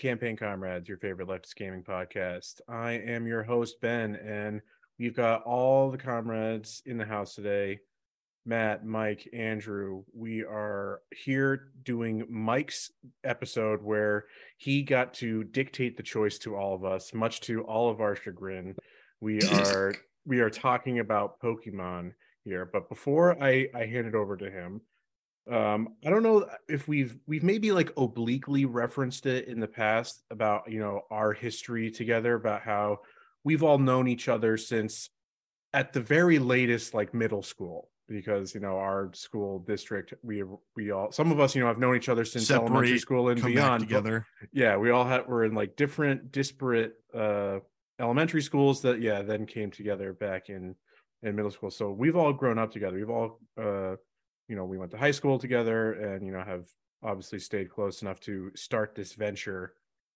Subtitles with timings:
[0.00, 2.62] Campaign Comrades, your favorite leftist gaming podcast.
[2.66, 4.62] I am your host, Ben, and
[4.98, 7.80] we've got all the comrades in the house today
[8.46, 10.04] Matt, Mike, Andrew.
[10.14, 12.90] We are here doing Mike's
[13.24, 14.24] episode where
[14.56, 18.16] he got to dictate the choice to all of us, much to all of our
[18.16, 18.76] chagrin.
[19.20, 19.92] We are
[20.24, 22.12] we are talking about Pokemon
[22.44, 24.80] here, but before I I hand it over to him,
[25.50, 30.22] um i don't know if we've we've maybe like obliquely referenced it in the past
[30.30, 32.98] about you know our history together about how
[33.44, 35.10] we've all known each other since
[35.72, 37.88] at the very latest like middle school.
[38.08, 40.42] Because you know our school district we
[40.74, 43.28] we all some of us you know have known each other since Separate, elementary school
[43.28, 44.26] and beyond together.
[44.52, 47.60] yeah we all had were in like different disparate uh
[48.00, 50.74] elementary schools that yeah then came together back in
[51.22, 51.70] in middle school.
[51.70, 52.96] So we've all grown up together.
[52.96, 53.94] We've all uh
[54.50, 56.66] you know we went to high school together and you know have
[57.04, 59.74] obviously stayed close enough to start this venture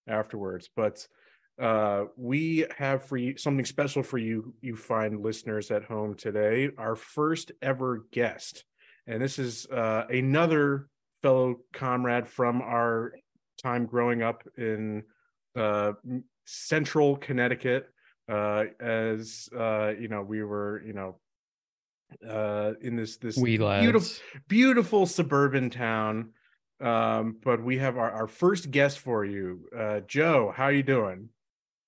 [0.09, 0.69] afterwards.
[0.75, 1.07] But
[1.63, 6.69] uh we have for you something special for you you find listeners at home today.
[6.77, 8.65] Our first ever guest
[9.07, 10.89] and this is uh another
[11.23, 13.13] fellow comrade from our
[13.63, 15.05] time growing up in
[15.57, 15.93] uh
[16.45, 17.89] central connecticut.
[18.29, 21.21] Uh as uh you know we were you know
[22.29, 23.83] uh in this this We lads.
[23.85, 24.11] beautiful
[24.49, 26.31] beautiful suburban town
[26.81, 30.83] um but we have our, our first guest for you uh joe how are you
[30.83, 31.29] doing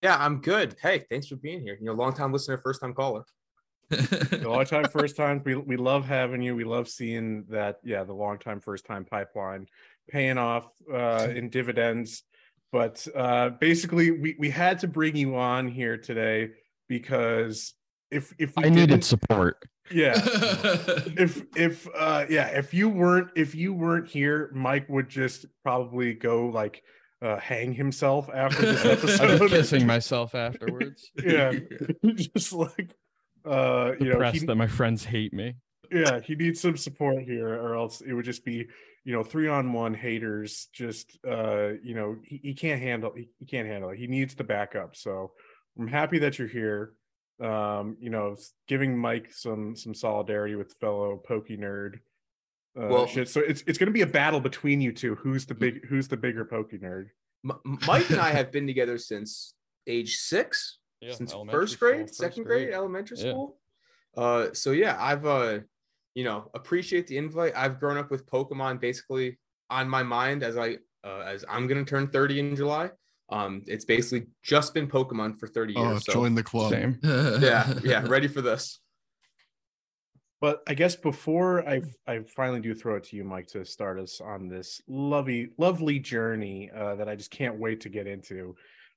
[0.03, 0.77] Yeah, I'm good.
[0.81, 1.77] Hey, thanks for being here.
[1.81, 3.25] You're a long time listener, first time caller.
[3.91, 8.03] a long time first time we, we love having you we love seeing that yeah
[8.05, 9.67] the long time first time pipeline
[10.11, 12.25] paying off uh in dividends
[12.73, 16.51] but uh basically we we had to bring you on here today
[16.89, 17.75] because
[18.11, 19.57] if if we I needed support.
[19.91, 20.15] Yeah.
[21.19, 26.15] If if uh yeah if you weren't if you weren't here mike would just probably
[26.15, 26.83] go like
[27.23, 28.85] uh hang himself after this
[29.21, 29.49] I'm episode.
[29.57, 31.11] kissing myself afterwards.
[31.25, 31.53] yeah.
[32.15, 32.95] Just like
[33.45, 35.55] uh you know he, that my friends hate me.
[35.93, 38.67] yeah he needs some support here or else it would just be
[39.05, 43.29] you know three on one haters just uh you know he, he can't handle he,
[43.39, 43.99] he can't handle it.
[43.99, 44.97] He needs the backup.
[44.97, 45.33] So
[45.79, 46.93] i'm happy that you're here
[47.41, 48.35] um you know
[48.67, 51.97] giving mike some some solidarity with fellow pokey nerd
[52.81, 53.29] uh, Well- shit.
[53.29, 56.09] so it's it's going to be a battle between you two who's the big who's
[56.09, 57.09] the bigger pokey nerd
[57.45, 59.55] M- Mike and I have been together since
[59.87, 60.79] age six,
[61.13, 63.31] since first grade, second grade, elementary Yeah.
[63.31, 63.59] school.
[64.17, 65.61] Uh, so yeah, I've uh,
[66.15, 67.53] you know, appreciate the invite.
[67.55, 69.39] I've grown up with Pokemon basically
[69.71, 72.91] on my mind as I uh, as I'm gonna turn 30 in July.
[73.29, 76.05] Um, it's basically just been Pokemon for 30 Oh, years.
[76.05, 76.71] so join the club.
[76.71, 76.99] Same.
[77.03, 78.79] yeah, yeah, ready for this.
[80.41, 83.99] But I guess before I I finally do throw it to you, Mike, to start
[83.99, 88.55] us on this lovely lovely journey uh, that I just can't wait to get into.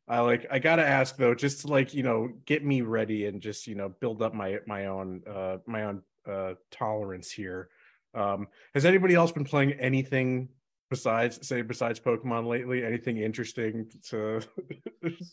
[0.07, 3.41] I like I gotta ask though, just to like you know get me ready and
[3.41, 7.69] just you know build up my my own uh, my own uh, tolerance here.
[8.13, 10.49] Um, has anybody else been playing anything
[10.89, 12.83] besides say besides Pokemon lately?
[12.83, 14.41] Anything interesting to?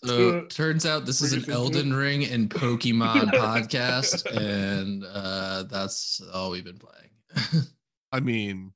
[0.05, 6.21] So to- turns out this is an Elden Ring and Pokemon podcast, and uh, that's
[6.33, 7.67] all we've been playing.
[8.13, 8.73] I mean,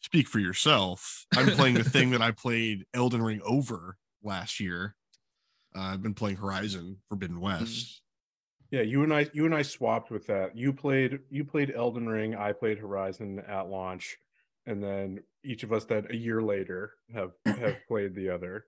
[0.00, 1.26] speak for yourself.
[1.36, 4.94] I'm playing the thing that I played Elden Ring over last year.
[5.76, 8.00] Uh, I've been playing Horizon Forbidden West.
[8.70, 10.56] Yeah, you and I you and I swapped with that.
[10.56, 14.16] You played you played Elden Ring, I played Horizon at launch,
[14.66, 18.66] and then each of us then a year later have have played the other.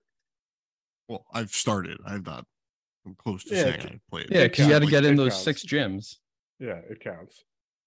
[1.07, 1.97] Well, I've started.
[2.05, 2.45] I've not.
[3.05, 3.81] I'm close to Yeah, saying.
[3.81, 4.27] I played.
[4.29, 5.43] Yeah, because you had to get in It those counts.
[5.43, 6.15] six gyms.
[6.59, 7.43] Yeah, it counts.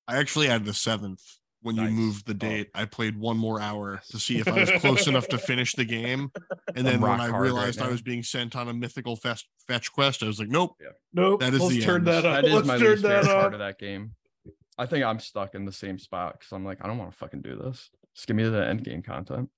[0.08, 1.22] I actually had the seventh
[1.60, 1.92] when you Nice.
[1.92, 2.48] moved the Oh.
[2.48, 2.70] date.
[2.74, 5.84] I played one more hour to see if I was close enough to finish the
[5.84, 6.32] game.
[6.74, 9.46] And then when I hard right realized I was being sent on a mythical fest,
[9.68, 10.74] fetch quest, I was like, nope.
[11.12, 11.40] Nope.
[11.40, 12.06] That is let's the turn end.
[12.06, 12.36] that up.
[12.42, 14.14] That is let's my turn least that favorite part of that game.
[14.78, 17.16] I think I'm stuck in the same spot because I'm like, I don't want to
[17.18, 17.90] fucking do this.
[18.14, 19.48] Just give me the end game content.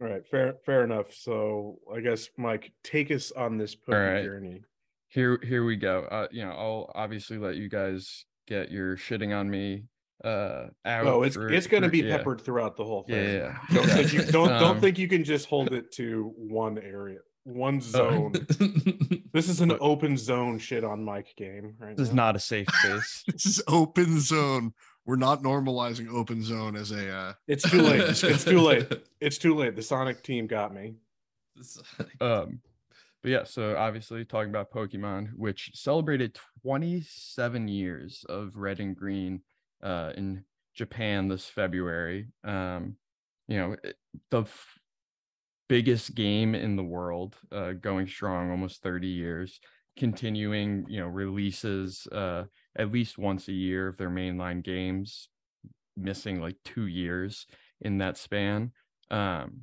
[0.00, 1.12] All right, fair fair enough.
[1.14, 4.22] So I guess Mike, take us on this Poke right.
[4.24, 4.62] journey.
[5.08, 6.00] Here, here we go.
[6.10, 9.84] Uh, you know, I'll obviously let you guys get your shitting on me
[10.24, 11.06] uh out.
[11.06, 12.16] Oh, it's for- it's gonna for- be yeah.
[12.16, 13.34] peppered throughout the whole Yeah, thing.
[13.36, 13.58] yeah.
[13.74, 17.18] Don't think you don't don't Um, think you can just hold it to one area,
[17.44, 18.32] one zone.
[19.32, 22.38] this is an But- open zone shit on Mike game right This is not a
[22.40, 23.24] safe space.
[23.32, 24.72] This is open zone.
[25.06, 28.00] We're not normalizing open zone as a uh It's too late.
[28.00, 28.86] It's, it's too late.
[29.20, 29.74] It's too late.
[29.76, 30.96] The Sonic team got me.
[32.20, 32.60] um
[33.22, 39.40] but yeah so obviously talking about pokemon which celebrated 27 years of red and green
[39.82, 40.44] uh in
[40.74, 42.96] japan this february um
[43.48, 43.96] you know it-
[44.30, 44.78] the f-
[45.68, 49.58] biggest game in the world, uh, going strong almost 30 years,
[49.98, 52.44] continuing, you know, releases uh,
[52.76, 55.28] at least once a year of their mainline games,
[55.96, 57.46] missing like two years
[57.80, 58.72] in that span.
[59.10, 59.62] Um,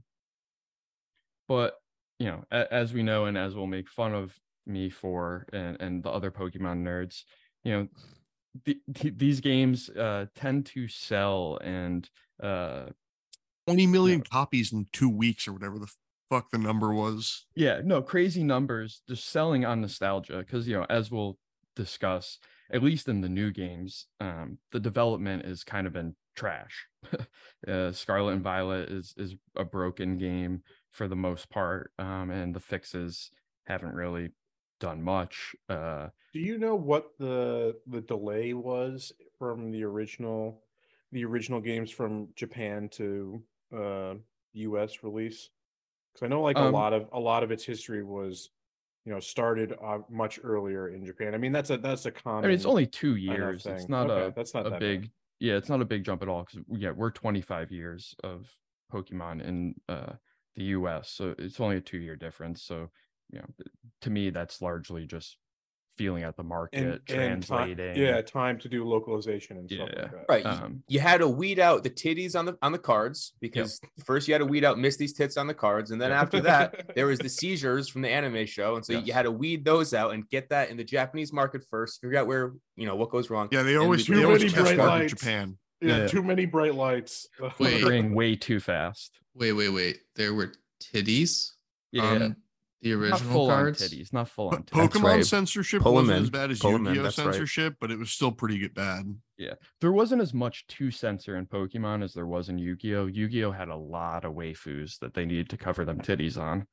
[1.48, 1.76] but
[2.20, 5.78] you know, a, as we know, and as we'll make fun of me for, and
[5.80, 7.24] and the other Pokemon nerds,
[7.64, 7.88] you know,
[8.66, 12.10] the, these games uh, tend to sell and
[12.42, 12.86] uh,
[13.68, 15.92] 20 million copies in two weeks or whatever the
[16.30, 17.46] fuck the number was.
[17.56, 20.38] Yeah, no, crazy numbers, just selling on nostalgia.
[20.40, 21.38] Because, you know, as we'll
[21.76, 22.40] discuss,
[22.72, 26.88] at least in the new games, um, the development has kind of been trash.
[27.68, 32.56] uh, Scarlet and Violet is is a broken game for the most part, um, and
[32.56, 33.32] the fixes
[33.66, 34.32] haven't really
[34.80, 35.56] done much.
[35.70, 40.64] Uh, Do you know what the the delay was from the original
[41.12, 44.16] the original games from Japan to uh
[44.54, 45.50] US release?
[46.14, 48.52] Because I know like a Um, lot of a lot of its history was
[49.06, 51.34] you know started uh, much earlier in Japan.
[51.34, 52.46] I mean that's a that's a common.
[52.46, 53.66] I mean, it's only two years.
[53.66, 55.12] It's not Okay, a that's not a that big bad.
[55.40, 58.50] yeah it's not a big jump at all because yeah we're 25 years of
[58.92, 60.14] pokemon in uh
[60.56, 62.90] the us so it's only a two year difference so
[63.32, 63.46] you know
[64.02, 65.38] to me that's largely just
[65.98, 67.42] feeling out the market and, and time,
[67.76, 70.02] translating yeah, time to do localization and stuff Yeah.
[70.02, 70.26] like that.
[70.30, 70.46] Right.
[70.46, 74.28] um you had to weed out the titties on the on the cards because first
[74.28, 76.22] you had to weed out Misty's tits on the cards, and then Yeah.
[76.22, 79.32] after that there was the seizures from the anime show, and so you had to
[79.32, 82.02] weed those out and get that in the Japanese market first.
[82.02, 83.48] Figure out where you know what goes wrong.
[83.52, 85.08] Yeah, they always, we- they Too always many catch bright mark in.
[85.10, 85.58] Japan.
[85.82, 86.08] Yeah, Yeah.
[86.08, 87.28] too many bright lights.
[87.60, 87.84] Wait.
[88.12, 90.00] way too fast Wait, wait, wait.
[90.16, 91.52] There were titties
[91.92, 92.36] yeah on
[92.84, 93.82] the original full cards.
[93.82, 94.90] titties not full on titties.
[94.90, 95.26] Pokemon right.
[95.26, 97.26] censorship Pull 'em wasn't as bad as Pull 'em in, Yu-Gi-Oh that's right.
[97.34, 99.06] censorship, but it was still pretty good bad.
[99.38, 103.52] Yeah, there wasn't as much to censor in pokemon as there was in yu-gi-oh yu-gi-oh
[103.52, 106.68] had a lot of waifus that they needed to cover them titties on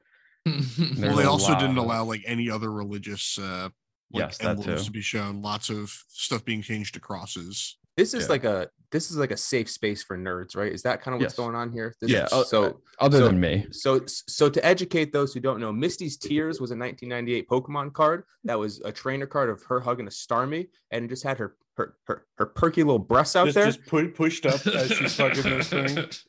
[0.47, 3.71] Well, they also didn't of- allow like any other religious uh
[4.13, 5.41] like Yes, emblems to be shown.
[5.41, 7.79] Lots of stuff being changed to crosses.
[7.97, 8.29] This is Yeah.
[8.31, 10.73] like a this is like a safe space for nerds, right?
[10.73, 11.37] Is that kind of what's Yes.
[11.37, 11.95] going on here?
[12.01, 15.39] This Yeah, is- uh, so other So- than me So, so to educate those who
[15.39, 19.63] don't know, Misty's Tears was a 1998 Pokemon card that was a trainer card of
[19.69, 23.45] her hugging a Starmie, and just had her her her, her perky little breasts out
[23.47, 23.67] just, there.
[23.67, 26.09] just pu- pushed up as she's fucking this thing.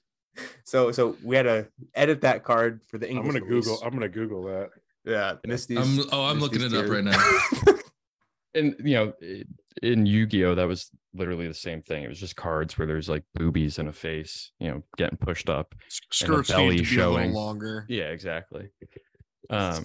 [0.64, 3.66] So, so we had to edit that card for the I'm gonna release.
[3.66, 3.84] Google.
[3.84, 4.70] I'm gonna Google that.
[5.04, 5.78] Yeah, Misty's.
[5.78, 7.76] I'm, oh, I'm looking Misty's it up right now.
[8.56, 9.44] and you know i-
[9.84, 13.24] in yu-gi-oh that was literally the same thing it was just cards where there's like
[13.36, 17.34] boobies and a face you know getting pushed up S- And belly showing.
[17.34, 17.86] longer.
[17.90, 18.68] yeah exactly
[19.50, 19.84] um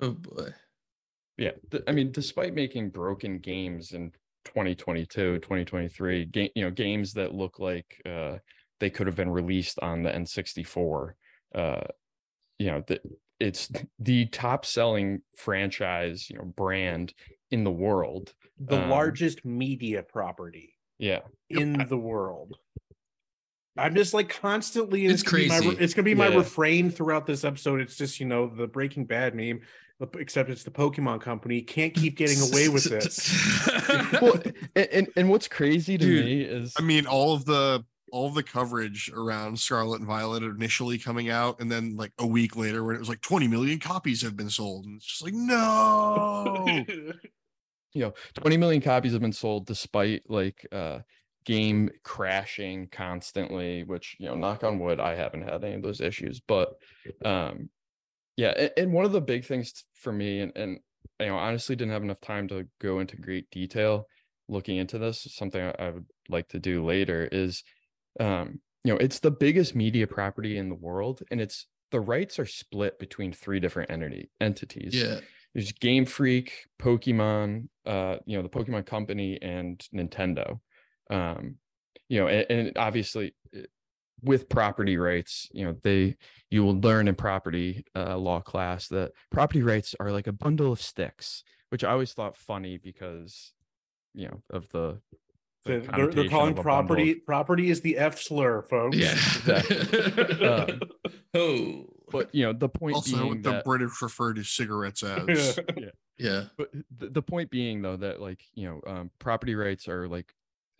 [0.00, 0.48] oh boy.
[1.36, 4.10] yeah th- i mean despite making broken games in
[4.46, 8.36] 2022 2023 game you know games that look like uh
[8.80, 11.12] they could have been released on the n64
[11.54, 11.80] uh
[12.58, 12.98] you know the,
[13.40, 17.14] it's the top selling franchise you know brand
[17.50, 22.56] in the world The Um, largest media property yeah in the world.
[23.78, 25.04] I'm just like constantly.
[25.06, 25.76] and It's gonna be my crazy.
[25.80, 26.36] it's gonna be my Yeah.
[26.38, 27.80] refrain throughout this episode.
[27.80, 29.60] It's just you know the Breaking Bad meme,
[30.18, 33.32] except it's the Pokemon Company can't keep getting away with this.
[34.20, 34.40] well,
[34.76, 38.30] and, and and what's crazy to Dude, me is I mean, all of the all
[38.30, 42.84] the coverage around Scarlet and Violet initially coming out, and then like a week later,
[42.84, 46.84] when it was like 20 million copies have been sold, and it's just like, no.
[47.92, 50.98] you know 20 million copies have been sold despite like uh
[51.44, 56.00] game crashing constantly which you know knock on wood i haven't had any of those
[56.00, 56.74] issues but
[57.24, 57.68] um
[58.36, 60.78] yeah and, and one of the big things for me and, and
[61.18, 64.06] you know honestly didn't have enough time to go into great detail
[64.48, 67.62] looking into this something I, I would like to do later is
[68.20, 72.38] um you know it's the biggest media property in the world and it's the rights
[72.38, 75.20] are split between three different entity entities Yeah.
[75.54, 80.60] there's Game Freak, Pokemon, uh, you know, the Pokemon Company and Nintendo.
[81.10, 81.56] Um,
[82.08, 83.62] you know, and, and obviously eh,
[84.22, 86.16] with property rights, you know, they
[86.50, 90.70] you will learn in property uh, law class that property rights are like a bundle
[90.72, 93.52] of sticks, which I always thought funny because
[94.14, 95.00] you know of the,
[95.64, 98.96] the They're, they're calling of a bundle property property is the F slur, folks.
[98.96, 99.14] Yeah.
[101.32, 101.84] Um, oh.
[102.10, 105.60] but you know the point also, being the that, British refer to cigarettes as.
[105.76, 105.90] Yeah.
[106.18, 106.44] Yeah.
[106.56, 110.34] but the, the point being though that like you know um, property rights are like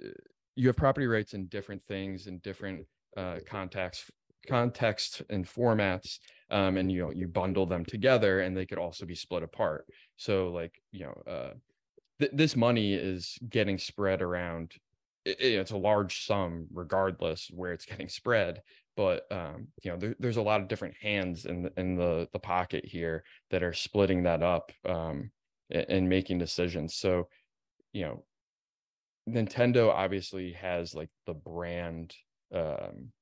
[0.05, 0.09] uh,
[0.57, 4.11] you have property rights in different things in different uh contexts
[4.49, 6.19] context and formats
[6.51, 9.87] um and you know you bundle them together and they could also be split apart
[10.17, 11.51] so like you know uh
[12.21, 14.75] th- this money is getting spread around
[15.27, 18.63] i- i- it's a large sum regardless where it's getting spread
[18.97, 22.29] but um, you know, there, there's a lot of different hands in the, in the
[22.35, 25.31] the pocket here that are splitting that up um,
[25.71, 26.97] and, and making decisions.
[26.97, 27.29] So,
[27.95, 28.25] you know,
[29.29, 32.15] Nintendo obviously has like the brand
[32.53, 33.13] um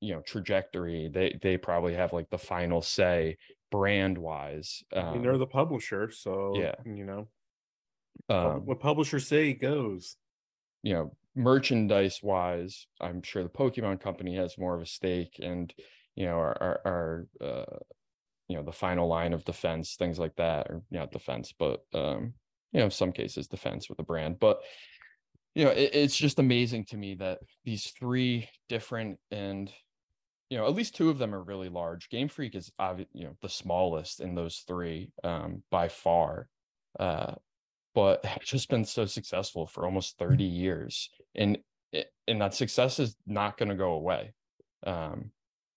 [0.00, 3.36] you know trajectory they they probably have like the final say
[3.70, 6.74] brand wise I mean, they're the publisher, so yeah.
[6.84, 7.28] you know
[8.28, 10.16] um, what publishers say goes.
[10.82, 15.72] you know merchandise wise i'm sure the pokemon company has more of a stake and
[16.16, 17.76] you know our our, our uh
[18.48, 22.34] you know the final line of defense things like that or not defense but um
[22.72, 24.58] you know in some cases defense with a brand but
[25.54, 29.70] you know it, it's just amazing to me that these three different and
[30.50, 32.08] you know at least two of them are really large.
[32.08, 32.70] Game freak is
[33.12, 36.48] you know the smallest in those three um by far
[36.98, 37.34] uh
[37.94, 41.58] but have just been so successful for almost 30 years and
[42.26, 44.32] and that success is not going to go away.
[44.86, 45.30] Um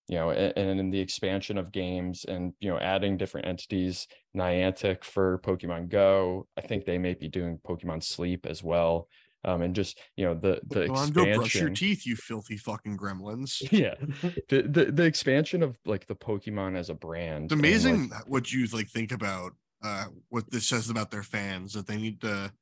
[0.08, 4.08] you know and, and in the expansion of games and you know adding different entities
[4.36, 9.08] niantic for pokemon go i think they may be doing pokemon sleep as well
[9.44, 12.56] um and just you know the the Go on, go brush your teeth, you filthy
[12.56, 13.60] fucking gremlins.
[13.72, 13.94] yeah
[14.48, 18.10] the, the the expansion of like the pokemon as a brand It's and, like, amazing
[18.26, 22.20] what you like think about uh what this says about their fans that they need
[22.20, 22.52] to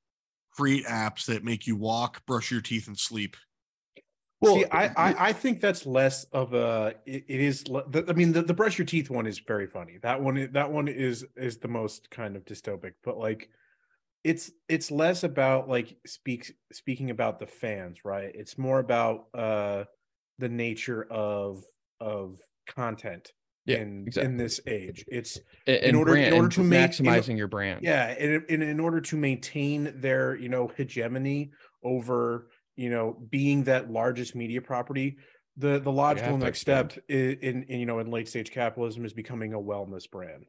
[0.52, 3.37] create apps that make you walk, brush your teeth, and sleep.
[4.40, 6.94] Well, See, I, I I think that's less of a.
[7.04, 7.68] It, it is.
[7.68, 9.99] le- I mean, the, the brush your teeth one is very funny.
[10.02, 12.92] That one, that one is is the most kind of dystopic.
[13.04, 13.50] But like,
[14.24, 18.30] it's it's less about like speaks speaking about the fans, right?
[18.34, 19.84] It's more about uh
[20.38, 21.62] the nature of
[22.00, 23.32] of content
[23.66, 24.30] Yeah, in exactly.
[24.32, 25.04] in this age.
[25.08, 28.06] It's a- in and order- in order and to make- in- maximizing your brand yeah
[28.18, 31.50] and in, in order to maintain their you know hegemony
[31.82, 35.16] over you know being that largest media property
[35.56, 39.12] the the logical next step in, in, in you know in late stage capitalism is
[39.12, 40.44] becoming a wellness brand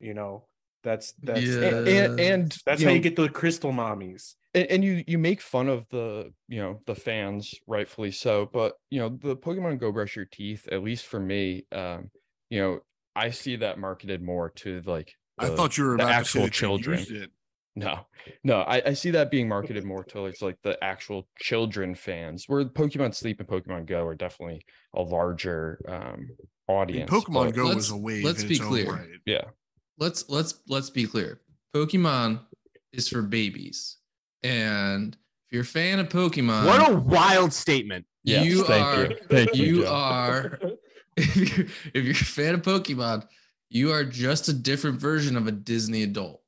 [0.00, 0.46] you know
[0.82, 1.62] that's that's Yeah.
[1.62, 5.04] and and, and that's you how know, you get the crystal mommies and, and you
[5.06, 9.36] you make fun of the you know the fans rightfully so but you know the
[9.36, 12.10] pokemon go brush your teeth at least for me um
[12.50, 12.80] you know
[13.14, 16.28] i see that marketed more to like I thought you were the about actual to
[16.32, 16.50] say that you
[17.04, 17.28] children.
[17.76, 18.00] no
[18.44, 22.44] no I, I see that being marketed more to it's like the actual children fans
[22.46, 24.62] where pokemon sleep and pokemon go are definitely
[24.94, 25.96] a larger um
[26.68, 28.24] I mean, audience Pokemon but- Go was let's- a wave.
[28.24, 28.92] let's in be its own clear.
[28.92, 29.08] right.
[29.26, 29.44] yeah
[30.00, 31.40] let's let's let's be clear.
[31.74, 32.40] Pokemon
[32.92, 33.98] is for babies,
[34.42, 35.14] and
[35.46, 38.06] if you're a fan of Pokemon, what a wild statement.
[38.24, 40.58] yes, you thank are you thank you, you are
[41.16, 43.26] if you're if you're a fan of Pokemon,
[43.68, 46.42] you are just a different version of a Disney adult.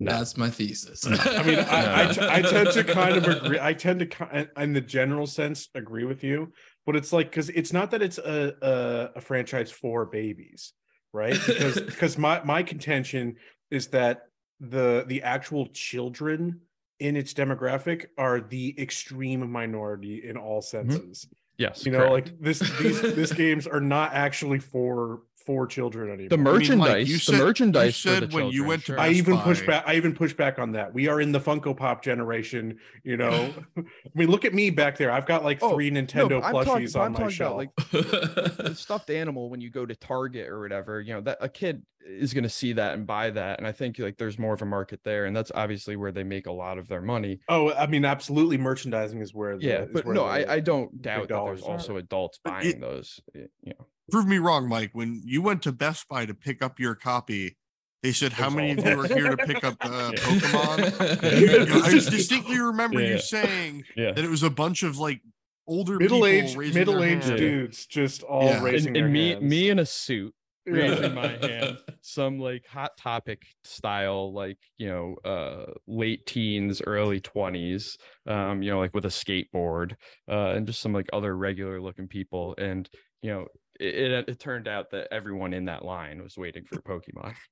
[0.00, 0.12] No.
[0.12, 1.04] That's my thesis.
[1.04, 2.02] I mean, I,
[2.36, 2.50] I, No.
[2.50, 3.58] tend to kind of agree.
[3.60, 6.52] I tend to, in the general sense, agree with you.
[6.86, 10.72] But it's like because it's not that it's a, a a franchise for babies,
[11.18, 11.38] right?
[11.46, 13.36] Because because my my contention
[13.70, 14.22] is that
[14.60, 16.60] the the actual children
[17.00, 20.90] in its demographic are the extreme minority in all mm-hmm.
[20.90, 21.26] senses.
[21.58, 22.28] yes You know, correct.
[22.28, 26.28] like this these this games are not actually for for children anymore.
[26.28, 28.64] the I mean, Mike, merchandise you the said- you merchandise for said the when you
[28.64, 29.00] went to sure.
[29.00, 29.66] I even push Buy.
[29.66, 29.84] back.
[29.86, 30.92] I even push back on that.
[30.92, 32.78] We are in the Funko Pop generation.
[33.04, 33.82] You know, I
[34.14, 35.10] mean, look at me back there.
[35.10, 37.62] I've got like Oh, three Nintendo but I'm talking- plushies on I'm my talking shelf.
[37.62, 41.38] about, like the stuffed animal when you go to Target or whatever, you know, that
[41.40, 43.58] a kid is going to see that and buy that.
[43.58, 45.26] And I think like there's more of a market there.
[45.26, 47.40] And that's obviously where they make a lot of their money.
[47.48, 49.58] oh, I mean, absolutely, merchandising is where.
[49.58, 49.84] The, Yeah.
[49.92, 51.70] But where no, the- I, I don't doubt that there's are.
[51.72, 53.20] also adults buying it- those.
[53.34, 54.90] You know, Prove me wrong, Mike.
[54.92, 57.56] When you went to Best Buy to pick up your copy,
[58.02, 60.20] they said, "How many of you are here to pick up uh, Yeah.
[60.20, 64.12] Pokemon?" You- you- I distinctly remember Yeah, you saying yeah.
[64.12, 65.20] that it was a bunch of like
[65.66, 68.62] older middle-aged raising middle aged dudes just all Yeah.
[68.62, 69.42] raising And, their and me, hands.
[69.42, 70.34] me in a suit
[70.64, 70.72] Yeah.
[70.72, 77.20] raising my hand, some like hot topic style, like, you know, uh, late teens, early
[77.20, 79.96] 20s, um, you know, like with a skateboard,
[80.30, 82.54] uh, and just some like other regular looking people.
[82.56, 82.88] And,
[83.20, 83.46] you know,
[83.78, 87.34] it, it, it turned out that everyone in that line was waiting for Pokemon.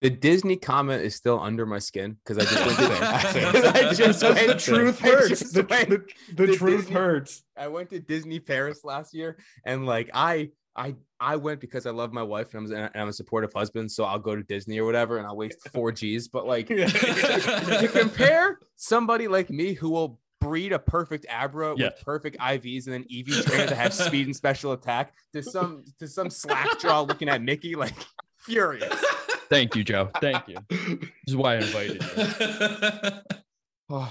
[0.00, 3.94] The Disney comment is still under my skin because I just went to That's I
[3.94, 5.50] just the truth hurts.
[5.50, 6.04] The, the,
[6.36, 7.42] the the truth Disney- hurts.
[7.56, 11.90] I went to Disney Paris last year, and like I, I, I went because I
[11.90, 14.78] love my wife and I'm, and I'm a supportive husband, so I'll go to Disney
[14.78, 16.28] or whatever, and I'll waste four G's.
[16.28, 21.86] But like to compare somebody like me who will breed a perfect Abra Yeah.
[21.86, 25.84] with perfect IVs and then EV trainer that have speed and special attack to some
[25.98, 27.94] to some slack jaw looking at Mickey like
[28.40, 28.92] furious.
[29.50, 30.10] Thank you, Joe.
[30.20, 30.56] Thank you.
[30.68, 33.20] This is why I invited you.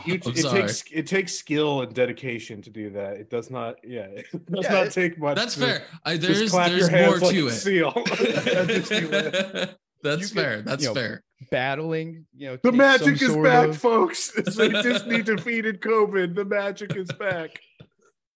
[0.05, 0.61] You, I'm it sorry.
[0.61, 3.13] takes it takes skill and dedication to do that.
[3.17, 3.75] It does not.
[3.83, 5.35] Yeah, it does Yeah, not it- take much.
[5.35, 5.83] That's to fair.
[6.05, 7.51] I, there's clap there's your hands more like to a it.
[7.51, 9.75] seal at Disneyland.
[10.03, 10.61] That's You could, fair.
[10.61, 11.23] That's you know, fair.
[11.51, 14.31] Battling, you know, The magic is sort back, of- folks.
[14.37, 16.35] It's like Disney defeated COVID.
[16.35, 17.59] The magic is back.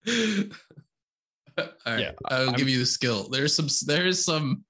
[1.58, 3.30] All right, Yeah, I'll I'm- give you the skill.
[3.30, 3.68] There's some.
[3.86, 4.64] There's some.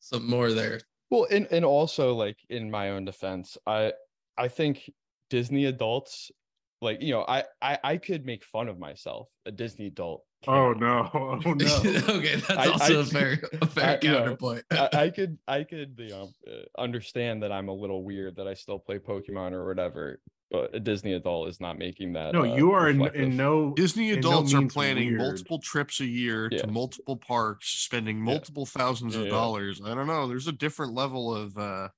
[0.00, 0.80] Some more there.
[1.10, 3.92] Well, and and also like in my own defense, I
[4.38, 4.90] I think
[5.30, 6.30] Disney adults,
[6.80, 10.24] like you know, I I I could make fun of myself, a Disney adult.
[10.46, 11.10] Oh no!
[11.44, 11.76] Oh no!
[11.84, 14.64] okay, that's I- also I- a fair, a fair I- you know, counterpoint.
[14.70, 18.46] I, I could I could you know uh, understand that I'm a little weird that
[18.46, 22.34] I still play Pokemon or whatever, but a Disney adult is not making that.
[22.34, 23.72] No, uh, you are in, in no.
[23.74, 25.18] Disney in no adults are planning weird.
[25.20, 26.58] multiple trips a year Yeah.
[26.62, 29.30] to multiple parks, spending multiple thousands of yeah.
[29.30, 29.80] dollars.
[29.84, 30.28] I don't know.
[30.28, 31.88] There's a different level of uh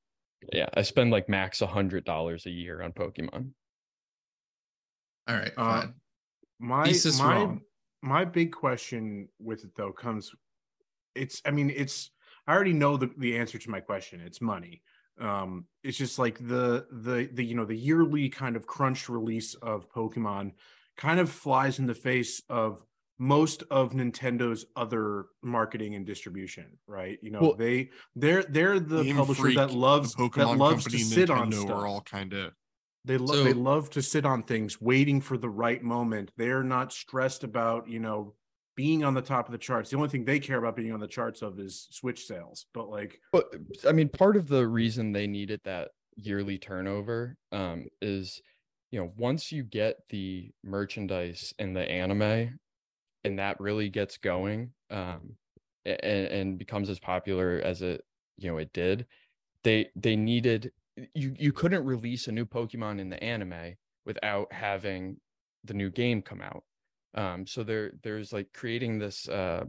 [0.51, 3.51] Yeah, I spend like max a hundred dollars a year on Pokemon.
[5.29, 5.87] All right, Uh,
[6.59, 7.61] my my wrong.
[8.03, 10.31] My big question with it though comes
[11.15, 12.11] it's i mean it's
[12.47, 14.21] i already know the, the answer to my question.
[14.21, 14.83] It's money.
[15.21, 19.55] Um it's just like the the the you know the yearly kind of crunched release
[19.55, 20.53] of pokemon
[20.97, 22.83] kind of flies in the face of
[23.19, 27.19] most of nintendo's other marketing and distribution right?
[27.23, 31.03] You know Well- they they're they're the publisher Freak, that loves the that loves Company,
[31.03, 31.71] to sit Nintendo on stuff.
[31.71, 32.53] are all kind of
[33.05, 36.31] they love they love to sit on things waiting for the right moment.
[36.37, 38.35] They're not stressed about you know
[38.77, 39.91] being on the top of the charts.
[39.91, 42.89] The only thing they care about being on the charts of is switch sales but
[42.89, 43.53] like But
[43.89, 48.41] I mean, part of the reason they needed that yearly turnover um, is,
[48.91, 52.59] you know, once you get the merchandise and the anime,
[53.25, 55.37] and that really gets going, um,
[55.85, 58.03] and, and becomes as popular as it,
[58.39, 59.07] you know, it did,
[59.65, 60.73] they they needed
[61.15, 63.75] you you couldn't release a new Pokemon in the anime
[64.07, 65.17] without having
[65.65, 66.65] the new game come out.
[67.15, 69.65] Um, so there there's like creating this uh,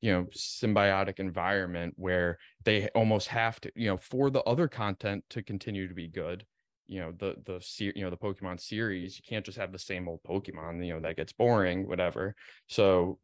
[0.00, 5.24] you know symbiotic environment where they almost have to you know for the other content
[5.30, 6.44] to continue to be good
[6.86, 10.08] you know the the you know the pokemon series you can't just have the same
[10.08, 12.34] old pokemon you know that gets boring whatever
[12.68, 13.18] so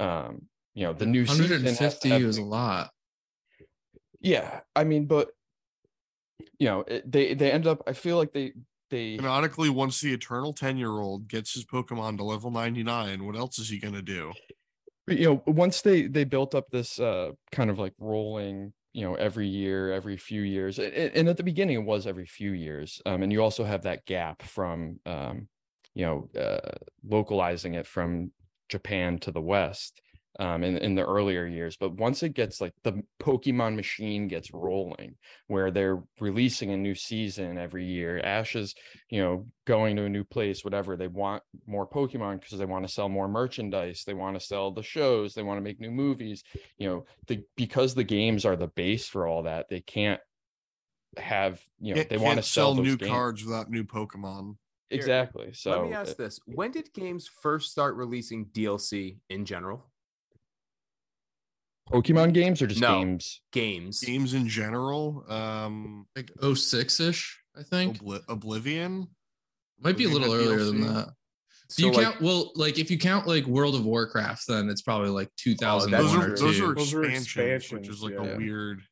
[0.00, 0.42] um
[0.74, 2.90] you know the new season 150 have is a lot.
[4.20, 5.30] yeah i mean but
[6.58, 8.52] you know it, they they end up i feel like they
[8.90, 13.36] they canonically once the eternal 10 year old gets his Pokemon to level 99, what
[13.36, 14.32] else is he gonna do?
[15.06, 19.02] But, you know once they they built up this uh kind of like rolling you
[19.02, 23.00] know every year every few years and at the beginning it was every few years
[23.06, 25.48] um and you also have that gap from um
[25.94, 26.72] you know uh
[27.04, 28.32] localizing it from
[28.68, 30.00] japan to the west
[30.38, 34.52] um in, in the earlier years but once it gets like the pokemon machine gets
[34.52, 35.14] rolling
[35.46, 38.74] where they're releasing a new season every year ash is
[39.10, 42.86] you know going to a new place whatever they want more pokemon because they want
[42.86, 45.90] to sell more merchandise they want to sell the shows they want to make new
[45.90, 46.42] movies
[46.78, 50.20] you know the because the games are the base for all that they can't
[51.16, 53.10] have you know Can't- they want to can't sell, new games.
[53.10, 54.56] cards without new Pokemon.
[54.90, 59.90] Exactly so Let me ask this: When did games first start releasing DLC in general?
[61.90, 62.98] Pokemon games or just No.
[63.00, 64.00] games Games.
[64.00, 67.98] Games in general, um Like 06 ish, I think.
[68.02, 69.08] Obli- Oblivion.
[69.78, 70.94] Might be a little had earlier than DLC?
[70.94, 71.08] that.
[71.68, 74.82] So, you like, count well like if you count like World of Warcraft, then it's
[74.82, 78.34] probably like 2001 that's Those are those are Those are expansions, which is like yeah.
[78.34, 78.82] a weird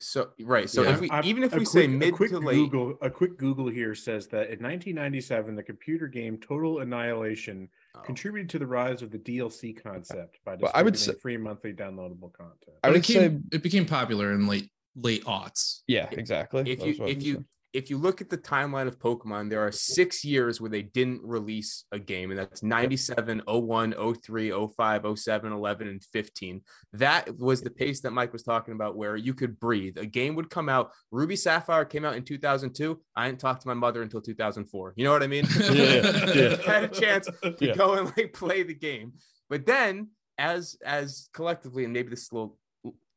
[0.00, 0.68] So right.
[0.68, 0.94] So Yeah.
[0.94, 2.98] if we I- even if a we say quick- a mid quick to late, Google,
[3.00, 7.85] a quick Google here says that in 1997, the computer game Total Annihilation Oh.
[7.96, 8.00] Oh.
[8.02, 11.72] contributed to the rise of the DLC concept by Well, I would say- free monthly
[11.72, 12.76] downloadable content.
[12.82, 15.82] I would it, came, say- it became popular in late late aughts.
[15.86, 17.44] yeah exactly if That you if you saying.
[17.76, 21.20] If you look at the timeline of Pokemon, there are six years where they didn't
[21.22, 26.62] release a game, and that's 97, 01, 03, 05, 07, 11, and 15.
[26.94, 29.98] That was the pace that Mike was talking about, where you could breathe.
[29.98, 30.90] A game would come out.
[31.10, 32.98] Ruby Sapphire came out in 2002.
[33.14, 34.94] I didn't talk to my mother until 2004.
[34.96, 35.44] You know what I mean?
[35.76, 36.56] Yeah, yeah.
[36.62, 37.74] had a chance to Yeah.
[37.74, 39.12] go and like play the game.
[39.50, 40.08] But then,
[40.38, 42.58] as as collectively, and maybe this is a little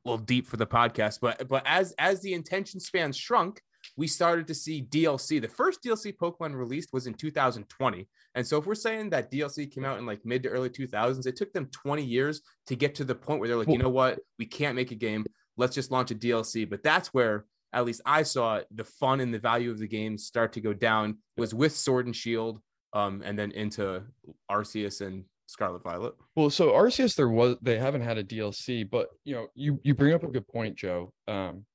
[0.04, 3.62] little deep for the podcast, but but as as the intention span shrunk,
[3.98, 5.42] we started to see DLC.
[5.42, 8.08] The first DLC Pokemon released was in 2020.
[8.36, 11.26] And so if we're saying that DLC came out in like mid to early 2000s,
[11.26, 13.90] it took them 20 years to get to the point where they're like, you know
[13.90, 14.20] what?
[14.38, 15.26] We can't make a game.
[15.58, 16.70] Let's just launch a DLC.
[16.70, 20.18] But that's where at least I saw the fun and the value of the game
[20.18, 22.62] start to go down was with Sword and Shield
[22.94, 24.04] um, and then into
[24.50, 26.14] Arceus and Scarlet Violet.
[26.36, 29.94] Well, so Arceus, there was they haven't had a DLC, but you know, you you
[29.96, 31.12] bring up a good point, Joe.
[31.28, 31.66] Um,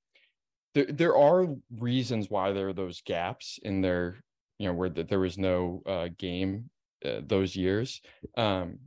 [0.74, 1.46] there there are
[1.78, 4.16] reasons why there are those gaps in their
[4.58, 6.70] you know where th- there was no uh, game
[7.04, 8.00] uh, those years.
[8.36, 8.78] Um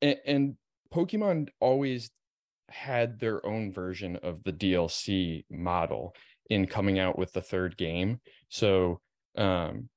[0.00, 0.56] and, and
[0.92, 2.10] pokemon always
[2.68, 6.14] had their own version of the dlc model
[6.50, 8.20] in coming out with the third game.
[8.48, 9.00] So
[9.36, 9.88] um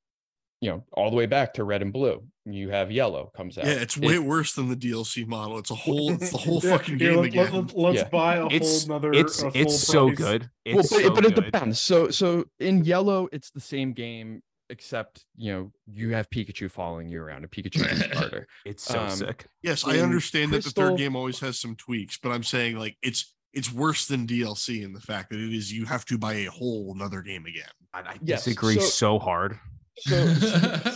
[0.62, 3.66] you know all the way back to red and blue you have yellow comes out
[3.66, 5.58] Yeah, it's It- way worse than the DLC model.
[5.60, 7.54] It's a whole, it's the whole Yeah, fucking yeah, game let- again.
[7.54, 8.10] Let, let's Yeah.
[8.10, 9.14] buy a It's whole nother.
[9.14, 10.50] it's a full it's so good.
[10.66, 11.46] It's well, but, so but it good.
[11.46, 11.80] depends.
[11.80, 17.10] So so in yellow, it's the same game except you know you have Pikachu following
[17.10, 18.48] you around, a Pikachu starter.
[18.66, 19.46] It's so um, sick.
[19.62, 22.78] Yes, I in understand that the third game always has some tweaks, but I'm saying
[22.78, 26.18] like it's it's worse than DLC in the fact that it is you have to
[26.18, 27.66] buy a whole another game again.
[27.94, 29.60] I, I Yes, disagree so- so hard.
[30.02, 30.26] So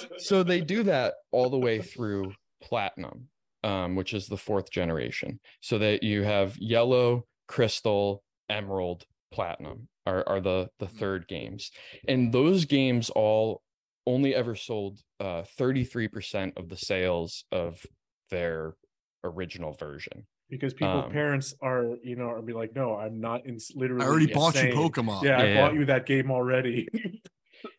[0.17, 3.29] so they do that all the way through platinum,
[3.63, 5.39] um, which is the fourth generation.
[5.61, 11.71] So that you have yellow, crystal, emerald, platinum are, are the the third games.
[12.07, 13.61] And those games all
[14.07, 17.85] only ever sold uh 33% of the sales of
[18.29, 18.75] their
[19.23, 20.27] original version.
[20.49, 24.05] because people's Um, parents are, you know, are be like, no, I'm not in literally.
[24.05, 24.69] I already bought you.
[24.69, 25.23] Pokemon.
[25.23, 26.87] Yeah, I Yeah, bought you that game already.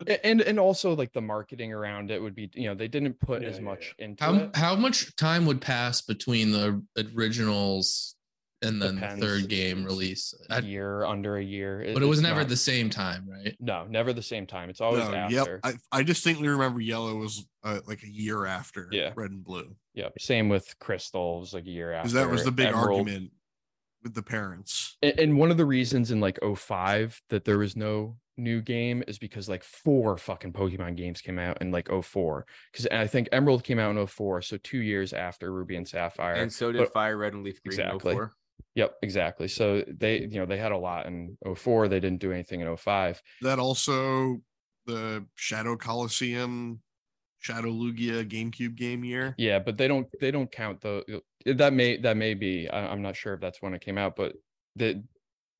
[0.06, 3.18] A- And and also like the marketing around it would be, you know, they didn't
[3.20, 4.56] put Yeah, as yeah, much into how it.
[4.56, 6.82] how much time would pass between the
[7.16, 8.14] originals
[8.62, 9.20] and then Depends.
[9.20, 10.32] the third game release?
[10.48, 11.90] a year, under a year.
[11.92, 13.54] but it was never not- the same time, right?
[13.60, 14.70] No, never the same time.
[14.70, 15.34] It's always No, after.
[15.34, 15.60] yep.
[15.62, 19.12] I, I distinctly remember yellow was uh, like a year after Yeah.
[19.14, 19.76] red and blue.
[19.94, 20.14] Yep.
[20.20, 22.12] Same with crystals, like a year after.
[22.12, 23.00] That was the big Emerald.
[23.00, 23.32] argument
[24.02, 24.96] with the parents.
[25.02, 29.02] And, and one of the reasons in like 05 that there was no new game
[29.08, 32.46] is because like four fucking Pokemon games came out in like 04.
[32.72, 36.34] Because I think Emerald came out in 04, so two years after Ruby and Sapphire.
[36.34, 37.80] And so did but- Fire Red and Leaf Green.
[37.80, 38.14] in Exactly.
[38.14, 38.32] 04.
[38.74, 39.48] Yep, exactly.
[39.48, 41.88] So they, you know, they had a lot in 04.
[41.88, 43.22] They didn't do anything in 05.
[43.40, 44.42] That also
[44.86, 46.80] the Shadow Colosseum,
[47.38, 49.34] Shadow Lugia GameCube game year.
[49.38, 53.02] Yeah, but they don't they don't count the that may that may be I, I'm
[53.02, 54.34] not sure if that's when it came out, but
[54.74, 55.02] the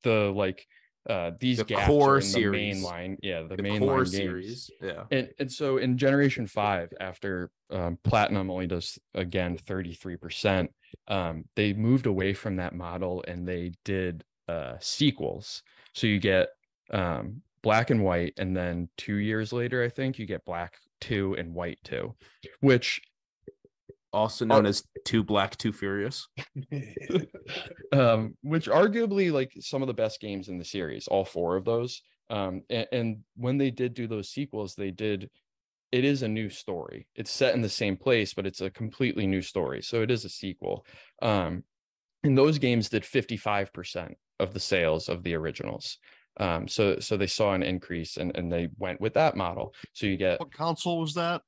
[0.03, 0.67] the like
[1.09, 2.75] uh these The gaps core are in the series.
[2.77, 3.19] main line.
[3.23, 4.13] Yeah, the, The main core line games.
[4.17, 4.71] series.
[4.83, 5.05] Yeah.
[5.11, 10.69] And and so in generation five, after um, platinum only does again 33%,
[11.09, 15.63] um, they moved away from that model and they did uh sequels.
[15.93, 16.49] So you get
[16.91, 21.35] um black and white, and then two years later, I think you get black two
[21.39, 22.15] and white two,
[22.61, 23.01] which
[24.13, 26.29] Also known as Two Black, Two Furious.
[27.93, 31.65] um which arguably like some of the best games in the series all four of
[31.65, 32.03] those.
[32.31, 35.31] Um and, and when they did do those sequels they did
[35.93, 37.07] it is a new story.
[37.15, 40.25] It's set in the same place but it's a completely new story so it is
[40.25, 40.87] a sequel.
[41.21, 41.65] Um
[42.25, 45.99] and those games did 55% of the sales of the originals.
[46.39, 49.75] Um so so they saw an increase and and they went with that model.
[49.93, 51.43] So you get What console was that?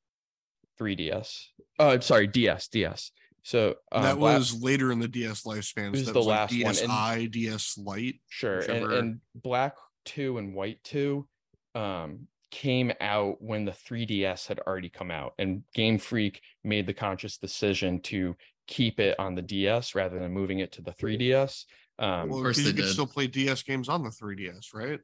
[0.81, 1.47] 3ds
[1.79, 3.13] oh sorry ds ds
[3.43, 5.91] so um, that Black- was later in the DS lifespan.
[5.93, 8.21] was that the like last one, and- DSi, DS Lite.
[8.29, 8.59] Sure.
[8.59, 11.27] And, and black two and white two
[11.75, 16.95] um came out when the 3DS had already come out and Game Freak made the
[16.95, 18.35] conscious decision to
[18.67, 21.65] keep it on the DS rather than moving it to the 3DS.
[21.99, 22.93] Um Well, course 'cause they you could did.
[22.93, 25.01] still play DS games on the 3DS, right?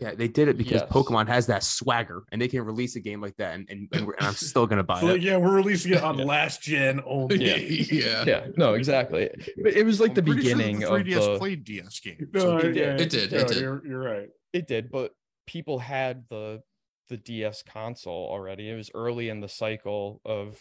[0.00, 0.90] Yeah, they did it because Yes.
[0.90, 3.54] Pokemon has that swagger and they can release a game like that.
[3.54, 5.22] And, and, and, we're- and I'm still going to buy So, like, it.
[5.22, 6.24] yeah, we're releasing it on Yeah.
[6.24, 7.44] last gen only.
[7.44, 7.56] Yeah.
[7.56, 8.24] yeah.
[8.26, 9.28] yeah, no, exactly.
[9.62, 11.64] But it was like the I'm pretty sure that beginning the of 3DS the played
[11.64, 12.28] DS games.
[12.32, 12.76] No, so I- it did.
[12.76, 13.56] yeah, It did, no, it did.
[13.58, 14.28] You're, you're right.
[14.52, 15.12] it did, but
[15.46, 16.62] people had the
[17.08, 18.68] the DS console already.
[18.70, 20.58] It was early in the cycle of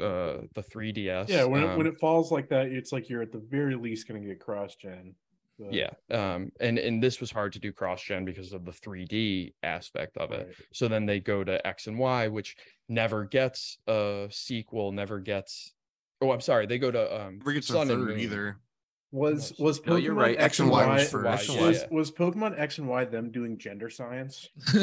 [0.00, 1.28] uh the 3DS.
[1.28, 3.76] Yeah, when it, when um, it falls like that, it's like you're at the very
[3.76, 5.14] least going to get cross gen.
[5.60, 8.72] So, yeah um and and this was hard to do cross gen because of the
[8.72, 10.56] 3d aspect of it right.
[10.72, 12.56] so then they go to x and y which
[12.88, 15.72] never gets a sequel never gets
[16.20, 18.58] oh i'm sorry they go to um Never gets a Sun and third either.
[19.12, 20.36] Was was Pokemon No, you're right.
[20.40, 21.48] X and Y, was Y, first.
[21.48, 21.86] yeah, was, yeah.
[21.92, 24.48] was Pokemon X and Y them doing gender science?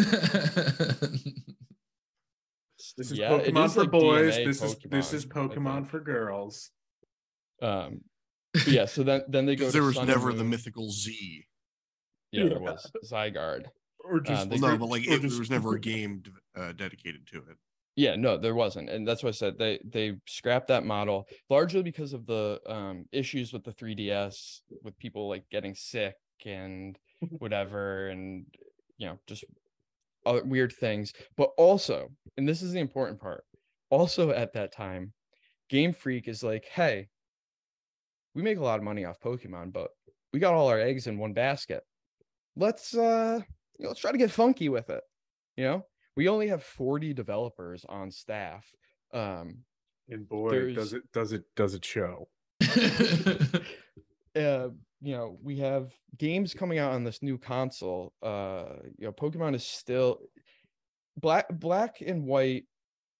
[2.97, 4.37] This is Yeah, Pokemon is for like boys.
[4.37, 5.89] DNA This is this is Pokemon, I Pokemon think.
[5.89, 6.71] for girls.
[7.61, 8.01] um
[8.53, 11.45] but yeah so then then they go to there was Sun never the mythical Z.
[12.31, 13.65] yeah there was zygarde
[14.03, 16.23] Or just Uh, they- Well, no, but like it, just- there was never a game
[16.55, 17.57] uh, dedicated to it.
[17.97, 19.57] Yeah, no, there wasn't, and that's what I said.
[19.59, 24.97] They they scrapped that model largely because of the um, issues with the 3ds, with
[24.97, 26.97] people like getting sick and
[27.39, 28.45] whatever, and
[28.97, 29.43] you know just
[30.25, 31.11] other weird things.
[31.35, 33.43] But also, and this is the important part,
[33.89, 35.11] also at that time,
[35.69, 37.09] Game Freak is like, hey,
[38.35, 39.89] we make a lot of money off Pokemon, but
[40.33, 41.83] we got all our eggs in one basket.
[42.55, 43.41] Let's uh,
[43.77, 45.03] you know, let's try to get funky with it.
[45.57, 48.65] You know, we only have 40 developers on staff.
[49.13, 49.63] Um,
[50.09, 52.27] And boy, There's- does it does it does it show?
[54.35, 54.69] uh,
[55.03, 58.13] you know, we have games coming out on this new console.
[58.21, 60.19] Uh, you know, Pokemon is still
[61.17, 62.65] black, black and white.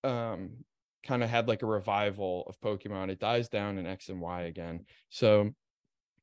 [0.03, 0.63] Um,
[1.05, 3.09] kind of had like a revival of Pokemon.
[3.09, 4.85] It dies down in X and Y again.
[5.09, 5.51] So,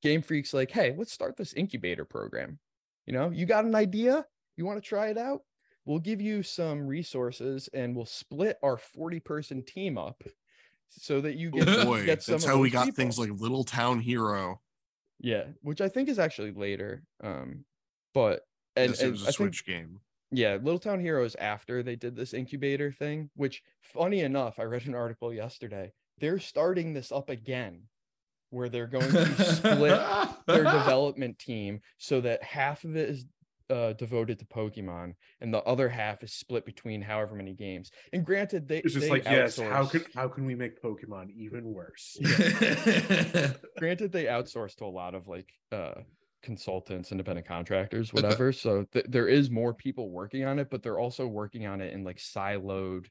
[0.03, 2.59] Game Freak's like, hey, let's start this incubator program.
[3.07, 4.27] You know, you got an idea?
[4.57, 5.43] You want to try it out?
[5.85, 10.23] We'll give you some resources and we'll split our 40 person team up
[10.91, 12.97] so that you get, Boy, get some that's how we got people.
[12.97, 14.61] things like Little Town Hero.
[15.21, 17.03] Yeah, which I think is actually later.
[17.23, 17.64] Um,
[18.14, 18.43] but
[18.77, 20.01] and, yes, it and was a I think Switch game.
[20.31, 24.87] Yeah, Little Town Heroes after they did this incubator thing, which funny enough, I read
[24.87, 25.93] an article yesterday.
[26.21, 27.83] They're starting this up again,
[28.51, 30.01] where they're going to split
[30.47, 33.25] their development team so that half of it is
[33.71, 37.91] uh, devoted to Pokemon and the other half is split between however many games.
[38.12, 41.31] And granted, they It's just they like yes, how can how can we make Pokemon
[41.37, 42.17] even worse?
[43.79, 45.95] granted they outsource to a lot of like uh
[46.42, 50.98] consultants independent contractors whatever so th- there is more people working on it but they're
[50.98, 53.07] also working on it in like siloed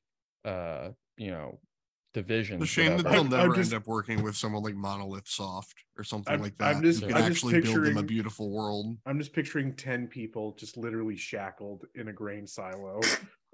[0.46, 1.60] uh you know
[2.14, 5.28] divisions It's a shame that they'll never just- end up working with someone like Monolith
[5.28, 6.84] Soft or something I'm- like I'm that.
[6.84, 8.98] just- who I'm can just actually build them a beautiful world.
[9.06, 13.02] I'm just picturing ten people just literally shackled in a grain silo.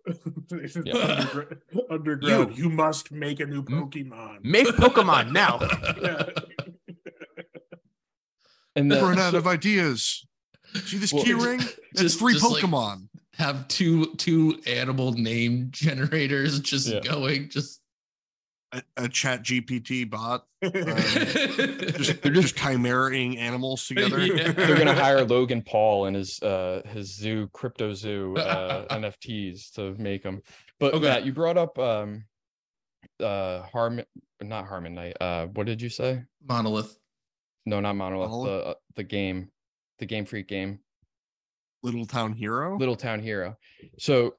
[0.06, 0.20] It's
[0.76, 0.94] just Yeah.
[0.94, 1.58] undergr-
[1.90, 2.58] underground.
[2.58, 2.70] You.
[2.70, 4.44] must make a new Pokemon.
[4.44, 5.60] Make Pokemon now.
[6.02, 6.30] Yeah.
[8.76, 10.26] And then, Run out of ideas.
[10.86, 11.62] See this Well, key just- ring?
[11.94, 13.08] It's three just like- Pokemon.
[13.38, 17.00] Have two two animal name generators just Yeah.
[17.00, 17.50] going.
[17.50, 17.82] Just
[18.72, 20.46] a, a chat GPT bot.
[20.64, 24.20] Um, Just, they're just chimeraing animals together.
[24.24, 24.52] Yeah.
[24.52, 29.94] they're gonna hire logan paul and his uh his zoo crypto zoo uh nfts to
[30.02, 30.42] make them
[30.80, 31.04] but Okay.
[31.06, 32.26] Matt, you brought up um
[33.20, 34.06] uh harmon
[34.42, 36.98] not harmon knight uh what did you say monolith.
[37.66, 38.30] No, not Monolith.
[38.30, 38.52] Monolith?
[38.64, 39.50] The uh, the game,
[40.00, 40.80] the Game Freak game,
[41.82, 42.78] Little Town Hero.
[42.78, 43.58] Little Town Hero.
[43.98, 44.36] So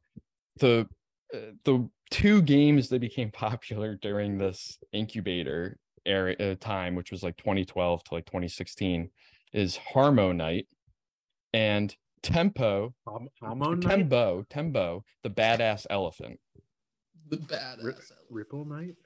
[0.58, 0.86] the
[1.34, 7.22] uh, the two games that became popular during this incubator area uh, time, which was
[7.22, 9.10] like 2012 to like 2016,
[9.52, 10.66] is Harmo Knight
[11.52, 12.94] and Tempo.
[13.06, 13.88] Hom- Homo Knight?
[13.88, 16.38] Tembo, Tembo, the badass elephant.
[17.30, 17.82] The badass.
[17.84, 17.96] Rip-
[18.30, 18.96] Ripple Knight?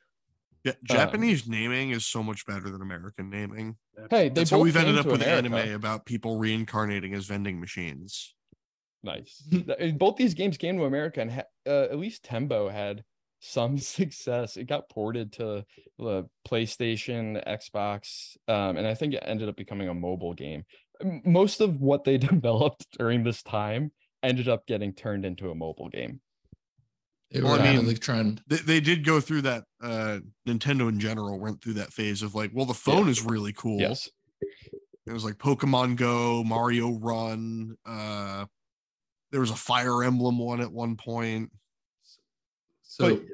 [0.89, 3.77] Ja- Japanese naming is so much better than American naming.
[4.11, 5.49] Hey, they That's how we've ended up with America.
[5.57, 8.35] anime about people reincarnating as vending machines.
[9.03, 9.43] Nice.
[9.97, 13.05] Both these games came to America, and ha- uh, at least Tembo had
[13.41, 14.57] some success.
[14.57, 15.65] It got ported to
[15.99, 20.65] the PlayStation, Xbox, um, and I think it ended up becoming a mobile game.
[21.25, 25.89] Most of what they developed during this time ended up getting turned into a mobile
[25.89, 26.21] game.
[27.31, 28.43] They Well, were I on mean, the trend.
[28.47, 29.65] They, they did go through that.
[29.83, 33.53] Uh, Nintendo in general went through that phase of like, well, the phone is really
[33.53, 33.79] cool.
[33.81, 34.09] Yes.
[35.07, 37.77] It was like Pokemon Go, Mario Run.
[37.85, 38.47] Uh,
[39.31, 41.51] there was a Fire Emblem one at one point.
[42.83, 43.25] So, But-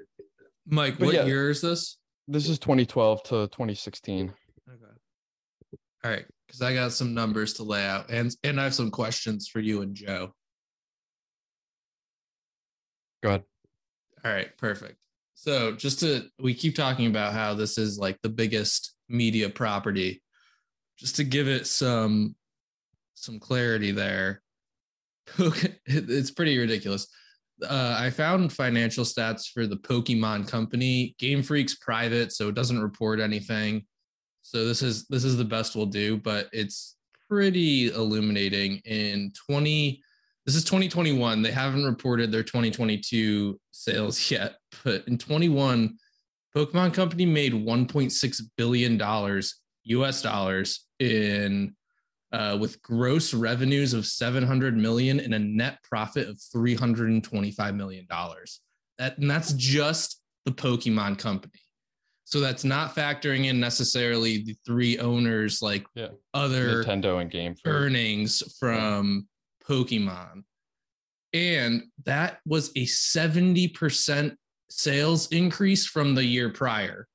[0.66, 1.24] Mike, but what yeah.
[1.26, 1.98] year is this?
[2.26, 4.32] This is 2012 to 2016.
[4.68, 4.78] Okay.
[6.02, 8.90] All right, because I got some numbers to lay out, and and I have some
[8.90, 10.32] questions for you and Joe.
[13.22, 13.42] Go ahead.
[14.24, 14.96] All right, perfect.
[15.34, 20.22] So just to we keep talking about how this is like the biggest media property.
[20.98, 22.34] Just to give it some
[23.14, 24.42] some clarity there.
[25.86, 27.06] it's pretty ridiculous.
[27.62, 31.14] Uh, I found financial stats for the Pokemon company.
[31.18, 33.84] Game Freak's private, so it doesn't report anything.
[34.42, 36.96] So this is this is the best we'll do, but it's
[37.28, 38.80] pretty illuminating.
[38.84, 40.02] In 20
[40.46, 41.42] this is 2021.
[41.42, 45.96] They haven't reported their 2022 sales yet, but in 21,
[46.56, 51.74] Pokemon Company made 1.6 billion dollars US dollars in
[52.32, 58.60] uh, with gross revenues of 700 million and a net profit of 325 million dollars.
[58.98, 61.60] That and that's just the Pokemon Company.
[62.24, 66.08] So that's not factoring in necessarily the three owners like Yeah.
[66.32, 69.26] other Nintendo and Game earnings from
[69.68, 70.44] Pokemon.
[71.32, 74.36] And that was a 70%
[74.70, 77.06] sales increase from the year prior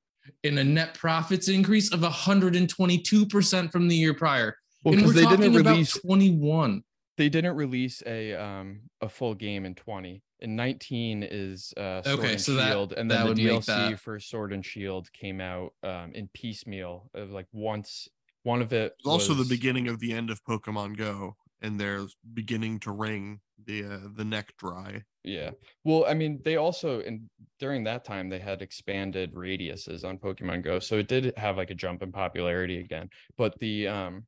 [0.43, 4.55] and a net profits increase of 122% from the year prior.
[4.83, 6.83] Well, and because we're they talking didn't about release 21.
[7.17, 12.19] they didn't release a um a full game in 20 and 19 is uh sword
[12.19, 14.65] Okay, and so that- shield and that then the would dlc that- for sword and
[14.65, 18.07] shield came out um in piecemeal of like once
[18.43, 21.35] one of it It was also the beginning of the end of Pokemon Go.
[21.61, 25.03] And they're beginning to wring the uh, the neck dry.
[25.23, 25.51] Yeah.
[25.83, 30.63] Well, I mean, they also and during that time they had expanded radiuses on Pokemon
[30.63, 30.79] Go.
[30.79, 33.09] So it did have like a jump in popularity again.
[33.37, 34.25] But the um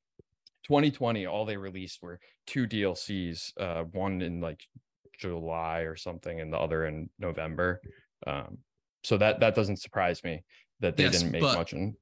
[0.64, 4.62] 2020, all they released were two DLCs, uh one in like
[5.18, 7.82] July or something and the other in November.
[8.28, 8.58] Um
[9.04, 10.44] so that that doesn't surprise me
[10.82, 11.96] that they Yes, didn't make but- much in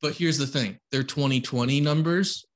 [0.00, 2.46] But here's the thing: their 2020 numbers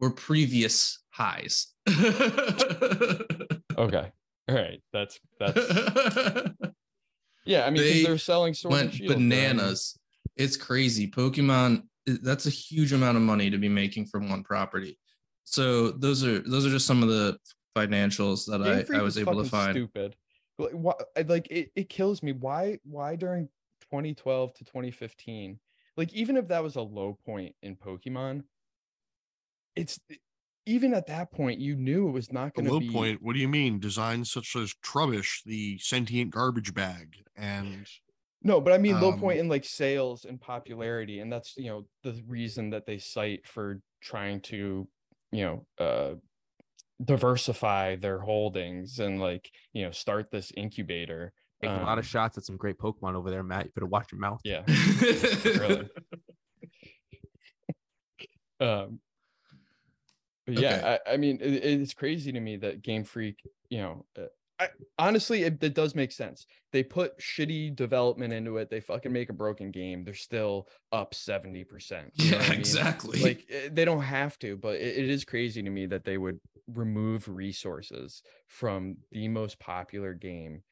[0.00, 1.68] were previous highs.
[1.88, 3.22] okay.
[4.48, 4.82] All right.
[4.92, 5.56] That's that's
[7.44, 9.98] yeah, I mean, They are selling Sword went Shield bananas.
[10.36, 11.10] It's crazy.
[11.10, 14.98] Pokemon that's a huge amount of money to be making from one property.
[15.44, 17.38] So those are those are just some of the
[17.76, 19.72] financials that I, I was able to find.
[19.72, 20.16] Stupid.
[20.58, 22.32] Like it, it kills me.
[22.32, 23.48] Why why during
[23.90, 25.58] 2012 to 2015?
[25.96, 28.44] Like even if that was a low point in Pokemon,
[29.76, 29.98] it's
[30.66, 33.22] even at that point you knew it was not going to be low point.
[33.22, 33.78] What do you mean?
[33.80, 37.86] Designs such as Trubbish, the sentient garbage bag, and
[38.42, 41.66] No, but I mean low Um, point in like sales and popularity, and that's you
[41.66, 44.88] know the reason that they cite for trying to
[45.32, 46.14] you know uh
[47.04, 51.32] diversify their holdings and like you know start this incubator.
[51.60, 53.66] Taking a lot Um, of shots at some great Pokemon over there, Matt.
[53.66, 54.40] You better watch your mouth.
[54.44, 54.62] Yeah.
[55.44, 55.88] really.
[58.60, 59.00] um
[60.46, 63.38] yeah I, I mean it, it's crazy to me that game freak
[63.70, 64.26] you know uh,
[64.58, 69.12] I, honestly it, it does make sense they put shitty development into it they fucking
[69.12, 72.58] make a broken game they're still up 70% yeah, I mean?
[72.58, 73.20] exactly.
[73.22, 76.18] like eh, they don't have to but it, it is crazy to me that they
[76.18, 80.62] would remove resources from the most popular game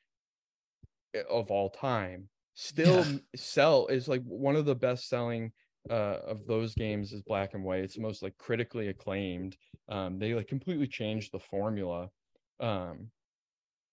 [1.15, 3.19] eh, of all time still Yeah.
[3.35, 5.53] sell is like one of the best selling
[5.91, 9.57] uh of those games is black and white it's the most like critically acclaimed
[9.89, 12.09] um they like completely changed the formula
[12.61, 13.11] um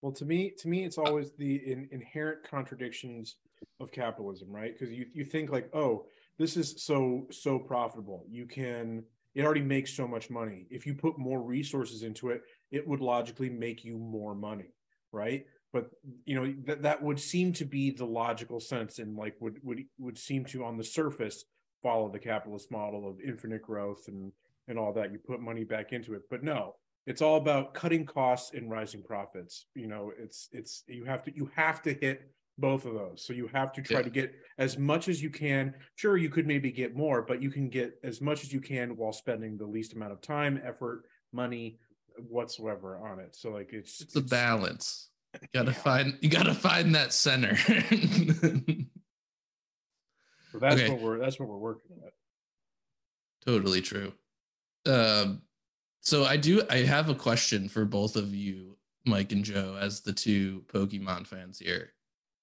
[0.01, 3.35] Well, to me, to me, it's always the in, inherent contradictions
[3.79, 4.73] of capitalism, right?
[4.77, 6.05] Because you you think like, oh,
[6.37, 8.25] this is so so profitable.
[8.29, 9.03] You can
[9.35, 10.67] it already makes so much money.
[10.69, 14.73] If you put more resources into it, it would logically make you more money,
[15.11, 15.45] right?
[15.73, 15.91] But
[16.25, 19.83] you know that that would seem to be the logical sense, and like would would
[19.97, 21.43] would seem to on the surface
[21.81, 24.31] follow the capitalist model of infinite growth and
[24.67, 25.11] and all that.
[25.11, 26.75] You put money back into it, but no,
[27.07, 31.35] it's all about cutting costs and rising profits you know it's it's you have to
[31.35, 34.03] you have to hit both of those so you have to try Yeah.
[34.03, 37.49] to get as much as you can sure you could maybe get more but you
[37.49, 41.05] can get as much as you can while spending the least amount of time effort
[41.31, 41.79] money
[42.27, 45.09] whatsoever on it so like it's it's a balance.
[45.41, 47.55] You gotta find you gotta find that center.
[50.51, 50.89] so that's okay.
[50.89, 52.13] what we're that's what we're working at
[53.45, 54.13] totally true.
[54.85, 55.41] Um,
[56.01, 60.01] so I do I have a question for both of you, Mike and Joe, as
[60.01, 61.93] the two Pokemon fans here.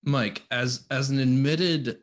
[0.04, 1.98] Mike, as as an admitted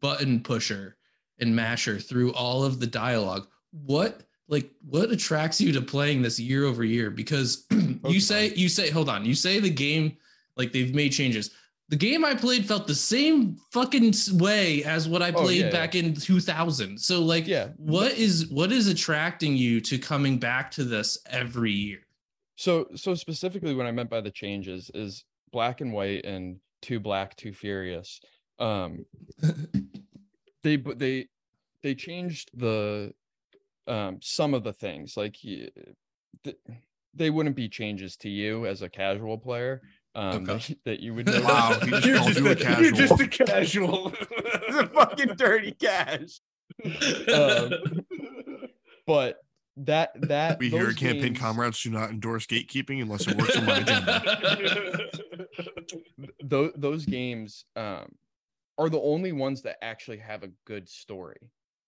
[0.00, 0.96] button pusher
[1.38, 6.38] and masher through all of the dialogue, what like what attracts you to playing this
[6.38, 7.10] year over year?
[7.10, 7.66] Because
[8.06, 10.16] you say you say hold on, you say the game
[10.56, 11.50] like they've made changes.
[11.90, 15.70] The game I played felt the same fucking way as what I Oh, played yeah,
[15.70, 16.98] back in 2000.
[16.98, 21.72] So like yeah what is what is attracting you to coming back to this every
[21.72, 22.00] year?
[22.56, 27.00] So so specifically what I meant by the changes is black and white and two
[27.00, 28.20] black, two furious.
[28.58, 29.04] Um
[30.62, 31.28] they they
[31.82, 33.12] they changed the
[33.86, 36.56] um some of the things like th-
[37.12, 39.82] they wouldn't be changes to you as a casual player
[40.14, 40.58] um Okay.
[40.58, 43.26] that, that you would know Wow, he just You're you a a- you're just a
[43.28, 44.10] casual.
[44.10, 46.40] casual the fucking dirty cash.
[47.32, 47.72] um,
[49.06, 49.38] but
[49.76, 53.56] that that We here at Campaign games- Comrades do not endorse gatekeeping unless it works
[53.56, 55.08] on my agenda.
[56.44, 58.06] those those games um
[58.78, 61.38] are the only ones that actually have a good story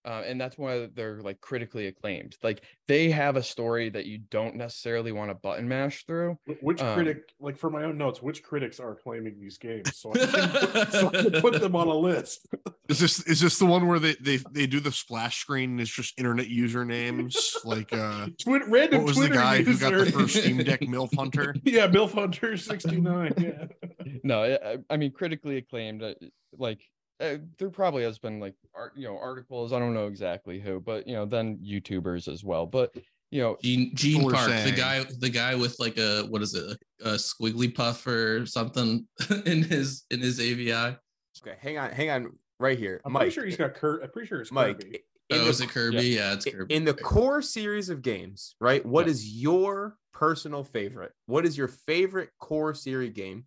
[0.07, 4.19] uh, and that's why they're like critically acclaimed like they have a story that you
[4.31, 8.23] don't necessarily want to button mash through Which Um, critic, like for my own notes,
[8.23, 9.97] which critics are claiming these games?
[9.97, 12.47] So I can put, so I can put them on a list.
[12.89, 15.81] Is this is this the one where they they, they do the splash screen and
[15.81, 19.93] it's just internet usernames like uh Twit, random what was Twitter the guy who got
[19.93, 21.55] the first Steam Deck MILF Hunter?
[21.65, 23.35] Yeah, Milf Hunter sixty nine.
[23.39, 23.67] Yeah.
[24.23, 26.15] no I- I, I mean critically acclaimed uh,
[26.57, 26.81] like
[27.21, 30.79] uh, there probably has been like art you know articles i don't know exactly who
[30.81, 32.95] but you know then youtubers as well but
[33.31, 36.43] you know Gene Gene People are Park, the guy the guy with like a what
[36.43, 39.07] is it, a, a squiggly puff or something
[39.47, 40.97] in his in his AVI.
[41.43, 43.23] Okay, hang on, hang on, right here, I'm Mike.
[43.23, 44.03] pretty sure he's got Kurt.
[44.05, 45.01] I'm pretty sure it's Mike, Kirby.
[45.31, 45.97] in Oh, the is it Kirby?
[46.09, 46.75] Yeah, it's i- Kirby.
[46.75, 48.85] in the core series of games, right?
[48.87, 49.11] What Yeah.
[49.13, 51.13] is your personal favorite?
[51.27, 53.45] What is your favorite core series game?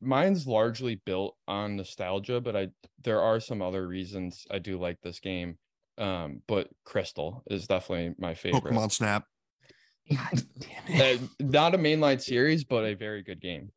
[0.00, 2.68] Mine's largely built on nostalgia, but I
[3.02, 5.58] there are some other reasons I do like this game.
[5.96, 8.62] Um, but Crystal is definitely my favorite.
[8.72, 9.24] Pokemon Snap.
[10.10, 10.42] God
[10.88, 13.70] damn Uh, not a mainline series, but a very good game.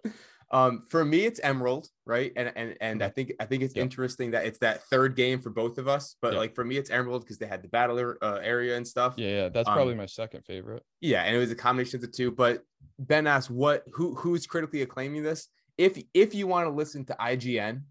[0.51, 2.31] Um, for me, it's Emerald, right?
[2.35, 3.83] And and and I think I think it's Yeah.
[3.83, 6.17] interesting that it's that third game for both of us.
[6.21, 6.39] But Yeah.
[6.39, 9.15] like for me, it's Emerald because they had the battle uh, area and stuff.
[9.17, 10.83] Yeah, yeah, that's Um, probably my second favorite.
[10.99, 12.31] Yeah, and it was a combination of the two.
[12.31, 12.63] But
[12.99, 13.83] Ben asked, "What?
[13.93, 14.13] Who?
[14.15, 15.47] Who's critically acclaiming this?
[15.77, 17.81] If if you want to listen to IGN,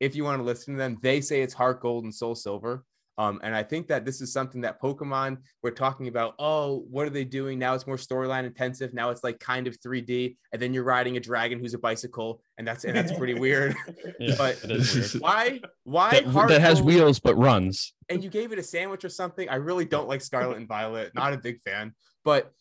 [0.00, 2.84] if you want to listen to them, they say it's Heart Gold and Soul Silver.
[3.16, 6.34] Um, and I think that this is something that Pokemon we're talking about.
[6.38, 7.74] Oh, what are they doing now?
[7.74, 8.94] It's more storyline intensive.
[8.94, 12.40] Now it's like kind of 3D, and then you're riding a dragon who's a bicycle,
[12.58, 13.74] and that's and that's pretty weird.
[14.20, 14.86] Yeah, but- weird.
[15.18, 15.60] Why?
[15.82, 17.92] Why that, Heart that has Gold- wheels but runs.
[18.08, 19.48] and you gave it a sandwich or something.
[19.48, 21.12] I really don't like Scarlet and Violet.
[21.16, 22.52] Not a big fan, but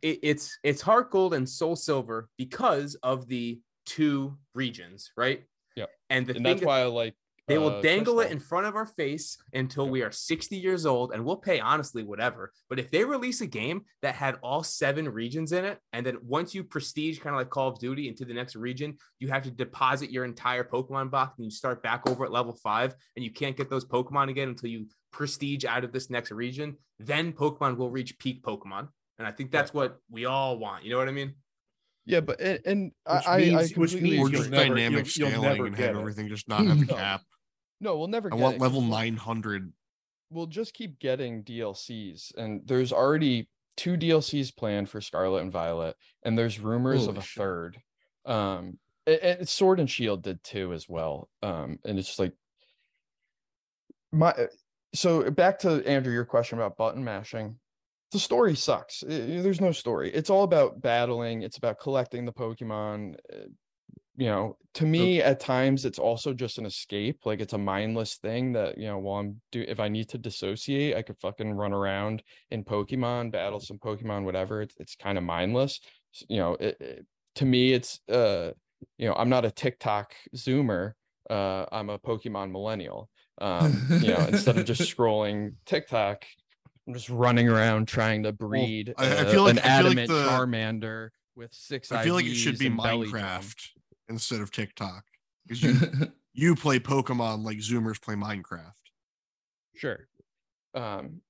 [0.00, 5.44] it, it's it's Heart Gold and Soul Silver because of the two regions, right?
[5.76, 5.86] Yeah.
[6.08, 7.14] And the And thing that's that why I like
[7.50, 10.86] they will uh, dangle it in front of our face until we are 60 years
[10.86, 12.52] old, and we'll pay honestly whatever.
[12.68, 16.18] But if they release a game that had all seven regions in it, and then
[16.22, 19.42] once you prestige kind of like Call of Duty into the next region, you have
[19.42, 23.24] to deposit your entire Pokemon box and you start back over at level five, and
[23.24, 27.32] you can't get those Pokemon again until you prestige out of this next region, then
[27.32, 28.88] Pokemon will reach peak Pokemon.
[29.18, 30.84] And I think that's what we all want.
[30.84, 31.34] You know what I mean?
[32.06, 34.74] Yeah, but and, and I, Which I, I means- which means Or just you'll never-
[34.74, 36.00] dynamic you'll- you'll scaling never and get have it.
[36.00, 36.94] everything just not have a No.
[36.94, 37.22] cap.
[37.80, 38.28] No, we'll never.
[38.32, 39.72] I get want it, level 'cause we'll- 900.
[40.30, 45.96] We'll just keep getting DLCs, and there's already two DLCs planned for Scarlet and Violet,
[46.22, 47.40] and there's rumors of a shit.
[47.40, 47.82] third.
[48.26, 51.28] Um, a- and Sword and Shield did too as well.
[51.42, 52.32] Um, and it's just like
[54.12, 54.34] my.
[54.94, 57.58] So back to Andrew, your question about button mashing.
[58.12, 59.02] The story sucks.
[59.04, 59.08] I-
[59.42, 60.12] There's no story.
[60.12, 61.42] It's all about battling.
[61.42, 63.14] It's about collecting the Pokemon.
[63.32, 63.46] uh,
[64.16, 67.24] You know, to me, at times, it's also just an escape.
[67.24, 70.18] Like it's a mindless thing that you know, while I'm do, if I need to
[70.18, 74.60] dissociate, I could fucking run around in Pokemon, battle some Pokemon, whatever.
[74.62, 75.80] It's it's kind of mindless.
[76.28, 77.06] You know, it, it-
[77.36, 78.50] to me, it's uh,
[78.98, 80.92] you know, I'm not a TikTok Zoomer.
[81.30, 83.08] Uh, I'm a Pokemon millennial.
[83.40, 86.26] Um, you know, instead of just scrolling TikTok,
[86.90, 89.70] I'm just running around trying to breed I- I uh, feel like- an I feel
[89.90, 91.92] like adamant the- Charmander with six.
[91.92, 93.22] I feel like it should be and belly drum.
[93.22, 93.68] Minecraft
[94.08, 95.04] instead of TikTok.
[95.46, 95.74] Because you,
[96.34, 98.72] you play Pokemon like Zoomers play Minecraft.
[99.76, 100.08] Sure.
[100.74, 101.20] Um,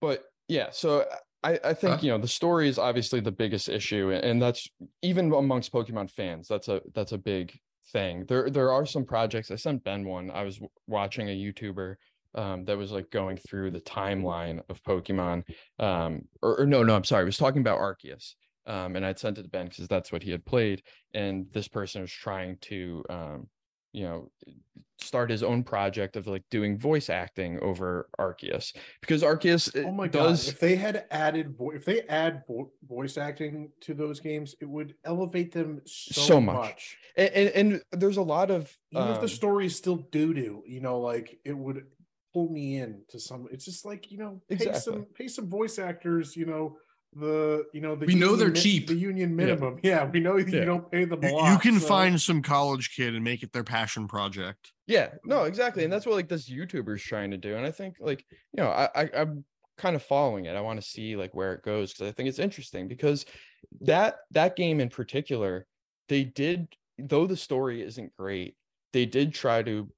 [0.00, 1.04] but yeah, so
[1.42, 1.98] I, I think Huh?
[2.02, 4.68] you know the story is obviously the biggest issue, and- and that's
[5.02, 6.46] even amongst Pokemon fans.
[6.46, 7.58] That's a that's a big
[7.92, 8.24] thing.
[8.26, 9.50] There there are some projects.
[9.50, 10.30] I sent Ben one.
[10.30, 11.96] I was watching a YouTuber
[12.36, 15.42] um, that was like going through the timeline of Pokemon.
[15.78, 17.22] Um, or, or no, no, I'm sorry.
[17.22, 18.34] I was talking about Arceus.
[18.66, 20.82] Um, and I'd sent it to Ben because that's what he had played.
[21.14, 23.48] And this person was trying to, um,
[23.92, 24.30] you know,
[24.98, 30.08] start his own project of like doing voice acting over Arceus because Arceus Oh my
[30.08, 30.52] does god!
[30.54, 34.68] If they had added, vo- if they add vo- voice acting to those games, it
[34.68, 36.56] would elevate them so, So much.
[36.56, 36.98] much.
[37.16, 40.34] and, and, and there's a lot of Even if um, the story is still doo
[40.34, 41.84] doo, you know, like it would
[42.36, 43.46] pull me in to some.
[43.50, 44.80] It's just like you know, pay Exactly.
[44.80, 46.36] some pay some voice actors.
[46.36, 46.76] You know,
[47.14, 48.86] the you know the We know they're mi- cheap.
[48.88, 50.04] The union minimum, yeah.
[50.04, 50.44] we know Yeah.
[50.60, 51.50] you don't pay them a lot.
[51.52, 54.72] you can so- find some college kid and make it their passion project.
[54.86, 55.82] Yeah, no, exactly.
[55.84, 57.56] And that's what like this YouTuber's trying to do.
[57.56, 59.44] And I think like, you know, I, I I'm
[59.78, 60.56] kind of following it.
[60.56, 63.24] I want to see like where it goes because I think it's interesting because
[63.80, 65.66] that that game in particular,
[66.10, 66.68] they did
[66.98, 68.56] though the story isn't great,
[68.92, 69.88] they did try to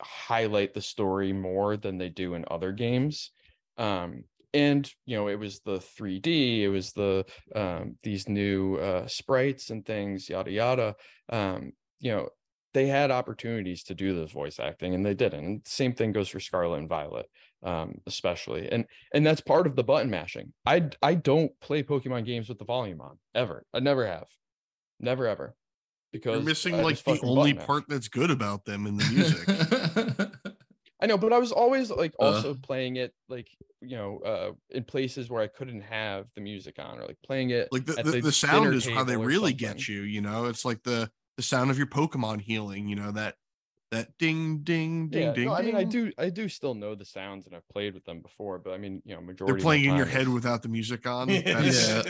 [0.00, 3.30] highlight the story more than they do in other games.
[3.78, 4.24] Um
[4.54, 9.70] and you know it was the 3d it was the um these new uh sprites
[9.70, 10.94] and things yada yada
[11.30, 12.28] um you know
[12.76, 15.44] they had opportunities to do this voice acting and they didn't.
[15.44, 17.24] And same thing goes for Scarlet and Violet,
[17.62, 18.70] um, especially.
[18.70, 18.84] And
[19.14, 20.52] and that's part of the button mashing.
[20.66, 23.64] I I don't play Pokemon games with the volume on ever.
[23.72, 24.26] I never have,
[25.00, 25.54] never ever,
[26.16, 27.66] because You're missing I like the only button mash.
[27.66, 30.28] part that's good about them in the music.
[31.02, 32.24] I know, but I was always like Uh.
[32.24, 33.48] also playing it like
[33.82, 37.50] you know uh in places where I couldn't have the music on or like playing
[37.50, 39.56] it like the, at the, the the sound is how they really something.
[39.76, 43.12] get you you know it's like the the sound of your pokemon healing you know
[43.12, 43.34] that
[43.92, 46.94] that ding ding ding yeah, ding no, I mean I do I do still know
[46.94, 49.56] the sounds and I've played with them before, but I mean you know majority they're
[49.58, 51.42] of playing in your head without the music on Yeah,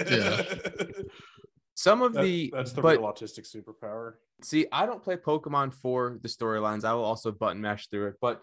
[0.09, 0.42] yeah.
[1.77, 4.14] Some of That- the that's the but real autistic superpower.
[4.41, 6.85] see, I don't play Pokemon for the storylines.
[6.85, 8.43] I will also button mash through it, but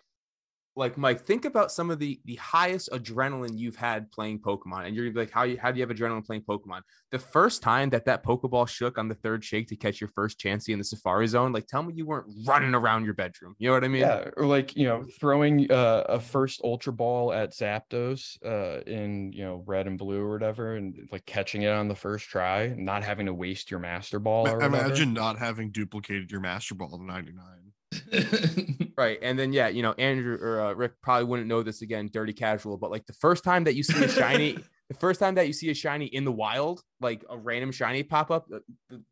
[0.75, 4.95] like Mike, think about some of the the highest adrenaline you've had playing Pokemon, and
[4.95, 6.81] you're gonna be like, how you how do you have adrenaline playing Pokemon?
[7.11, 10.39] The first time that that Pokeball shook on the third shake to catch your first
[10.39, 13.55] Chansey in the Safari Zone, like tell me you weren't running around your bedroom.
[13.59, 14.01] You know what I mean?
[14.01, 19.31] yeah, or like you know, throwing uh, a first Ultra Ball at Zapdos uh, in
[19.31, 22.73] you know red and blue or whatever, and like catching it on the first try,
[22.77, 24.47] not having to waste your Master Ball.
[24.47, 24.85] Or I whatever.
[24.87, 27.62] imagine not having duplicated your Master Ball to 99.
[28.95, 29.17] Right.
[29.21, 32.33] And then yeah, you know, Andrew or uh, Rick probably wouldn't know this again, dirty
[32.33, 35.47] casual, but like the first time that you see a shiny, the first time that
[35.47, 38.61] you see a shiny in the wild, like a random shiny pop up, the,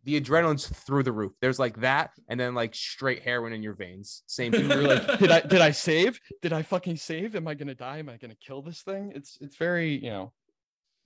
[0.03, 1.31] the, adrenaline's through the roof.
[1.41, 4.21] There's like that, and then like straight heroin in your veins.
[4.27, 4.69] Same thing.
[4.69, 6.19] You're like, did I did I save?
[6.41, 7.35] Did I fucking save?
[7.35, 7.97] Am I gonna die?
[7.97, 9.13] Am I gonna kill this thing?
[9.15, 10.33] It's it's very you know.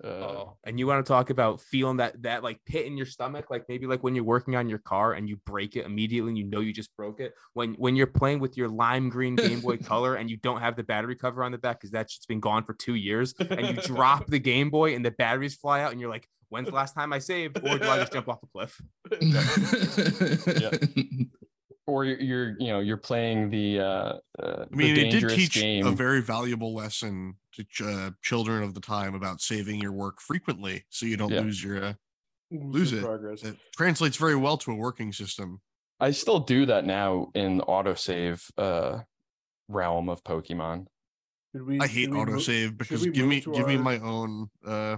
[0.04, 3.06] Uh, Oh, and you want to talk about feeling that that like pit in your
[3.06, 6.32] stomach, like maybe like when you're working on your car and you break it immediately
[6.32, 7.34] and you know you just broke it.
[7.54, 10.76] When when you're playing with your lime green Game Boy Color and you don't have
[10.76, 13.68] the battery cover on the back because that's just been gone for two years, and
[13.68, 16.76] you drop the Game Boy and the batteries fly out, and you're like, "When's the
[16.76, 18.82] last time I saved?" Or do I just jump off a cliff?
[21.88, 25.30] or you're, you're you know you're playing the uh, uh I mean, the it did
[25.30, 25.86] teach game.
[25.86, 30.20] a very valuable lesson to ch- uh, children of the time about saving your work
[30.20, 31.42] frequently so you don't Yeah.
[31.42, 31.84] lose your.
[31.84, 31.94] Uh,
[32.52, 33.04] Lose it.
[33.04, 33.44] progress.
[33.44, 35.60] it translates very well to a working system.
[36.00, 39.00] I still do that now in autosave uh
[39.68, 40.86] realm of Pokemon.
[41.54, 44.50] We, I hate should we mo- autosave because give me to give me my own
[44.66, 44.98] uh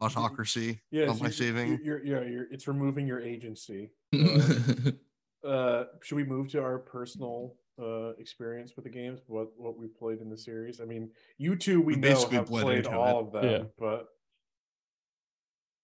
[0.00, 1.80] autocracy Yes, on my you- saving.
[1.84, 3.90] You're, you're, yeah, you're, it's removing your agency.
[5.46, 9.20] Uh, should we move to our personal uh experience with the games?
[9.26, 10.80] What what we've played in the series?
[10.80, 13.26] I mean, you two we, We know basically have bled played all it.
[13.26, 13.62] of them, Yeah.
[13.78, 14.06] but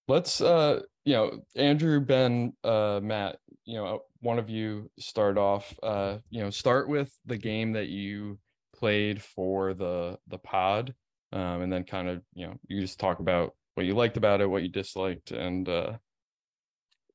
[0.07, 5.72] Let's uh you know Andrew Ben uh Matt you know one of you start off
[5.82, 8.38] uh you know start with the game that you
[8.76, 10.94] played for the the pod
[11.32, 14.42] um and then kind of you know you just talk about what you liked about
[14.42, 15.92] it what you disliked and uh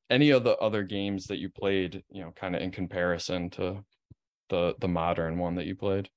[0.09, 3.83] any of the other games that you played you know kind of in comparison to
[4.49, 6.09] the the modern one that you played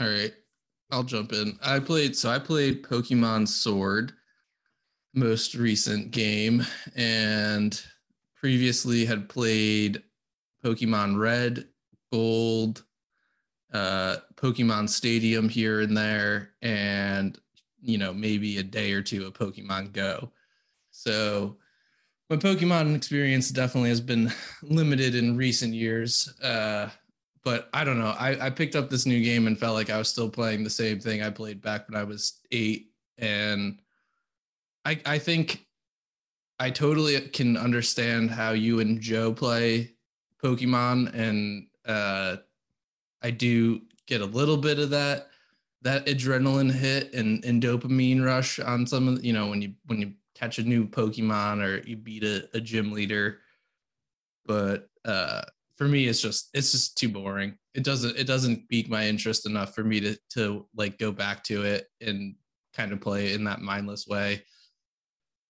[0.00, 0.32] All right.
[0.90, 1.58] I'll jump in.
[1.62, 4.12] I played so I played Pokemon Sword,
[5.14, 7.80] most recent game, and
[8.36, 10.02] previously had played
[10.64, 11.66] Pokemon Red,
[12.12, 12.84] Gold,
[13.72, 17.38] uh, Pokemon Stadium here and there, and
[17.80, 20.30] you know, maybe a day or two of Pokemon Go.
[20.92, 21.56] So
[22.28, 26.32] my Pokemon experience definitely has been limited in recent years.
[26.42, 26.90] Uh
[27.44, 28.12] but I don't know.
[28.18, 30.70] I, I picked up this new game and felt like I was still playing the
[30.70, 32.90] same thing I played back when I was eight.
[33.18, 33.78] And
[34.84, 35.64] I I think
[36.58, 39.92] I totally can understand how you and Joe play
[40.42, 41.14] Pokemon.
[41.14, 42.38] And uh
[43.22, 45.28] I do get a little bit of that
[45.82, 50.00] that adrenaline hit and, and dopamine rush on some of you know when you when
[50.00, 53.38] you catch a new Pokemon or you beat a, a gym leader.
[54.44, 55.42] But uh
[55.76, 59.46] for me it's just it's just too boring it doesn't it doesn't pique my interest
[59.46, 62.34] enough for me to to like go back to it and
[62.74, 64.42] kind of play in that mindless way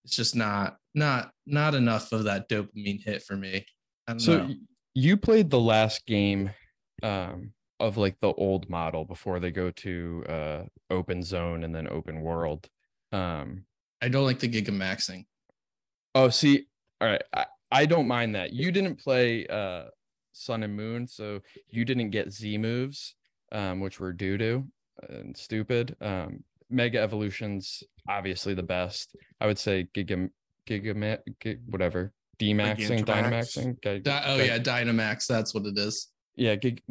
[0.05, 3.65] it's just not not not enough of that dopamine hit for me
[4.19, 4.55] So know.
[4.95, 6.51] you played the last game
[7.03, 11.87] um of like the old model before they go to uh open zone and then
[11.89, 12.69] open world.
[13.13, 13.65] Um
[14.07, 15.27] I don't like the gigamaxing
[16.15, 16.67] oh see
[17.01, 18.53] all right I, I don't mind that.
[18.53, 19.87] You didn't play uh
[20.33, 23.17] Sun and Moon, so you didn't get Z moves,
[23.51, 24.65] um, which were doo doo
[25.09, 25.97] and stupid.
[26.01, 29.17] Um Mega Evolution's obviously the best.
[29.41, 30.31] I would say Giga
[30.69, 32.13] Giga Gig, whatever.
[32.39, 33.83] D-maxing, Dynamaxing.
[33.83, 36.83] Gi- Di- oh yeah dynamax that's what it is yeah, gig,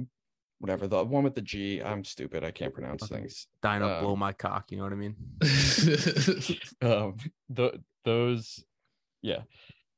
[0.59, 1.81] whatever the one with the G.
[1.81, 2.43] I'm stupid.
[2.43, 3.15] I can't pronounce Okay.
[3.21, 3.47] things.
[3.61, 4.71] Dino Um, blow my cock.
[4.71, 5.15] You know what I mean?
[6.81, 7.17] Um,
[7.49, 8.63] the those,
[9.21, 9.41] yeah.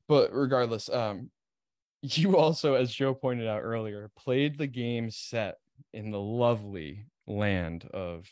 [0.08, 1.30] But regardless, um,
[2.02, 5.58] you also, as Joe pointed out earlier, played the game set
[5.92, 8.26] in the lovely land of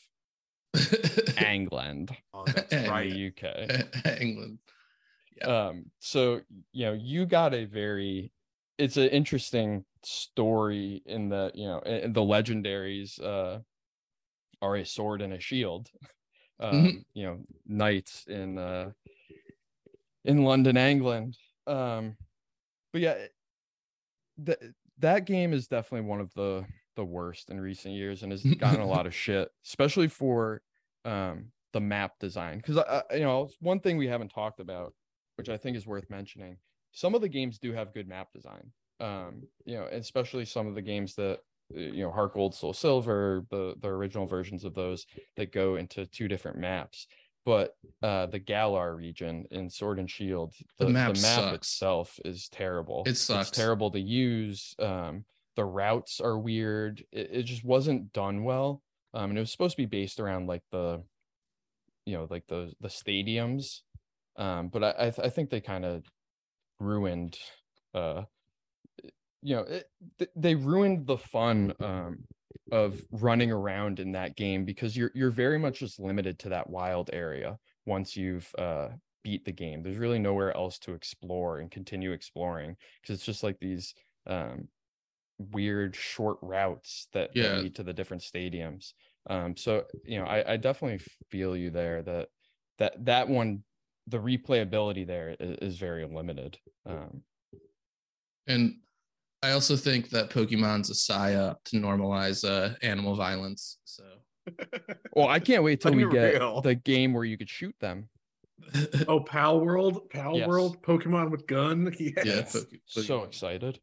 [1.40, 3.08] England Oh, that's right.
[3.10, 4.20] the UK.
[4.20, 4.58] england
[5.42, 6.40] um so
[6.72, 8.32] you know you got a very
[8.78, 13.58] it's an interesting story in that you know the legendaries uh
[14.62, 15.88] are a sword and a shield.
[16.58, 18.92] Um you know knights in uh
[20.24, 21.36] in london england.
[21.66, 22.16] Um
[22.94, 23.16] but yeah
[24.38, 24.58] that
[25.00, 26.64] that game is definitely one of the
[26.94, 30.62] the worst in recent years and has gotten a lot of shit especially for
[31.04, 32.56] um the map design.
[32.56, 34.94] Because you know one thing we haven't talked about
[35.36, 36.56] which I think is worth mentioning.
[36.96, 38.72] Some of the games do have good map design.
[39.00, 41.40] Um, you know, especially some of the games that
[41.76, 45.04] uh, you know heart gold soul silver the the original versions of those
[45.36, 47.06] that go into two different maps.
[47.44, 52.48] But uh the galar region in sword and shield The the, map map itself is
[52.48, 53.02] terrible.
[53.06, 53.50] It sucks.
[53.50, 54.74] it's terrible to use.
[54.78, 57.04] Um the routes are weird.
[57.12, 58.80] It, it just wasn't done well.
[59.12, 61.02] Um and it was supposed to be based around like the
[62.06, 63.80] you know like the the stadiums.
[64.38, 66.02] Um but i i, th- I think they kind of
[66.78, 67.38] ruined
[67.94, 68.24] uh
[69.42, 72.24] you know it, th- they ruined the fun um
[72.72, 76.68] of running around in that game because you're you're very much just limited to that
[76.68, 78.90] wild area once you've uh
[79.22, 83.42] beat the game there's really nowhere else to explore and continue exploring because it's just
[83.42, 83.94] like these
[84.26, 84.68] um
[85.38, 87.56] weird short routes that, that Yeah.
[87.56, 88.94] lead to the different stadiums
[89.28, 90.98] um so you know i i definitely
[91.30, 92.28] feel you there that
[92.78, 93.62] that that one
[94.06, 97.22] the replayability there is, is very limited um
[98.46, 98.76] And
[99.42, 103.78] I also think that Pokemon's a psyop to normalize uh, animal violence.
[103.84, 104.04] So
[105.16, 106.60] well i can't wait till we Unreal.
[106.60, 108.08] get the game where you could shoot them
[109.08, 110.46] Oh, Pal World, Pal Yes.
[110.48, 111.92] World, Pokemon with gun.
[111.98, 112.24] Yes.
[112.24, 113.80] yeah, Poke- so excited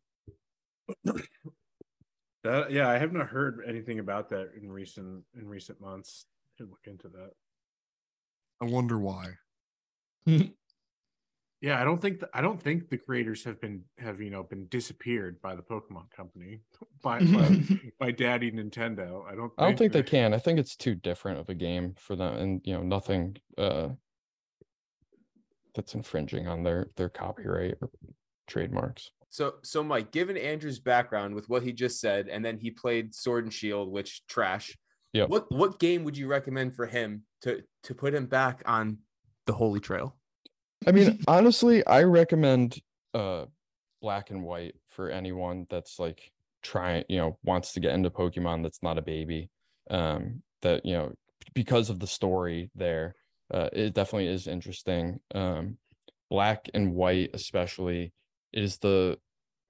[2.43, 6.26] That, yeah, I have not heard anything about that in recent in recent months.
[6.57, 7.32] Should look into that.
[8.61, 9.26] I wonder why.
[11.61, 14.43] Yeah, I don't think th- I don't think the creators have been have you know
[14.43, 16.59] been disappeared by the Pokemon company
[17.01, 17.61] by by,
[17.99, 19.26] by Daddy Nintendo.
[19.26, 19.53] I don't.
[19.57, 22.17] i don't think they that- can i think it's too different of a game for
[22.17, 23.88] them and you know nothing uh
[25.74, 27.89] that's infringing on their their copyright or
[28.45, 32.69] trademarks So, so Mike, given Andrew's background with what he just said, and then he
[32.71, 34.78] played Sword and Shield, which trash.
[35.13, 35.30] Yep.
[35.30, 38.97] What what game would you recommend for him to to put him back on
[39.45, 40.15] the holy trail?
[40.85, 42.81] I mean, honestly, I recommend
[43.13, 43.45] uh
[44.01, 46.31] black and white for anyone that's like
[46.61, 49.49] trying, you know, wants to get into Pokemon that's not a baby.
[49.89, 51.13] Um that, you know,
[51.53, 53.15] because of the story there,
[53.53, 55.19] uh it definitely is interesting.
[55.33, 55.77] Um
[56.29, 58.13] black and white especially
[58.51, 59.17] is the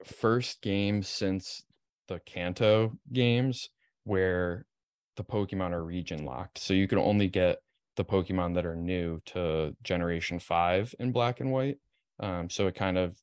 [0.03, 1.63] first game since
[2.07, 3.69] the Kanto games
[4.03, 4.65] where
[5.15, 6.57] the Pokemon are region locked.
[6.57, 7.59] So you can only get
[7.95, 11.77] the Pokemon that are new to Generation Five in Black and White.
[12.19, 13.17] Um, so it kind of,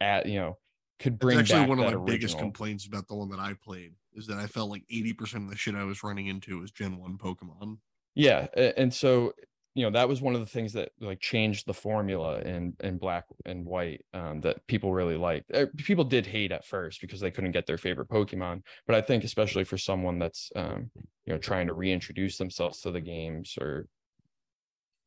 [0.00, 0.58] at you know,
[0.98, 3.92] could bring actually back one of my biggest complaints about the one that I played
[4.14, 6.98] is that I felt like 80% of the shit I was running into was Gen
[6.98, 7.78] 1 Pokemon.
[8.14, 9.32] Yeah, and so
[9.74, 12.98] you know that was one of the things that like changed the formula in in
[12.98, 15.50] black and white um, that people really liked.
[15.52, 19.00] Uh, People did hate at first because they couldn't get their favorite Pokemon, but I
[19.00, 20.90] think especially for someone that's um,
[21.24, 23.86] you know trying to reintroduce themselves to the games or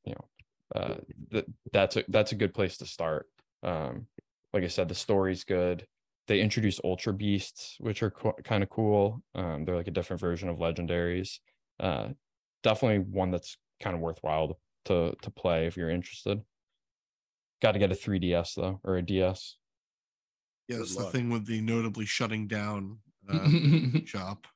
[0.05, 0.95] you know uh,
[1.31, 3.27] that that's a that's a good place to start.
[3.63, 4.07] Um,
[4.53, 5.85] like I said, the story's good.
[6.27, 9.21] They introduce Ultra Beasts, which are co- kind of cool.
[9.35, 11.39] Um, they're like a different version of legendaries.
[11.79, 12.09] Uh,
[12.61, 16.41] definitely one that's kind of worthwhile to to play if you're interested.
[17.61, 19.57] Got to get a 3DS though, or a DS.
[20.67, 23.49] Yeah, that's the thing with the notably shutting down uh,
[24.05, 24.47] shop.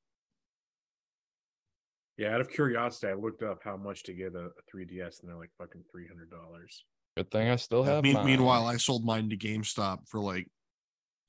[2.17, 5.29] Yeah, out of curiosity, I looked up how much to get a, a 3DS, and
[5.29, 6.83] they're like fucking three hundred dollars.
[7.15, 8.03] Good thing I still Yeah, have.
[8.03, 8.25] mean- mine.
[8.25, 10.47] meanwhile, I sold mine to GameStop for like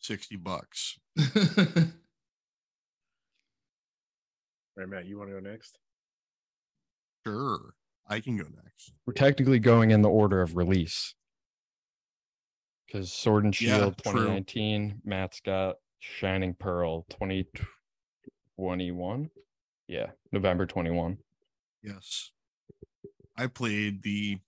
[0.01, 0.99] 60 bucks.
[4.77, 5.77] Right, Matt, you want to go next?
[7.27, 7.75] Sure,
[8.09, 8.93] I can go next.
[9.07, 11.15] we're technically going in the order of release.
[12.87, 14.13] Because Sword and Yeah, Shield true.
[14.13, 19.31] 2019, Matt's got Shining Pearl 2021.
[19.89, 21.19] Yeah, November 21.
[21.83, 22.31] Yes.
[23.37, 24.39] I played the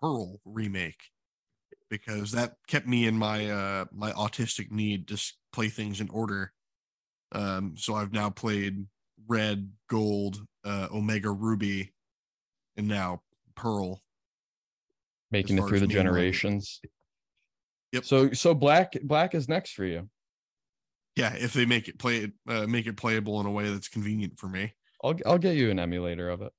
[0.00, 1.00] Pearl remake
[1.90, 5.22] because that kept me in my uh my autistic need to
[5.52, 6.52] play things in order.
[7.32, 8.86] Um so I've now played
[9.28, 11.92] Red, Gold, uh Omega Ruby
[12.76, 13.22] and now
[13.54, 14.00] Pearl.
[15.30, 16.80] Making it through the me and my- generations.
[17.92, 18.04] Yep.
[18.04, 20.08] So so black black is next for you.
[21.16, 23.88] Yeah, if they make it play it uh, make it playable in a way that's
[23.88, 24.74] convenient for me.
[25.04, 26.52] I'll I'll get you an emulator of it.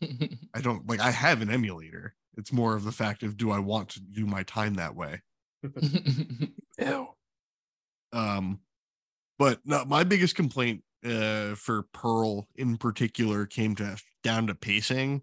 [0.54, 2.14] I don't like I have an emulator.
[2.36, 5.20] It's more of the fact of do I want to do my time that way?
[6.78, 7.08] Ew.
[8.12, 8.60] Um,
[9.38, 15.22] but no, my biggest complaint uh, for Pearl in particular came to down to pacing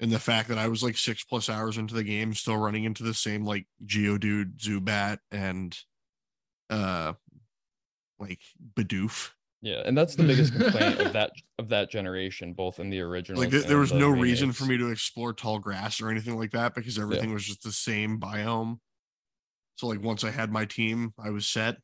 [0.00, 2.84] and the fact that I was like six plus hours into the game, still running
[2.84, 5.76] into the same like Geodude, Zubat, and
[6.70, 7.12] uh,
[8.18, 8.40] like
[8.74, 9.30] Bidoof.
[9.62, 13.40] Yeah, and that's the biggest complaint of that of that generation, both in the original.
[13.40, 16.50] Like there, there was no reason for me to explore tall grass or anything like
[16.50, 18.78] that because everything was just the same biome.
[19.76, 21.76] So like once I had my team, I was set.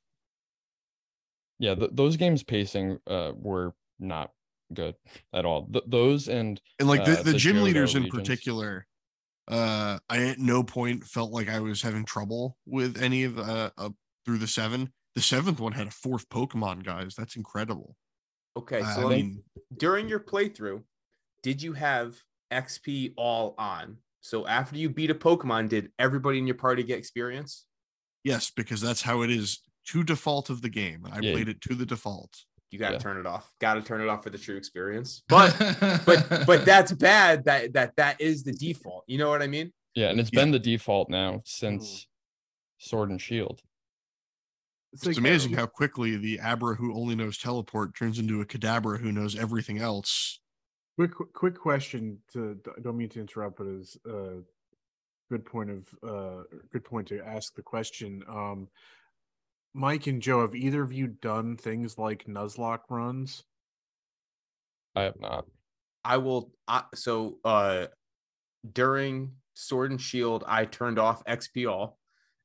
[1.58, 4.30] yeah, th- those games pacing uh were not
[4.72, 4.94] good
[5.32, 5.66] at all.
[5.66, 8.20] Th- those and And like the, uh, the the gym Johto leaders in Legions.
[8.20, 8.86] particular,
[9.48, 13.70] uh, I at no point felt like I was having trouble with any of uh,
[13.76, 13.90] uh
[14.24, 14.92] through the seven.
[15.14, 17.14] The seventh one had a fourth Pokemon, guys.
[17.16, 17.96] That's incredible.
[18.56, 19.42] Okay, Uh, so I mean,
[19.76, 20.82] during your playthrough,
[21.42, 22.16] did you have
[22.52, 23.96] XP all on?
[24.20, 27.66] So after you beat a Pokemon, did everybody in your party get experience?
[28.22, 31.06] yes, because that's how it is to default of the game.
[31.10, 31.32] I Yeah.
[31.32, 32.44] played it to the default.
[32.70, 32.98] You got to Yeah.
[32.98, 33.52] turn it off.
[33.60, 35.22] Got to turn it off for the true experience.
[35.28, 35.56] But
[36.06, 37.44] but but that's bad.
[37.44, 39.04] That that that is the default.
[39.06, 39.72] You know what I mean?
[39.94, 40.40] yeah, and it's Yeah.
[40.42, 42.06] been the default now since
[42.78, 43.60] Sword and Shield.
[44.92, 48.40] It's, It's like, amazing uh, how quickly the Abra who only knows teleport turns into
[48.40, 50.40] a Kadabra who knows everything else.
[50.96, 54.38] Quick, quick question to I don't mean to interrupt, but is a
[55.30, 56.42] good point of uh
[56.72, 58.22] good point to ask the question.
[58.28, 58.68] Um,
[59.74, 63.44] Mike and Joe, have either of you done things like Nuzlocke runs?
[64.96, 65.46] I have not.
[66.04, 66.52] I will.
[66.66, 67.86] I, so uh,
[68.72, 71.98] during Sword and Shield, I turned off XP all,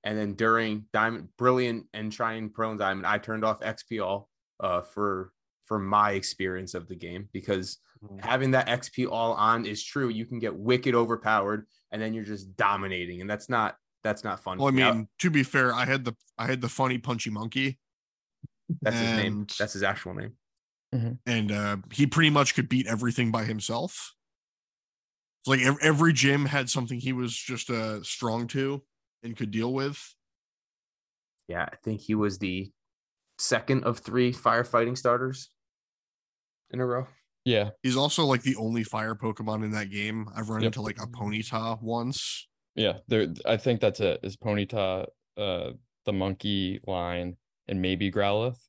[0.03, 4.29] and then during Diamond, Brilliant, and Shining Pearl and Diamond, I turned off XP all.
[4.59, 5.33] Uh, for
[5.65, 7.79] for my experience of the game because
[8.19, 10.09] having that XP all on is true.
[10.09, 13.75] You can get wicked overpowered, and then you're just dominating, and that's not
[14.05, 14.57] that's not fun.
[14.59, 14.83] Well, I for me.
[14.83, 17.79] mean, to be fair, I had the I had the funny punchy monkey,
[18.81, 19.47] that's his name.
[19.59, 20.33] That's his actual name.
[21.25, 24.13] and uh, he pretty much could beat everything by himself.
[25.41, 28.81] It's like every gym had something he was just uh, strong to
[29.23, 29.99] and could deal with.
[31.47, 32.71] Yeah, I think he was the
[33.37, 35.49] second of three firefighting starters
[36.71, 37.07] in a row.
[37.43, 40.27] Yeah, He's also like the only fire Pokemon in that game.
[40.35, 40.69] I've run Yep.
[40.69, 42.47] into like a Ponyta once.
[42.75, 42.97] Yeah.
[43.07, 44.19] There, I think that's it.
[44.23, 45.07] Is Ponyta,
[45.37, 45.71] uh,
[46.05, 48.59] the monkey line, and maybe Growlithe.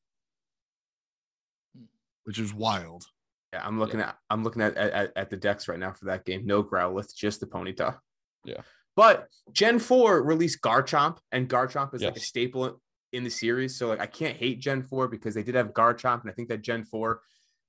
[2.24, 3.04] which is wild.
[3.52, 6.24] Yeah, I'm looking at I'm looking at, at at the dex right now for that
[6.24, 6.44] game.
[6.44, 7.98] No Growlithe, just the Ponyta.
[8.44, 8.60] Yeah.
[8.96, 12.80] But Gen 4 released Garchomp, and Garchomp is like a staple
[13.12, 13.78] in the series.
[13.78, 16.48] So like I can't hate Gen 4 because they did have Garchomp, and I think
[16.48, 17.20] that Gen 4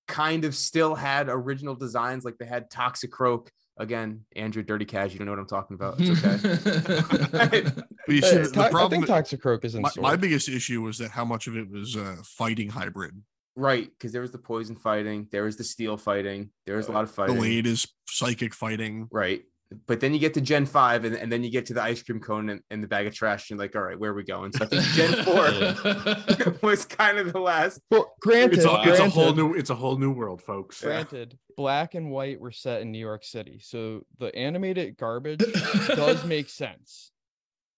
[0.07, 3.49] kind of still had original designs, like they had Toxicroak.
[3.80, 5.95] Again, Andrew Dirty Cash, you don't know what I'm talking about.
[5.99, 7.63] It's okay.
[8.07, 9.03] But you see, Uh, the, To- problem.
[9.03, 11.69] I think Toxicroak is in my, my biggest issue was that how much of it
[11.69, 13.21] was uh, fighting hybrid.
[13.55, 16.91] right, because there was the poison fighting, there was the steel fighting, there was a
[16.91, 17.39] lot of The fighting.
[17.39, 19.07] late is psychic fighting.
[19.11, 19.43] Right.
[19.86, 22.01] But then you get to Gen 5 and, and then you get to the ice
[22.01, 23.49] cream cone and, and the bag of trash.
[23.51, 24.53] And you're like, all right, where are we going?
[24.53, 25.24] So I think Gen
[26.53, 27.82] 4 was kind of the last.
[27.91, 30.80] Well, granted, It's a, it's a whole granted- new it's a whole new world, folks.
[30.82, 35.39] Granted, black and white were set in New York City, so the animated garbage
[35.88, 37.11] does make sense.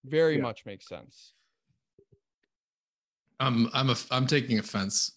[0.05, 0.43] Very Yeah.
[0.43, 1.33] much makes sense.
[3.39, 5.13] I'm I'm a, I'm taking offense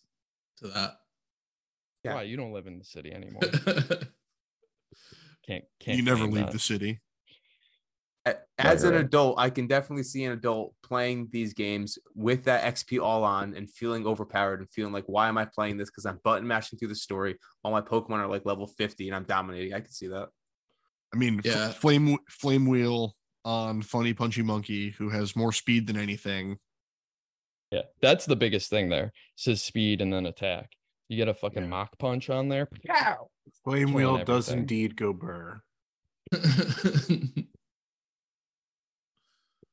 [0.62, 0.93] to that.
[2.03, 2.14] Yeah.
[2.14, 3.43] Why you don't live in the city anymore?
[5.47, 5.97] Can't can't.
[5.99, 6.53] you never leave that.
[6.53, 7.01] the city.
[8.24, 12.62] A- As an adult, I can definitely see an adult playing these games with that
[12.74, 15.90] XP all on and feeling overpowered and feeling like, why am I playing this?
[15.90, 17.36] Because I'm button mashing through the story.
[17.64, 19.74] All my Pokemon are like level 50 and I'm dominating.
[19.74, 20.28] I can see that.
[21.12, 21.68] I mean, F- Yeah.
[21.72, 26.59] flame flame wheel on funny punchy monkey who has more speed than anything.
[27.72, 29.07] Yeah, that's the biggest thing there.
[29.07, 30.70] It says speed and then attack.
[31.13, 31.69] You get a fucking Yeah.
[31.69, 32.71] Mach Punch on there.
[33.65, 35.61] Flame Wheel does indeed go burr.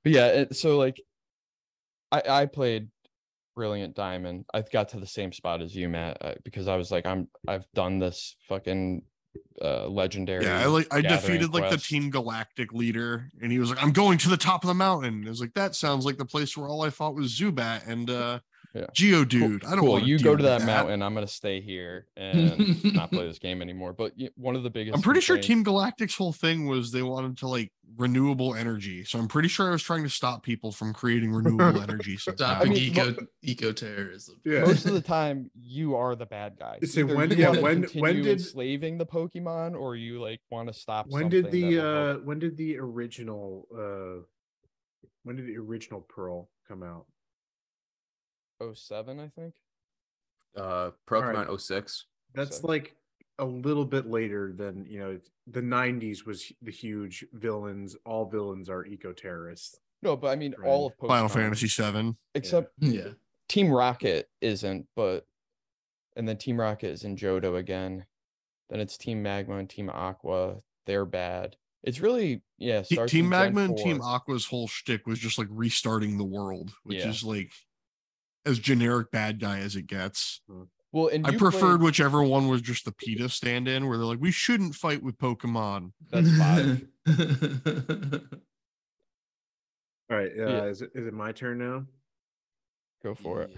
[0.04, 1.02] But yeah, it, so like,
[2.12, 2.88] I I played
[3.56, 4.46] Brilliant Diamond.
[4.54, 7.28] I got to the same spot as you, Matt, uh, because I was like, I'm
[7.48, 9.04] I've done this fucking
[9.62, 10.46] uh legendary.
[10.46, 11.78] Yeah, I like I gathering defeated like the.
[11.78, 15.26] Team Galactic leader, and he was like, "I'm going to the top of the mountain."
[15.26, 18.10] I was like, "That sounds like the place where all I fought was Zubat and
[18.10, 18.40] uh
[18.80, 18.86] Yeah.
[18.96, 20.00] Geodude." I don't cool.
[20.00, 21.02] You go to that, mountain.
[21.02, 23.94] I'm gonna stay here and not play this game anymore.
[23.94, 24.96] But one of the biggest.
[24.96, 29.04] I'm pretty sure Team Galactic's whole thing was they wanted to like renewable energy.
[29.04, 32.18] So I'm pretty sure I was trying to stop people from creating renewable energy.
[32.18, 32.62] Stop somehow.
[32.62, 34.36] I mean, eco eco terrorism.
[34.46, 34.62] Yeah.
[34.62, 36.78] most of the time you are the bad guy.
[36.84, 40.68] Say, Either when- you yeah, when- when did- enslaving the Pokemon, or you like want
[40.68, 41.08] to stop.
[41.10, 44.24] When did the uh when did the original uh
[45.24, 47.06] when did the original Pearl come out?
[48.74, 49.56] 07, I think.
[50.58, 51.24] Uh, right.
[51.24, 52.06] Pokemon 06.
[52.34, 52.96] That's So- like
[53.38, 58.70] a little bit later than you know the 90s was the huge villains all villains
[58.70, 61.08] are eco terrorists No, but I mean all of Pokemon.
[61.08, 62.16] Final Fantasy VII.
[62.36, 63.12] except Yeah.
[63.48, 65.26] Team Rocket isn't, but
[66.18, 68.06] and then Team Rocket is in Johto again.
[68.70, 70.58] Then it's Team Magma and Team Aqua.
[70.86, 71.56] They're bad.
[71.84, 72.82] It's really yeah.
[72.82, 74.06] Te- starts Team in Gen Magma and Team 4.
[74.16, 77.08] Aqua's whole shtick was just like restarting the world, which Yeah.
[77.10, 77.54] is like
[78.46, 80.42] as generic bad guy as it gets.
[80.92, 84.06] Well, and I preferred played- whichever one was just the PETA stand in where they're
[84.08, 85.92] like, we shouldn't fight with Pokemon.
[86.12, 86.86] That's five.
[90.10, 90.32] All right.
[90.38, 90.64] Uh, Yeah.
[90.66, 91.86] is, it, is it my turn now?
[93.04, 93.56] Go for it.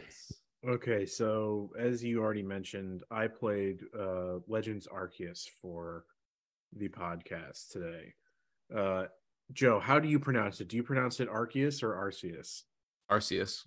[0.67, 6.05] Okay, so as you already mentioned, I played uh Legends Arceus for
[6.77, 8.13] the podcast today.
[8.75, 9.05] Uh
[9.53, 10.67] Joe, how do you pronounce it?
[10.67, 12.61] Do you pronounce it Arceus or Arceus?
[13.09, 13.65] Arceus.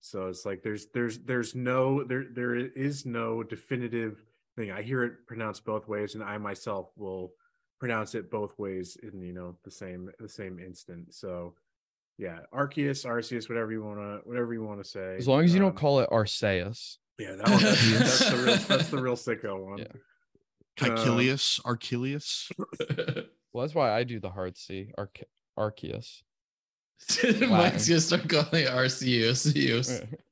[0.00, 4.24] So it's like there's there's there's no there there is no definitive
[4.56, 4.70] thing.
[4.70, 7.32] I hear it pronounced both ways, and I myself will
[7.78, 11.12] pronounce it both ways in you know the same the same instant.
[11.14, 11.54] So
[12.18, 15.16] yeah, Arceus, Arceus, whatever you wanna whatever you wanna say.
[15.16, 16.96] As long as you Um, don't call it Arceus.
[17.18, 19.78] Yeah, that one, that's, that's the real that's the real sicko one.
[19.78, 19.86] Yeah.
[20.80, 22.50] Um, Caecilius, Archelius.
[23.52, 24.92] Well, that's why I do the hard C.
[24.96, 25.24] Arce-
[25.58, 26.22] Arceus.
[27.48, 29.86] Mike's gonna start calling it RCU.
[29.88, 30.06] Yeah.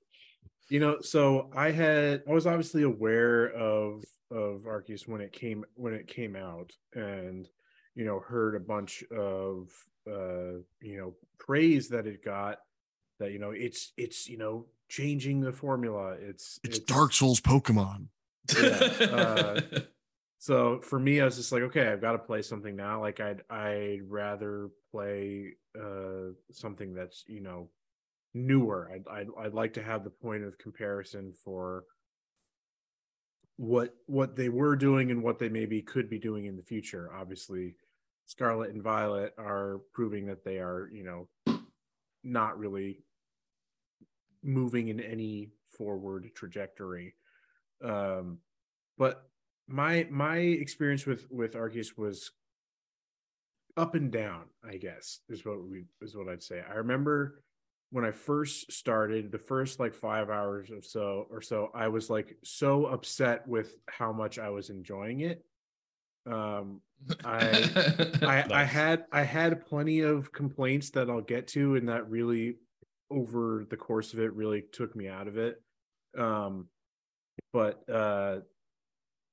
[0.70, 5.64] You know, so I had I was obviously aware of of Arceus when it came
[5.76, 7.48] when it came out, and
[7.94, 9.70] you know heard a bunch of
[10.06, 12.58] uh you know praise that it got.
[13.18, 16.16] That you know it's it's you know changing the formula.
[16.20, 18.08] It's It's Dark Souls Pokemon.
[18.54, 18.70] Yeah,
[19.10, 19.60] uh,
[20.38, 23.20] so for me i was just like okay i've got to play something now like
[23.20, 27.68] i'd i'd rather play uh something that's you know
[28.34, 28.90] newer.
[28.92, 31.84] I'd i'd, I'd like to have the point of comparison for
[33.56, 37.10] what what they were doing and what they maybe could be doing in the future.
[37.14, 37.74] Obviously
[38.26, 41.58] scarlet and violet are proving that they are you know
[42.22, 43.02] not really
[44.42, 47.14] moving in any forward trajectory.
[47.82, 48.38] Um
[48.96, 49.28] but
[49.66, 52.30] my my experience with with Arceus was
[53.78, 57.42] up and down i guess is what we is what i'd say i remember
[57.90, 62.10] when i first started the first like five hours or so or so i was
[62.10, 65.44] like so upset with how much i was enjoying it
[66.26, 66.80] um
[67.24, 67.70] I,
[68.22, 68.70] I Nice.
[68.70, 72.56] had I had plenty of complaints that I'll get to, and that really
[73.10, 75.62] over the course of it really took me out of it.
[76.16, 76.66] Um,
[77.52, 78.40] but uh,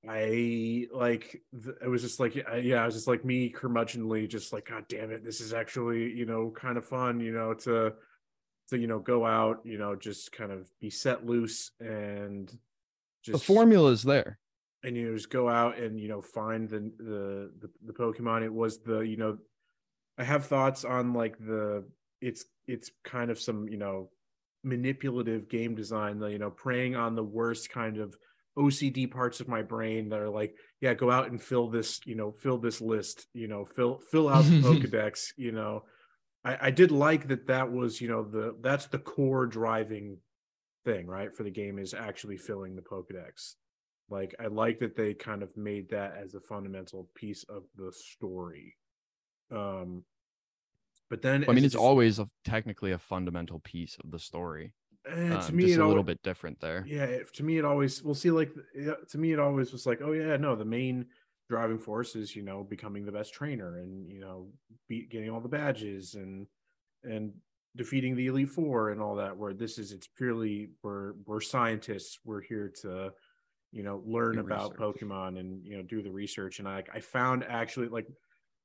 [0.07, 1.41] I like
[1.81, 5.11] it was just like yeah, I was just like me curmudgeonly, just like God damn
[5.11, 7.93] it, this is actually you know kind of fun, you know to
[8.69, 12.55] to you know go out, you know just kind of be set loose and
[13.23, 14.37] just The formula is there.
[14.83, 18.43] and you know, just go out and you know find the, the the the Pokemon.
[18.43, 19.37] It was the you know,
[20.17, 21.85] I have thoughts on like the
[22.21, 24.09] it's it's kind of some you know
[24.63, 26.19] manipulative game design.
[26.19, 28.15] The you know preying on the worst kind of
[28.57, 32.15] OCD parts of my brain that are like, yeah, go out and fill this you
[32.15, 33.27] know fill this list.
[33.33, 35.33] You know, fill fill out the Pokedex.
[35.37, 35.83] You know,
[36.43, 37.47] I I did like that.
[37.47, 40.17] That was you know the that's the core driving
[40.83, 43.55] thing right for the game is actually filling the Pokedex
[44.07, 47.91] like i like that they kind of made that as a fundamental piece of the
[47.91, 48.75] story
[49.51, 50.03] um
[51.09, 54.73] but then I mean, as it's always a, technically a fundamental piece of the story.
[55.07, 56.83] Eh, to Um, me just it a little bit different there.
[56.87, 58.51] yeah it, to me it always we'll see like
[59.09, 61.05] to me it always was like oh yeah no the main
[61.49, 64.47] driving force is you know becoming the best trainer and you know
[64.89, 66.47] beat getting all the badges and
[67.03, 67.33] and
[67.75, 72.19] defeating the elite four and all that where this is it's purely we're we're scientists
[72.23, 73.11] we're here to
[73.71, 74.95] you know learn Do about research.
[75.01, 78.07] pokemon and you know do the research and i like i found actually like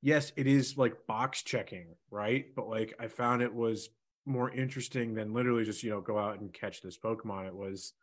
[0.01, 3.89] yes it is like box checking right but like i found it was
[4.25, 7.47] more interesting than literally just you know go out and catch this pokemon.
[7.47, 7.93] It was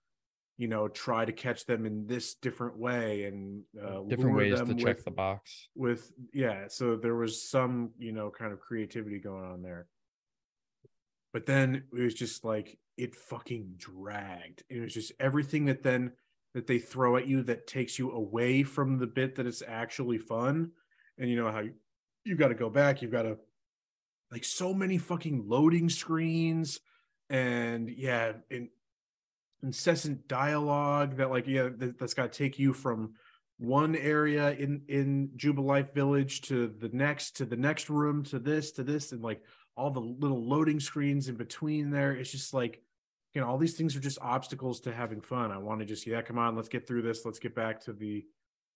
[0.56, 4.64] you know try to catch them in this different way and uh, Different ways to
[4.64, 5.68] them check with- the box.
[5.76, 9.86] with yeah so there was some you know kind of creativity going on there.
[11.32, 14.64] But then it was just like it fucking dragged.
[14.68, 16.12] It was just everything that then
[16.54, 20.18] that they throw at you that takes you away from the bit that it's actually
[20.18, 20.72] fun.
[21.18, 21.74] And you know how you,
[22.24, 23.36] you got to go back you've got to
[24.30, 26.80] like so many fucking loading screens
[27.30, 28.68] and yeah in,
[29.62, 33.14] incessant dialogue that like yeah that, that's got to take you from
[33.58, 38.72] one area in in Jubilife Village to the next to the next room to this
[38.72, 39.42] to this and like
[39.76, 42.12] all the little loading screens in between there.
[42.12, 42.80] It's just like
[43.34, 45.50] you know all these things are just obstacles to having fun.
[45.50, 47.24] I want to just yeah come on let's get through this.
[47.24, 48.24] Let's get back to the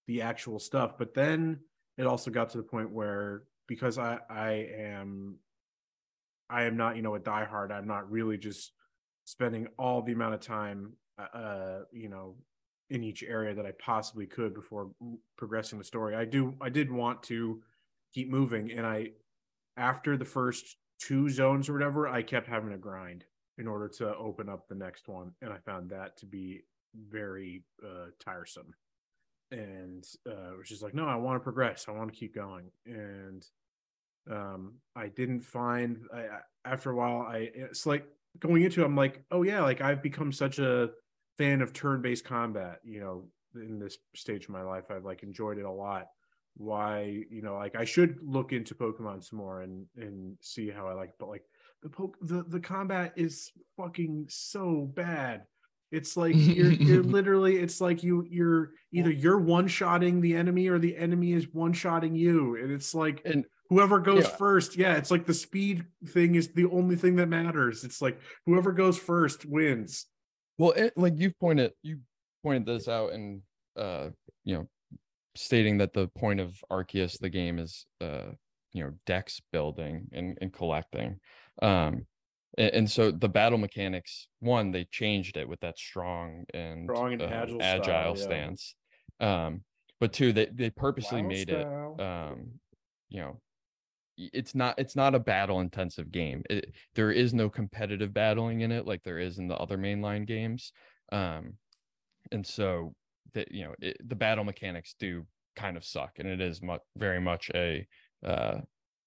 [0.09, 0.99] the actual stuff.
[0.99, 1.61] But then
[1.97, 3.45] it also got to the point where
[3.75, 5.37] because i i am
[6.51, 8.73] i am not you know a diehard i'm not really just
[9.25, 12.35] spending all the amount of time uh, uh you know
[12.91, 14.91] in each area that i possibly could before
[15.37, 17.63] progressing the story i do i did want to
[18.13, 19.09] keep moving and i
[19.77, 23.25] after the first two zones or whatever i kept having to grind
[23.59, 26.63] in order to open up the next one, and I found that to be
[26.95, 28.75] very uh, tiresome.
[29.51, 31.87] And uh, was just like, no, I want to progress.
[31.87, 32.71] I want to keep going.
[32.87, 33.45] And
[34.31, 35.99] um, I didn't find.
[36.15, 36.27] I,
[36.65, 38.07] after a while, I it's like
[38.39, 38.83] going into.
[38.83, 40.91] It, I'm like, oh yeah, like I've become such a
[41.39, 42.81] fan of turn-based combat.
[42.85, 46.07] You know, in this stage of my life, I've like enjoyed it a lot
[46.57, 50.87] why you know like i should look into pokemon some more and and see how
[50.87, 51.15] i like it.
[51.19, 51.45] but like
[51.83, 55.45] the poke the the combat is fucking so bad
[55.91, 60.79] it's like you're you're literally it's like you you're either you're one-shotting the enemy or
[60.79, 64.37] the enemy is one-shotting you and it's like And whoever goes yeah.
[64.37, 68.21] first yeah it's like the speed thing is the only thing that matters it's like
[68.45, 70.07] whoever goes first wins
[70.59, 72.01] Well, it, like you pointed, you
[72.43, 73.41] pointed this out, and
[73.77, 74.11] uh,
[74.45, 74.69] you know,
[75.35, 78.33] stating that the point of Arceus, the game, is uh,
[78.73, 81.19] you know, dex building and, and collecting.
[81.63, 82.07] Um,
[82.59, 87.15] and, and so the battle mechanics, one, they changed it with that strong and, Strong
[87.15, 88.23] and uh, agile agile style, yeah.
[88.23, 88.75] stance.
[89.21, 89.65] Um,
[90.01, 91.97] but two, they they purposely Wow made style.
[91.99, 92.61] it, um,
[93.09, 93.52] you know, y-
[94.33, 96.43] it's not it's not a battle intensive game.
[96.51, 100.27] It, there is no competitive battling in it like there is in the other mainline
[100.27, 100.73] games.
[101.11, 101.55] Um
[102.31, 102.95] and so
[103.35, 106.81] that you know it, the battle mechanics do kind of suck and it is much
[106.97, 107.87] very much a
[108.25, 108.59] uh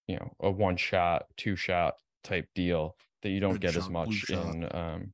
[0.07, 3.84] you know a one shot two shot type deal that you don't Red get as
[3.84, 5.13] shot, blue much in um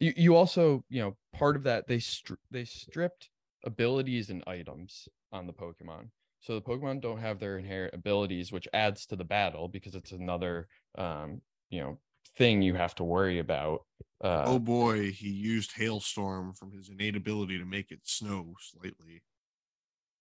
[0.00, 3.30] you, you also you know part of that they stri- they stripped
[3.64, 6.08] abilities and items on the pokemon
[6.44, 10.12] so the pokemon don't have their inherent abilities which adds to the battle because it's
[10.12, 10.68] another
[10.98, 11.40] um
[11.70, 11.98] you know
[12.36, 13.80] thing you have to worry about
[14.22, 19.22] uh oh boy, he used hailstorm from his innate ability to make it snow slightly.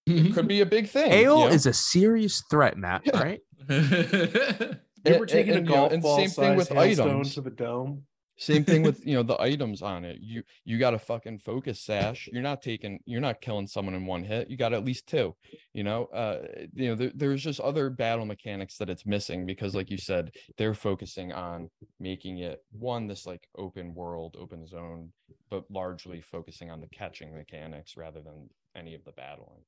[0.07, 1.51] it could be a big thing Hail you know?
[1.51, 3.01] is a serious threat, Matt.
[3.13, 3.39] Right?
[3.69, 7.09] you were And- taking and, a you know, golf and ball same thing with hailstone
[7.09, 8.03] items to the dome
[8.35, 10.17] Same thing with you know the items on it.
[10.21, 12.27] You you got a fucking focus sash.
[12.31, 12.99] You're not taking.
[13.05, 14.49] You're not killing someone in one hit.
[14.49, 15.35] You got at least two.
[15.73, 16.05] You know.
[16.05, 16.39] Uh.
[16.73, 16.95] You know.
[16.95, 21.31] There, there's just other battle mechanics that it's missing because, like you said, they're focusing
[21.31, 21.69] on
[21.99, 25.11] making it one this like open world, open zone,
[25.49, 29.61] but largely focusing on the catching mechanics rather than any of the battling.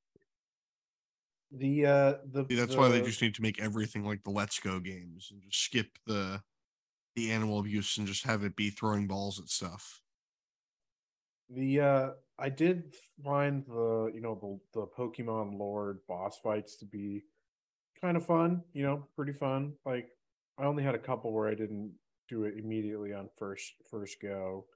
[1.52, 4.58] the uh the See, that's why they just need to make everything like the Let's
[4.58, 6.42] Go games and just skip the
[7.16, 10.02] the animal abuse and just have it be throwing balls at stuff.
[11.50, 12.94] The uh I did
[13.24, 17.24] find the you know the the Pokemon Lord boss fights to be
[18.00, 19.72] kind of fun, you know, pretty fun.
[19.84, 20.08] Like
[20.58, 21.92] I only had a couple where I didn't
[22.28, 24.66] do it immediately on first first go.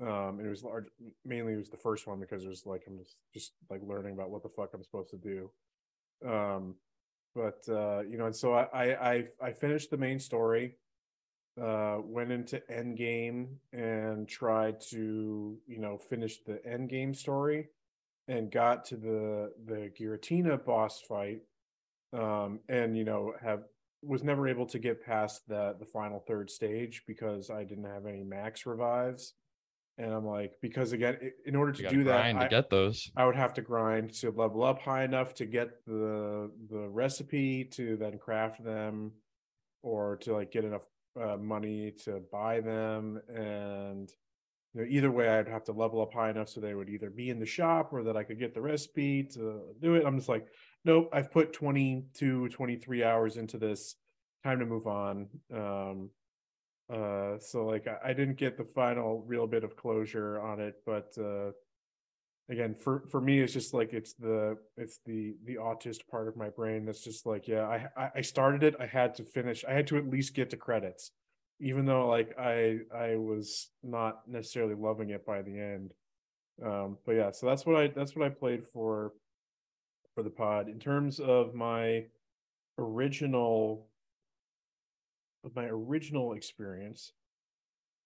[0.00, 0.86] Um and it was large
[1.24, 4.14] mainly it was the first one because it was like I'm just just like learning
[4.14, 5.50] about what the fuck I'm supposed to do.
[6.26, 6.76] Um
[7.34, 10.76] but uh you know and so I I I, I finished the main story
[11.60, 17.68] uh went into end game and tried to you know finish the end game story
[18.28, 21.40] and got to the the Giratina boss fight
[22.12, 23.62] um and you know have
[24.02, 28.06] was never able to get past the the final third stage because I didn't have
[28.06, 29.34] any max revives
[30.00, 33.10] and I'm like because again in order to do that I, to get those.
[33.16, 37.64] I would have to grind to level up high enough to get the the recipe
[37.72, 39.12] to then craft them
[39.82, 40.82] or to like get enough
[41.20, 44.12] uh, money to buy them and
[44.74, 47.10] you know either way I'd have to level up high enough so they would either
[47.10, 50.04] be in the shop or that I could get the recipe to do it.
[50.06, 50.46] I'm just like
[50.84, 53.96] nope I've put 22 23 hours into this.
[54.44, 55.28] Time to move on.
[55.54, 56.10] Um
[56.92, 60.76] uh so like I, I didn't get the final real bit of closure on it
[60.84, 61.50] but uh
[62.50, 66.36] again for for me it's just like it's the it's the the autist part of
[66.36, 69.72] my brain that's just like yeah I, I started it i had to finish i
[69.72, 71.12] had to at least get to credits.
[71.62, 75.92] Even though like i i was not necessarily loving it by the end.
[76.64, 79.12] Um but yeah so that's what i that's what i played for
[80.14, 80.68] for the pod.
[80.68, 82.06] In terms of my
[82.78, 83.86] original
[85.44, 87.12] of my original experience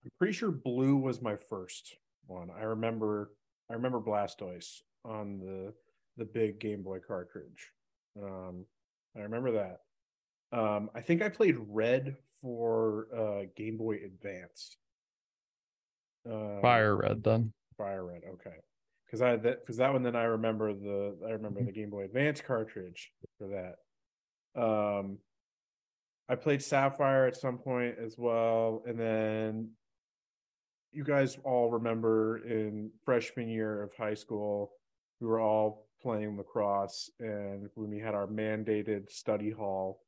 [0.04, 2.50] i'm pretty sure blue was my first one.
[2.50, 3.30] I remember
[3.70, 5.72] I remember Blastoise on the
[6.16, 7.70] the big Game Boy cartridge.
[8.20, 8.64] Um,
[9.16, 9.80] I remember that.
[10.56, 14.76] Um, I think I played Red for uh, Game Boy Advance.
[16.30, 17.52] Uh, Fire red then.
[17.76, 18.22] Fire Red.
[18.34, 18.56] Okay,
[19.04, 22.04] because I that because that one then I remember the I remember the Game Boy
[22.04, 24.60] Advance cartridge for that.
[24.60, 25.18] Um,
[26.28, 29.70] I played Sapphire at some point as well, and then
[30.94, 34.72] you guys all remember in freshman year of high school,
[35.20, 40.00] we were all playing lacrosse, and when we had our mandated study hall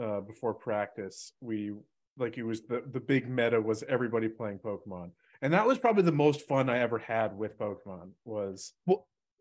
[0.00, 1.72] uh, before practice, we
[2.18, 5.10] like it was the the big meta was everybody playing Pokemon,
[5.42, 8.10] and that was probably the most fun I ever had with Pokemon.
[8.24, 8.72] Was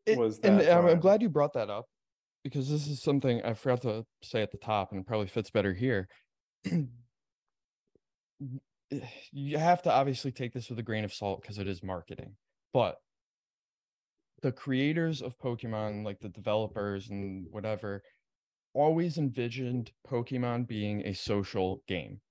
[0.06, 1.86] It- was and that I'm, I'm glad you brought that up
[2.44, 5.50] because this is something I forgot to say at the top and it probably fits
[5.50, 6.08] better here.
[9.32, 12.36] you have to obviously take this with a grain of salt because it is marketing,
[12.74, 12.98] but
[14.42, 18.04] the creators of Pokemon, like the developers and whatever,
[18.74, 22.22] always envisioned Pokemon being a social game.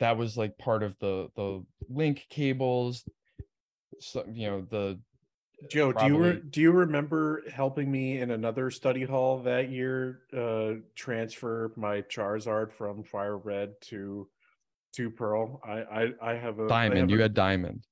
[0.00, 3.04] That was like part of the the link cables,
[4.00, 4.98] so, you know, the
[5.70, 10.20] Joe, do you re- do you remember helping me in another study hall that year
[10.36, 14.28] uh transfer my Charizard from Fire Red to
[14.96, 15.60] to Pearl?
[15.64, 17.00] I I, I have a diamond.
[17.00, 17.84] have You a- had diamond.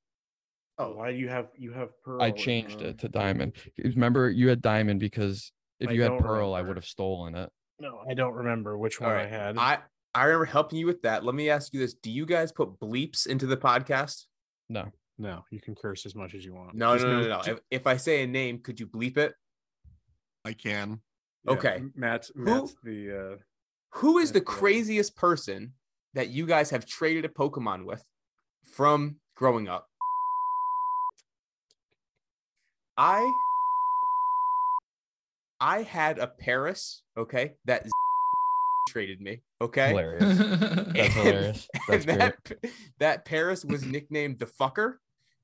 [0.78, 2.22] oh, why do you have you have Pearl?
[2.22, 3.52] I changed uh, it to diamond.
[3.78, 7.34] Remember, you had diamond because if I you had don't pearl, I would have stolen
[7.34, 7.50] it.
[7.80, 9.58] No, I don't remember which All one I had.
[9.58, 9.78] I
[10.14, 11.24] I remember helping you with that.
[11.24, 14.24] Let me ask you this: Do you guys put bleeps into the podcast?
[14.68, 16.74] No, no, you can curse as much as you want.
[16.74, 17.28] No, no, no, no.
[17.28, 17.42] no.
[17.42, 19.34] ju- If, if I say a name, could you bleep it?
[20.44, 21.00] I can.
[21.44, 21.82] yeah, okay.
[21.94, 23.36] Matt's Matt's the uh
[23.98, 25.72] Who is the That's, craziest person
[26.14, 28.02] that you guys have traded a Pokemon with
[28.72, 29.88] from growing up?
[32.96, 33.32] I
[35.60, 37.86] I had a Paras, okay, that
[38.88, 39.88] traded me, okay?
[39.88, 40.38] hilarious.
[40.38, 40.58] That's
[40.98, 41.68] And- hilarious.
[41.88, 42.34] That's and great.
[42.62, 44.94] that, that Paras was nicknamed the fucker.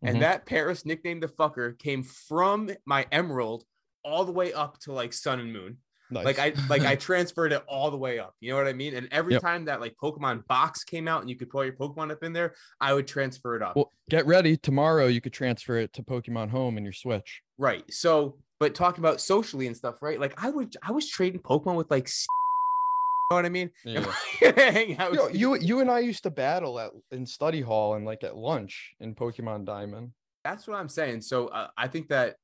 [0.03, 0.21] And Mhm.
[0.21, 3.64] that Paras nicknamed the fucker came from my emerald
[4.03, 5.77] all the way up to like sun and moon.
[6.11, 8.35] Like I like I transferred it all the way up.
[8.41, 8.95] You know what I mean?
[8.95, 9.43] And every Yep.
[9.43, 12.33] time that like Pokemon box came out and you could put your Pokemon up in
[12.33, 13.77] there, I would transfer it up.
[13.77, 14.57] Well, get ready.
[14.57, 17.43] Tomorrow you could transfer it to Pokemon Home in your Switch.
[17.59, 17.85] right.
[17.93, 20.19] So, but talking about socially and stuff, right?
[20.21, 23.71] Like I would I was trading Pokemon with like you know what I mean?
[23.85, 24.13] Yeah.
[24.57, 28.05] Hang out Yo, you you and I used to battle at in study hall and
[28.05, 30.11] like at lunch in Pokemon Diamond.
[30.45, 31.21] That's what I'm saying.
[31.21, 32.37] So uh, I think that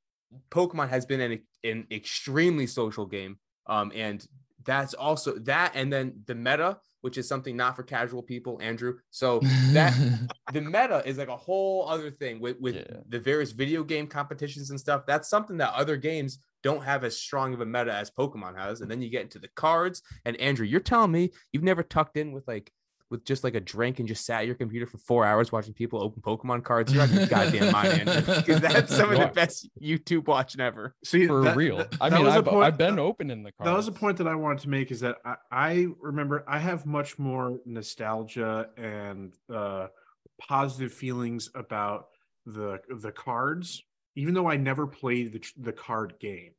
[0.51, 3.37] Pokemon has been an an extremely social game,
[3.69, 4.27] um, and
[4.65, 8.95] that's also that, and then the meta, which is something not for casual people, Andrew.
[9.11, 9.39] So
[9.73, 9.95] that
[10.53, 12.97] the meta is like a whole other thing with with Yeah.
[13.09, 15.07] the various video game competitions and stuff.
[15.07, 18.81] That's something that other games don't have as strong of a meta as Pokemon has.
[18.81, 20.03] And then you get into the cards.
[20.25, 22.73] And Andrew, you're telling me you've never tucked in with like
[23.11, 25.73] with just like a drink and just sat at your computer for four hours watching
[25.73, 26.93] people open Pokemon cards.
[26.93, 28.35] You're out of your goddamn mind, Andrew.
[28.37, 30.95] Because that's some of the best YouTube watching ever.
[31.05, 31.77] see For that- real.
[31.79, 33.69] that- I that mean, was a I've, point- I've been opening the cards.
[33.71, 36.59] That was a point that I wanted to make is that I, I remember I
[36.59, 39.87] have much more nostalgia and uh,
[40.41, 42.09] positive feelings about
[42.45, 43.83] the the cards,
[44.17, 46.53] even though I never played the the card game.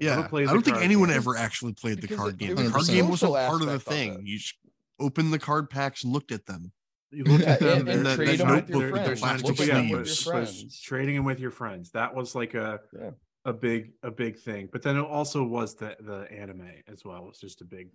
[0.00, 1.16] I Yeah, I don't think anyone game.
[1.18, 2.56] ever actually played the Because card game.
[2.56, 4.26] The card game wasn't part of the aspect of thing.
[4.26, 4.54] You just
[5.00, 6.72] opened the card packs and looked at them.
[7.10, 9.06] You look Yeah, at them and- and there's- trade there's them no- with your friends.
[9.06, 10.80] there's Look no- at them yeah, with your was- was friends.
[10.80, 11.90] Trading them with your friends.
[11.92, 13.10] That was like a Yeah.
[13.44, 14.68] a big a big thing.
[14.72, 17.24] But then it also was the the anime as well.
[17.24, 17.90] It was just a big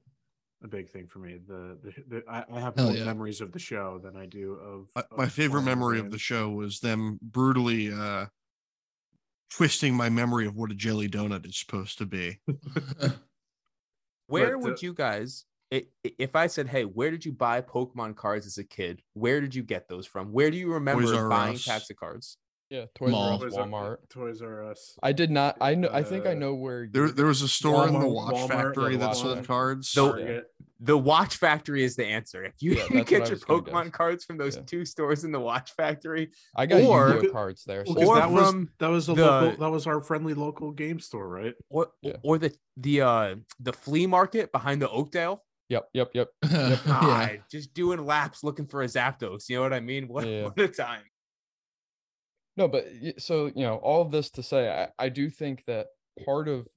[0.62, 1.38] a big thing for me.
[1.38, 3.06] The the, the I, I have Hell more yeah.
[3.06, 6.20] memories of the show than I do of, My- My favorite playing memory of the
[6.20, 8.28] show was them brutally uh,
[9.49, 12.40] twisting my memory of what a jelly donut is supposed to be.
[14.28, 17.32] Where But, would uh, you guys, i- i- if I said, hey, where did you
[17.32, 19.02] buy Pokemon cards as a kid?
[19.14, 20.32] Where did you get those from?
[20.32, 21.66] Where do you remember R buying Us.
[21.68, 22.38] packs of cards?
[22.70, 23.40] Yeah, Toys Mall.
[23.41, 23.98] R Us, Walmart.
[24.10, 24.96] Toys R Us.
[25.02, 25.58] I did not.
[25.60, 25.90] I know.
[25.91, 26.88] I think I Uh, know where.
[26.91, 29.90] There, you- there was a store in the Watch Walmart, Factory yeah, that sold cards.
[29.90, 30.46] So- Target.
[30.82, 32.46] The Watch Factory is the answer.
[32.46, 34.62] If you Yeah, can that's get your Pokemon cards from those Yeah.
[34.68, 37.86] two stores in the Watch Factory, I got or- Yu-Gi-Oh cards there.
[37.86, 40.72] So- Or that was from that was a the- local that was our friendly local
[40.72, 41.56] game store, right?
[41.70, 42.18] or Yeah.
[42.24, 45.44] or the the uh the flea market behind the Oakdale.
[45.70, 46.28] Yep, yep, yep.
[46.52, 46.78] yeah.
[46.86, 49.48] God, just doing laps looking for a Zapdos.
[49.48, 50.08] You know what I mean?
[50.08, 50.44] What, Yeah.
[50.46, 51.04] what a time.
[52.58, 52.86] No, but
[53.20, 55.88] so you know, all of this to say, I, I do think that
[56.26, 56.68] part of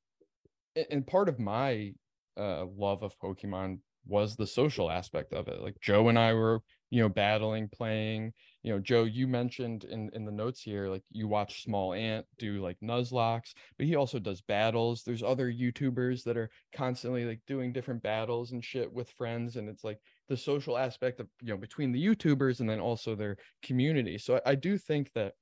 [0.90, 1.92] and part of my
[2.38, 5.60] uh love of Pokemon was the social aspect of it.
[5.60, 6.60] Like Joe and I were,
[6.90, 8.32] you know, battling, playing.
[8.62, 12.62] You know, Joe, you mentioned in in the notes here, like you watch Smallant do
[12.62, 15.02] like Nuzlockes, but he also does battles.
[15.02, 19.68] There's other YouTubers that are constantly like doing different battles and shit with friends, and
[19.68, 19.98] it's like
[20.28, 24.16] the social aspect of you know between the YouTubers and then also their community.
[24.16, 25.34] So I, I do think that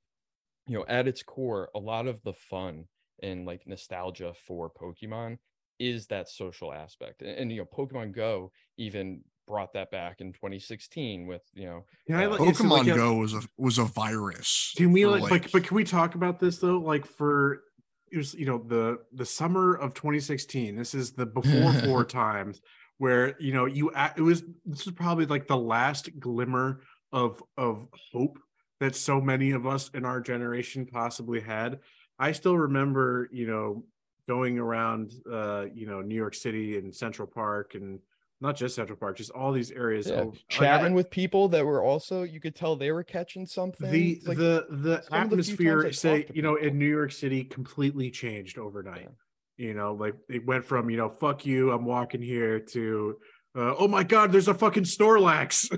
[0.67, 2.85] you know at its core a lot of the fun
[3.21, 5.37] and like nostalgia for pokemon
[5.79, 9.21] is that social aspect and, and, you know pokemon go even
[9.51, 12.85] brought that back in 2016 with you know Can I Uh, let- is it like
[12.85, 14.73] Pokemon Go was a was a virus.
[14.77, 16.79] Can we for, like, but, but can we talk about this though?
[16.79, 17.63] Like for
[18.11, 20.75] it was you know the the summer of 2016.
[20.77, 22.61] This is the before four times
[22.97, 27.87] where you know you it was this was probably like the last glimmer of of
[28.13, 28.39] hope
[28.79, 31.79] that so many of us in our generation possibly had.
[32.17, 33.83] I still remember, you know,
[34.27, 37.99] going around uh, you know, New York City and Central Park and
[38.41, 40.07] not just Central Park, just all these areas.
[40.07, 43.45] Yeah, of- like, chatting with people that were also you could tell they were catching
[43.45, 43.89] something.
[43.89, 46.67] the like, the the some of the few times I atmosphere say you know people.
[46.69, 49.09] in new york city completely changed overnight
[49.57, 53.17] you know like it went from you know fuck you i'm walking here to
[53.55, 55.69] uh, oh my god there's a fucking snorlax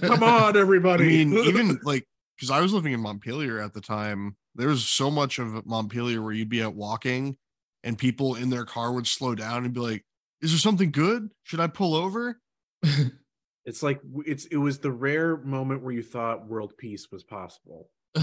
[0.00, 1.04] come on everybody.
[1.04, 2.06] I everybody mean, even like
[2.36, 6.20] because I was living in Montpelier at the time, there was so much of Montpelier
[6.20, 7.36] where you'd be out walking
[7.84, 10.04] and people in their car would slow down and be like,
[10.42, 11.30] Is there something good?
[11.44, 12.40] Should I pull over?
[13.64, 17.90] it's like it's it was the rare moment where you thought world peace was possible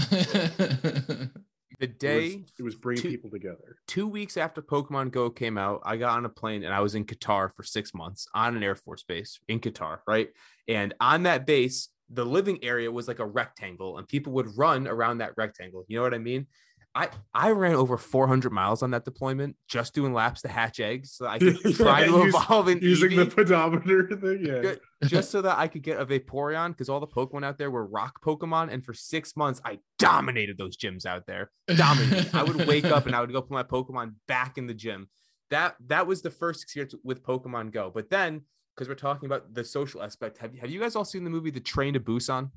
[1.78, 5.30] The it was, day it was bringing two- people together two weeks after Pokemon Go
[5.30, 8.28] came out, I got on a plane and I was in Qatar for six months
[8.34, 10.28] on an Air Force base in Qatar, right?
[10.68, 14.86] And on that base, the living area was like a rectangle, and people would run
[14.86, 15.84] around that rectangle.
[15.88, 16.46] You know what I mean?
[16.94, 21.12] I I ran over 400 miles on that deployment just doing laps to hatch eggs,
[21.12, 24.74] so I could try to Use- evolve an using the pedometer thing yeah
[25.06, 27.86] just so that I could get a Vaporeon because all the Pokemon out there were
[27.86, 31.52] rock Pokemon, and for six months I dominated those gyms out there.
[31.68, 32.34] Dominated.
[32.34, 35.08] I would wake up and I would go put my Pokemon back in the gym.
[35.50, 37.90] That that was the first experience with Pokemon Go.
[37.94, 38.42] But then,
[38.74, 41.50] because we're talking about the social aspect, have have you guys all seen the movie
[41.50, 42.50] The Train to Busan?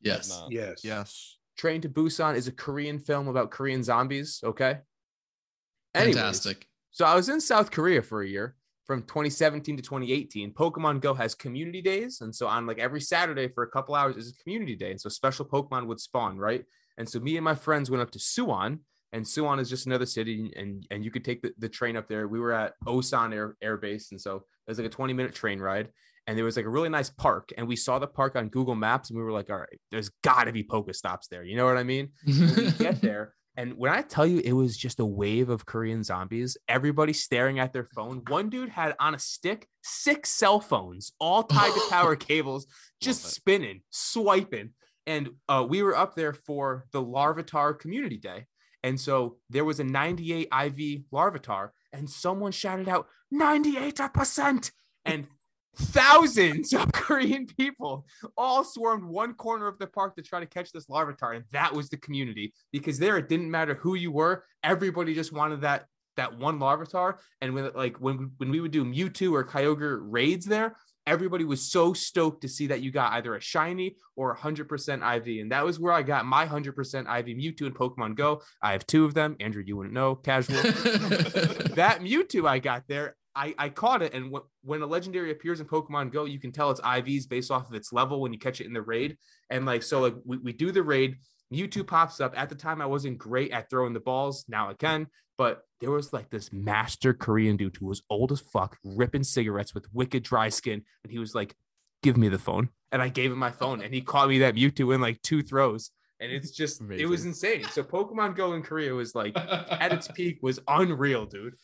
[0.00, 0.42] yes.
[0.50, 1.38] yes Yes.
[1.56, 4.40] Train to Busan is a Korean film about Korean zombies.
[4.44, 4.78] Okay.
[5.94, 6.66] Anyways, Fantastic.
[6.90, 8.56] So I was in South Korea for a year
[8.86, 10.52] from 2017 to 2018.
[10.52, 12.20] Pokemon Go has community days.
[12.20, 14.90] And so on like every Saturday for a couple hours is a community day.
[14.90, 16.64] And so special Pokemon would spawn, right?
[16.98, 18.78] And so me and my friends went up to Suwon,
[19.12, 22.08] and Suwon is just another city, and, and you could take the, the train up
[22.08, 22.28] there.
[22.28, 25.34] We were at Osan Air, Air Base, and so it was like a 20 minute
[25.34, 25.88] train ride.
[26.26, 27.50] And there was like a really nice park.
[27.56, 30.10] And we saw the park on Google Maps, and we were like, all right, there's
[30.22, 31.44] got to be Pokestops there.
[31.44, 32.10] You know what I mean?
[32.26, 36.02] We get there and when i tell you it was just a wave of korean
[36.02, 41.12] zombies everybody staring at their phone one dude had on a stick six cell phones
[41.18, 42.66] all tied to power cables
[43.00, 44.70] just spinning swiping
[45.06, 48.46] and uh, we were up there for the larvitar community day
[48.82, 54.70] and so there was a 98 iv larvitar and someone shouted out 98%
[55.04, 55.26] and
[55.76, 58.06] thousands of korean people
[58.36, 61.72] all swarmed one corner of the park to try to catch this larvitar and that
[61.72, 62.52] was the community.
[62.72, 65.86] Because there it didn't matter who you were everybody just wanted that
[66.16, 70.46] that one larvitar and when like when when we would do mewtwo or kyogre raids
[70.46, 70.76] there
[71.06, 75.16] everybody was so stoked to see that you got either a shiny or a 100%
[75.16, 78.40] iv and that was where i got my 100% iv mewtwo in pokemon go.
[78.62, 79.36] I have two of them.
[79.40, 80.56] Andrew you wouldn't know casual.
[81.74, 84.14] That Mewtwo I got there, I, I caught it.
[84.14, 87.50] And wh- when a legendary appears in Pokemon Go, you can tell it's IVs based
[87.50, 89.16] off of its level when you catch it in the raid.
[89.50, 91.16] And like, so like we, we do the raid,
[91.52, 92.32] Mewtwo pops up.
[92.36, 94.44] At the time, I wasn't great at throwing the balls.
[94.48, 95.08] Now I can.
[95.36, 99.74] But there was like this master Korean dude who was old as fuck, ripping cigarettes
[99.74, 100.82] with wicked dry skin.
[101.02, 101.54] And he was like,
[102.02, 102.68] give me the phone.
[102.92, 105.42] And I gave him my phone and he caught me that Mewtwo in like two
[105.42, 105.90] throws.
[106.20, 107.64] And it's just, it was insane.
[107.64, 111.54] So Pokemon Go in Korea was like, at its peak was unreal, dude.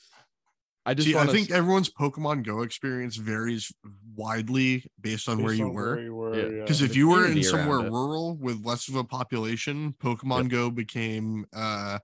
[0.86, 3.73] I just See, I think to everyone's Pokemon Go experience varies
[4.16, 6.01] widely based on where you on were.
[6.01, 6.57] you were, Yeah.
[6.57, 6.62] yeah.
[6.62, 7.93] Because if you were in somewhere around it.
[7.93, 11.98] rural with less of a population, Pokemon Go became uh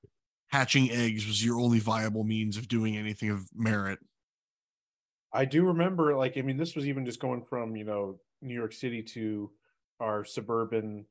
[0.48, 3.98] hatching eggs was your only viable means of doing anything of merit.
[5.32, 8.54] I do remember, like, I mean, this was even just going from, you know, New
[8.54, 9.50] York City to
[10.00, 11.04] our suburban,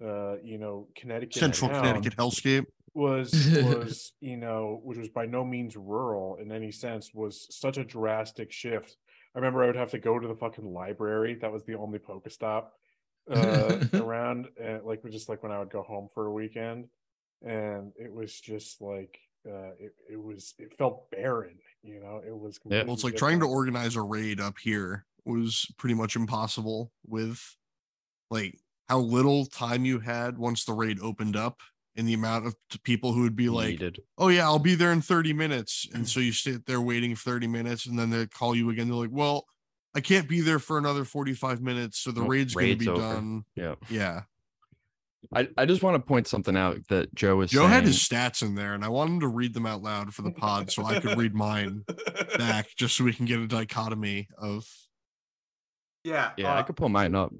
[0.00, 2.66] uh, you know, Connecticut, Central town Connecticut hellscape.
[2.96, 3.32] Was
[3.62, 7.84] was you know, which was by no means rural in any sense, was such a
[7.84, 8.96] drastic shift.
[9.34, 11.36] I remember I would have to go to the fucking library.
[11.40, 12.68] That was the only Pokestop
[13.30, 16.86] uh, around, and like just like when I would go home for a weekend,
[17.42, 21.58] and it was just like uh, it, it was it felt barren.
[21.82, 22.58] You know, it was.
[22.64, 22.84] Yeah.
[22.84, 26.92] Well, it's completely like trying to organize a raid up here was pretty much impossible
[27.04, 27.42] with
[28.30, 28.58] like
[28.88, 31.60] how little time you had once the raid opened up
[31.96, 34.00] and the amount of people who would be like, needed.
[34.18, 35.86] oh yeah, I'll be there in 30 minutes.
[35.94, 38.86] And so you sit there waiting for 30 minutes and then they call you again.
[38.88, 39.46] They're like, well,
[39.94, 41.98] I can't be there for another 45 minutes.
[41.98, 43.00] So the Nope, raid's going to be over.
[43.00, 43.44] done.
[43.54, 43.74] Yeah.
[43.88, 44.22] Yeah.
[45.34, 47.70] I, I just want to point something out that Joe was Joe saying.
[47.72, 50.30] had his stats in there and I wanted to read them out loud for the
[50.30, 51.84] pod so I could read mine
[52.38, 54.64] back just so we can get a dichotomy of
[56.04, 56.30] Yeah.
[56.36, 57.32] yeah, I uh, could pull mine up.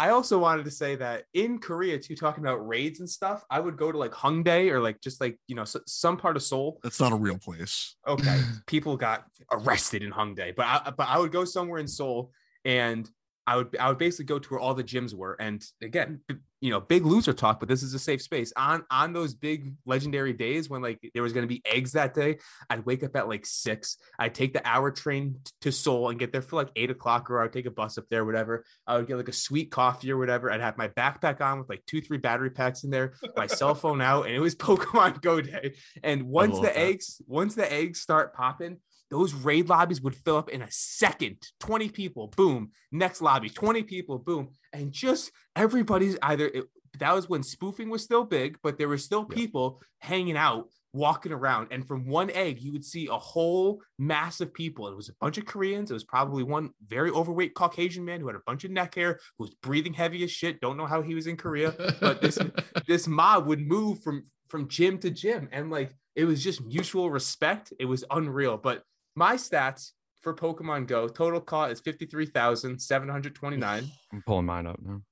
[0.00, 3.60] I also wanted to say that in Korea too, talking about raids and stuff, I
[3.60, 6.80] would go to like Hongdae or like just like you know some part of Seoul.
[6.82, 7.96] That's not a real place.
[8.08, 12.32] Okay, people got arrested in Hongdae, but I, but I would go somewhere in Seoul
[12.64, 13.10] and
[13.46, 15.36] I would I would basically go to where all the gyms were.
[15.38, 16.20] And again,
[16.60, 18.52] you know, big loser talk, but this is a safe space.
[18.56, 22.12] On on those big legendary days when like there was going to be eggs that
[22.14, 22.38] day,
[22.68, 23.96] I'd wake up at like six.
[24.18, 27.30] I'd take the hour train t- to Seoul and get there for like eight o'clock,
[27.30, 28.64] or I'd take a bus up there, whatever.
[28.86, 30.52] I would get like a sweet coffee or whatever.
[30.52, 33.74] I'd have my backpack on with like two, three battery packs in there, my cell
[33.74, 35.74] phone out, and it was Pokemon Go day.
[36.02, 36.78] And once the that.
[36.78, 38.78] eggs, once the eggs start popping,
[39.10, 41.36] those raid lobbies would fill up in a second.
[41.60, 43.48] 20 people boom next lobby.
[43.50, 44.50] 20 people boom.
[44.72, 46.64] And just everybody's either it,
[46.98, 49.36] that was when spoofing was still big but there were still Yeah.
[49.36, 51.68] people hanging out walking around.
[51.70, 54.88] And from one egg you would see a whole mass of people.
[54.88, 55.90] It was a bunch of koreans.
[55.90, 59.18] It was probably one very overweight caucasian man who had a bunch of neck hair
[59.38, 60.60] who was breathing heavy as shit.
[60.60, 61.74] Don't know how he was in korea.
[62.00, 62.38] But this
[62.86, 65.48] this mob would move from from gym to gym.
[65.52, 67.72] And like it was just mutual respect.
[67.78, 68.56] It was unreal.
[68.56, 68.82] But
[69.20, 69.92] my stats
[70.22, 75.02] for pokemon go total caught is 53729 I'm pulling mine up now.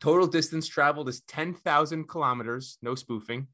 [0.00, 3.46] total distance traveled is 10,000 kilometers no spoofing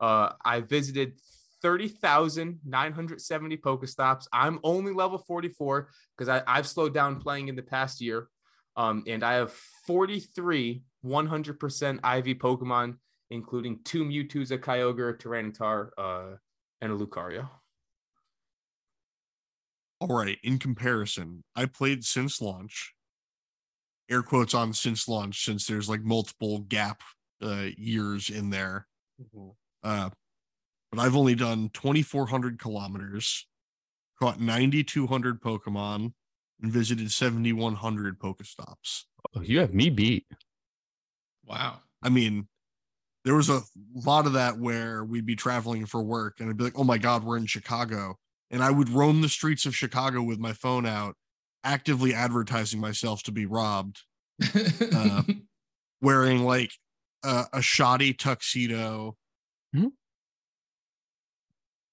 [0.00, 1.14] uh i visited
[1.62, 4.26] 30,970 Pokestops.
[4.32, 8.28] I'm only level 44 because I've slowed down playing in the past year.
[8.76, 9.52] Um, and I have
[9.86, 12.96] 43 100% IV Pokemon,
[13.30, 16.36] including two Mewtwo's, a Kyogre, a Tyranitar, uh,
[16.80, 17.48] and a Lucario.
[20.00, 20.38] All right.
[20.42, 22.94] In comparison, I played since launch.
[24.10, 27.02] Air quotes on since launch, since there's like multiple gap
[27.42, 28.86] uh, years in there.
[29.84, 30.10] Uh,
[30.90, 33.46] but I've only done 2,400 kilometers,
[34.20, 36.12] caught 9,200 Pokemon,
[36.62, 39.04] and visited 7,100 Pokestops.
[39.36, 40.26] Oh, you have me beat.
[41.46, 41.78] wow.
[42.02, 42.48] I mean,
[43.24, 43.60] there was a
[43.94, 46.98] lot of that where we'd be traveling for work and I'd be like, oh my
[46.98, 48.16] God, we're in Chicago.
[48.50, 51.14] And I would roam the streets of Chicago with my phone out,
[51.62, 54.00] actively advertising myself to be robbed,
[54.94, 55.22] Uh,
[56.02, 56.72] wearing like
[57.22, 59.16] a, a shoddy tuxedo.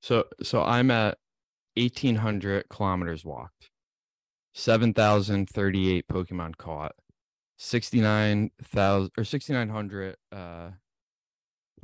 [0.01, 1.17] So so I'm at
[1.75, 3.69] 1800 kilometers walked,
[4.53, 6.93] 7038 Pokemon caught,
[7.57, 10.69] 69,000 or 6900 uh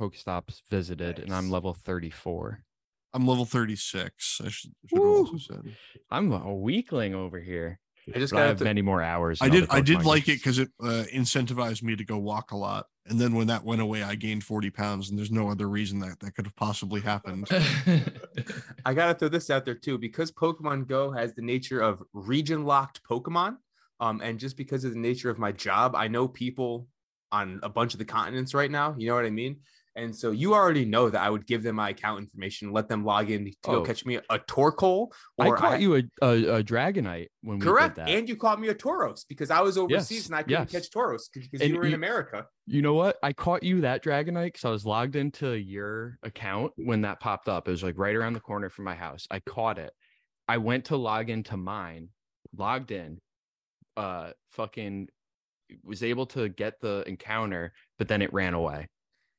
[0.00, 2.63] Pokestops visited, and I'm level 34.
[3.14, 4.40] I'm level 36.
[4.44, 5.76] I should, should have also said.
[6.10, 7.78] I'm a weakling over here.
[8.14, 9.38] I just But I got have to many more hours.
[9.40, 12.50] I did I did Pokemon like it because it uh, incentivized me to go walk
[12.50, 12.86] a lot.
[13.06, 16.00] And then when that went away, I gained 40 pounds, and there's no other reason
[16.00, 17.48] that that could have possibly happened.
[18.84, 22.64] I gotta throw this out there too, because Pokemon Go has the nature of region
[22.64, 23.56] locked Pokemon.
[24.00, 26.88] Um, and just because of the nature of my job, I know people
[27.32, 28.94] on a bunch of the continents right now.
[28.98, 29.60] You know what I mean?
[29.96, 33.04] And so you already know that I would give them my account information, let them
[33.04, 33.82] log in to go Oh.
[33.84, 35.12] catch me a Torkoal.
[35.38, 38.10] I caught you a, a, a Dragonite when we correct, did that.
[38.10, 40.82] and you caught me a Tauros because I was overseas Yes, and I couldn't yes.
[40.82, 42.46] catch Tauros because you were in you- America.
[42.66, 43.18] You know what?
[43.22, 47.48] I caught you that Dragonite because I was logged into your account when that popped
[47.48, 47.68] up.
[47.68, 49.26] It was like right around the corner from my house.
[49.30, 49.92] I caught it.
[50.48, 52.08] I went to log into mine,
[52.56, 53.20] logged in,
[53.96, 55.08] uh, fucking
[55.82, 58.88] was able to get the encounter, but then it ran away.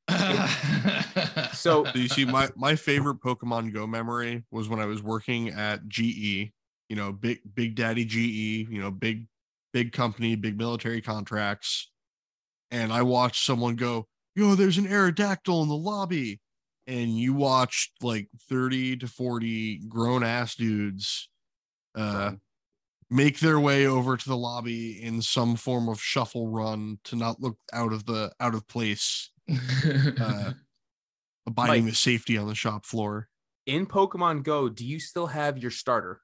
[0.08, 0.14] So
[1.52, 5.88] So you see, my my favorite Pokemon Go memory was when I was working at
[5.88, 6.52] GE.
[6.88, 8.68] You know, big Big Daddy GE.
[8.70, 9.26] You know, big
[9.72, 11.90] big company, big military contracts.
[12.70, 16.40] And I watched someone go, "Yo, there's an Aerodactyl in the lobby,"
[16.86, 21.28] and you watched like thirty to forty grown ass dudes,
[21.94, 22.32] uh,
[23.10, 27.40] make their way over to the lobby in some form of shuffle run to not
[27.40, 30.52] look out of the out of place uh,
[31.46, 31.92] abiding Mike.
[31.92, 33.28] the safety on the shop floor.
[33.66, 36.20] in Pokemon Go, do you still have your starter?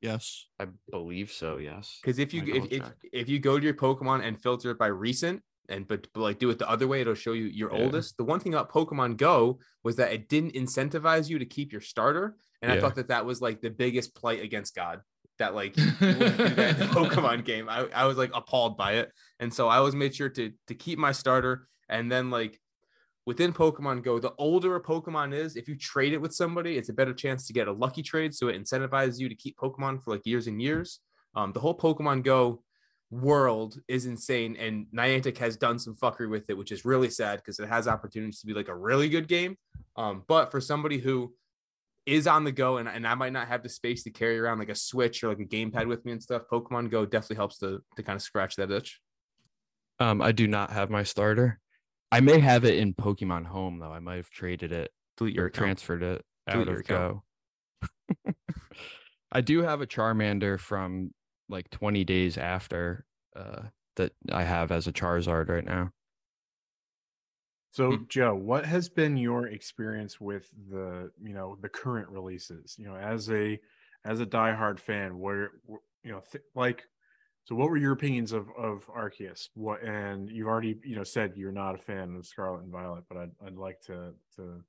[0.00, 0.46] Yes.
[0.58, 1.58] I believe so.
[1.58, 1.98] Yes.
[2.02, 2.82] Because if you if, if
[3.12, 6.38] if you go to your Pokemon and filter it by recent and but, but like
[6.38, 7.84] do it the other way, it'll show you your Yeah.
[7.84, 8.16] oldest.
[8.16, 11.82] The one thing about Pokemon Go was that it didn't incentivize you to keep your
[11.82, 15.00] starter, and I thought that that was like the biggest plight against God.
[15.40, 17.68] That like you wouldn't do that Pokemon game.
[17.68, 19.10] I, I was like appalled by it,
[19.40, 22.60] and so I always made sure to to keep my starter, and then like
[23.26, 26.88] within Pokemon Go, the older a Pokemon is, if you trade it with somebody, it's
[26.88, 28.34] a better chance to get a lucky trade.
[28.34, 31.00] So it incentivizes you to keep Pokemon for like years and years.
[31.34, 32.62] Um, the whole Pokemon Go
[33.10, 37.38] world is insane, and Niantic has done some fuckery with it, which is really sad
[37.38, 39.56] because it has opportunities to be like a really good game.
[39.96, 41.32] Um, but for somebody who
[42.10, 44.58] is on the go and, and I might not have the space to carry around
[44.58, 47.58] like a Switch or like a gamepad with me and stuff, Pokemon Go definitely helps
[47.58, 49.00] to to kind of scratch that itch.
[49.98, 51.60] Um, I do not have my starter.
[52.10, 53.92] I may have it in Pokemon Home though.
[53.92, 55.64] I might have traded it Delete your or account.
[55.64, 57.20] transferred it Delete out of account.
[58.24, 58.32] Go.
[59.32, 61.12] I do have a Charmander from
[61.48, 63.04] like 20 days after
[63.36, 63.62] uh,
[63.96, 65.90] that I have as a Charizard right now.
[67.70, 68.04] So, Hmm.
[68.08, 72.76] Joe, what has been your experience with the, you know, the current releases?
[72.78, 73.60] You know, as a
[74.04, 75.50] as a diehard fan, where
[76.02, 76.84] you know, th- like,
[77.44, 79.48] so what were your opinions of of Arceus?
[79.54, 83.04] What, and you've already, you know, said you're not a fan of Scarlet and Violet,
[83.08, 84.64] but I'd I'd like to to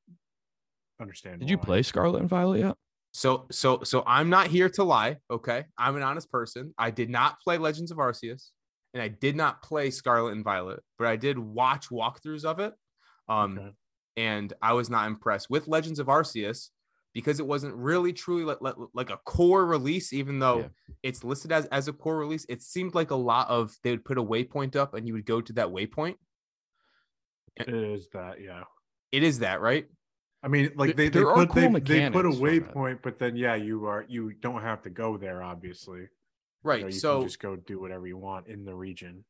[0.99, 1.39] understand.
[1.39, 2.75] Did you play Scarlet and Violet yet?
[3.13, 5.17] So so so I'm not here to lie.
[5.29, 6.73] Okay, I'm an honest person.
[6.77, 8.49] I did not play Legends of Arceus,
[8.93, 12.73] and I did not play Scarlet and Violet, but I did watch walkthroughs of it.
[13.31, 13.71] Um, Okay.
[14.17, 16.69] and I was not impressed with Legends of Arceus
[17.13, 20.67] because it wasn't really truly like, like, like a core release, even though Yeah.
[21.03, 22.45] it's listed as, as a core release.
[22.49, 25.25] It seemed like a lot of they would put a waypoint up and you would
[25.25, 26.15] go to that waypoint.
[27.57, 28.63] It is that, yeah.
[29.11, 29.87] It is that, right?
[30.43, 32.37] I mean, like There- they, they there are put cool they, they put a mechanics
[32.39, 32.73] from it.
[32.73, 36.07] waypoint, but then yeah, you are you don't have to go there, obviously.
[36.63, 36.77] Right.
[36.79, 39.23] You, know, you so can just go do whatever you want in the region.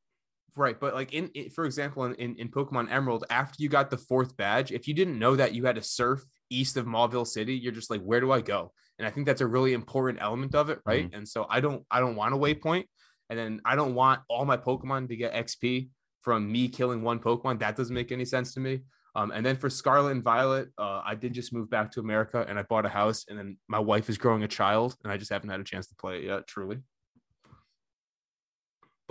[0.57, 3.89] Right, but like in, in for example, in, in in Pokemon Emerald, after you got
[3.89, 7.25] the fourth badge, if you didn't know that you had to surf east of Mauville
[7.25, 8.73] City, you're just like, where do I go?
[8.99, 11.09] And I think that's a really important element of it, right?
[11.13, 12.83] And so I don't I don't want a waypoint,
[13.29, 15.89] and then I don't want all my Pokemon to get XP
[16.21, 17.59] from me killing one Pokemon.
[17.59, 18.81] That doesn't make any sense to me.
[19.15, 22.45] Um, and then for Scarlet and Violet, uh, I did just move back to America
[22.47, 25.17] and I bought a house, and then my wife is growing a child, and I
[25.17, 26.79] just haven't had a chance to play it yet, truly.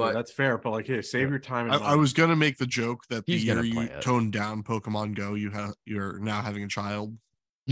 [0.01, 0.59] But But that's fair.
[0.59, 1.71] But like, hey, save your time.
[1.71, 4.03] And I, I was gonna make the joke that the year you it.
[4.03, 7.17] toned down Pokemon Go, you have you're now having a child.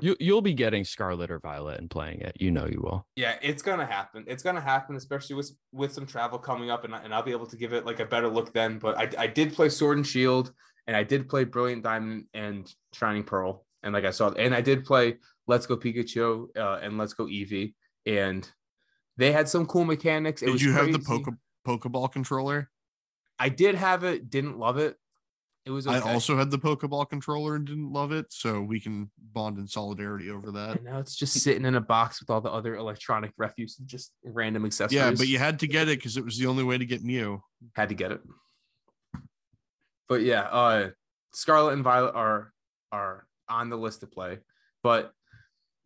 [0.00, 2.36] You you'll be getting Scarlet or Violet and playing it.
[2.40, 3.06] You know you will.
[3.14, 4.24] Yeah, it's gonna happen.
[4.26, 7.30] It's gonna happen, especially with with some travel coming up, and, I- and I'll be
[7.30, 8.78] able to give it like a better look then.
[8.78, 10.52] But I, I did play Sword and Shield,
[10.86, 14.60] and I did play Brilliant Diamond and Shining Pearl, and like I saw, and I
[14.62, 17.74] did play Let's Go Pikachu uh, and Let's Go Eevee,
[18.04, 18.50] and
[19.16, 20.42] they had some cool mechanics.
[20.42, 20.98] It Did you have the.
[20.98, 21.28] Poke
[21.66, 22.70] Pokeball controller?
[23.38, 24.30] I did have it.
[24.30, 24.96] Didn't love it.
[25.66, 25.86] It was.
[25.86, 25.96] Okay.
[25.96, 29.66] I also had the Pokeball controller and didn't love it, so we can bond in
[29.66, 30.76] solidarity over that.
[30.76, 33.88] And now it's just sitting in a box with all the other electronic refuse and
[33.88, 34.94] just random accessories.
[34.94, 37.02] Yeah, but you had to get it because it was the only way to get
[37.02, 37.42] Mew.
[37.74, 38.20] had to get it.
[40.06, 40.90] But yeah, uh
[41.32, 42.52] Scarlet and Violet are
[42.92, 44.38] are on the list to play.
[44.82, 45.12] But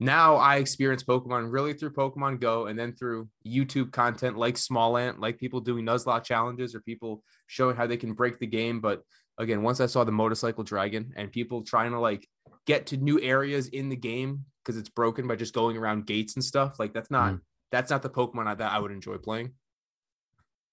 [0.01, 5.19] now I experience Pokemon really through Pokemon Go and then through YouTube content like Smallant,
[5.19, 8.81] like people doing Nuzlocke challenges or people showing how they can break the game.
[8.81, 9.03] But
[9.39, 12.29] again, once I saw the motorcycle dragon and people trying to like
[12.65, 16.37] get to new areas in the game because it's broken by just going around gates
[16.37, 17.41] and stuff, like that's not mm.
[17.73, 19.55] that's not the Pokemon I, that I would enjoy playing.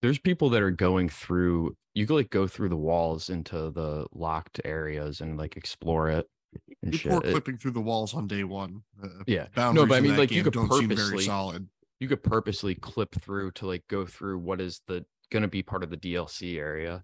[0.03, 1.75] There's people that are going through.
[1.95, 6.27] You could like go through the walls into the locked areas and like explore it
[6.83, 7.11] and shit.
[7.11, 8.81] It- clipping through the walls on day one.
[9.03, 11.67] Uh, yeah, boundaries but I mean, like, you could don't seem very purposely- solid.
[11.99, 15.63] you could purposely clip through to like go through what is the going to be
[15.63, 17.03] part of the DLC area.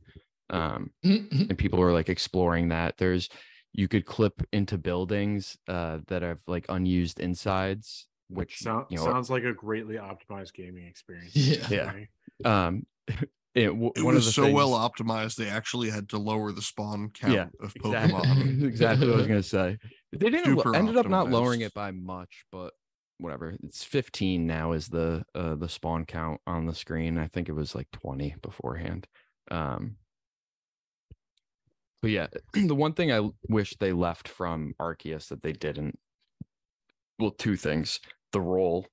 [0.49, 2.97] Um, and people are like exploring that.
[2.97, 3.29] There's
[3.73, 9.05] you could clip into buildings uh that have like unused insides, which Sound, you know,
[9.05, 11.35] sounds like a greatly optimized gaming experience.
[11.35, 11.93] Yeah.
[12.43, 12.67] Yeah.
[12.67, 12.85] Um,
[13.53, 17.09] it, w- It was so the well optimized they actually had to lower the spawn
[17.09, 18.63] count Yeah, of exactly, Pokemon.
[18.67, 19.77] exactly what I was gonna say.
[20.13, 22.73] They didn't lo- ended up not lowering it by much, but
[23.17, 23.55] whatever.
[23.63, 27.17] It's 15 now is the uh the spawn count on the screen.
[27.17, 29.07] I think it was like 20 beforehand.
[29.49, 29.97] Um
[32.01, 35.99] but yeah, the one thing I wish they left from Arceus that they didn't
[37.19, 37.99] well, two things.
[38.31, 38.87] The roll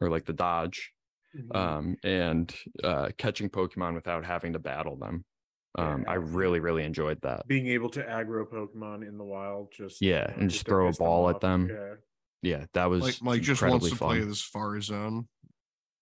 [0.00, 0.92] or like the dodge
[1.36, 1.56] Mm-hmm.
[1.56, 5.24] um, and uh, catching Pokemon without having to battle them.
[5.76, 7.46] Um, I really, really enjoyed that.
[7.46, 10.70] Being able to aggro Pokemon in the wild, just Yeah, you know, and just to
[10.70, 11.68] throw a piss them ball at them.
[11.70, 11.94] Yeah.
[12.40, 14.08] Yeah, that was Like Mike just wants to fun.
[14.08, 15.28] play this far as zone.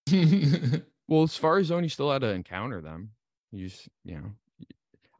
[1.09, 3.11] Well, a Safari Zone, you still had to encounter them.
[3.53, 4.33] You just, you know,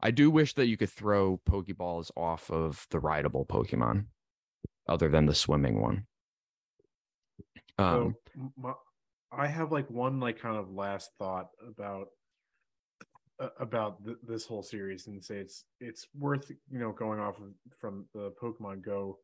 [0.01, 4.05] I do wish that you could throw Pokeballs off of the rideable Pokemon,
[4.89, 6.05] other than the swimming one.
[7.77, 8.73] Um, so my,
[9.31, 12.07] I have like one like kind of last thought about
[13.39, 17.37] uh, about th- this whole series and say it's it's worth you know going off
[17.37, 19.17] of, from the Pokemon Go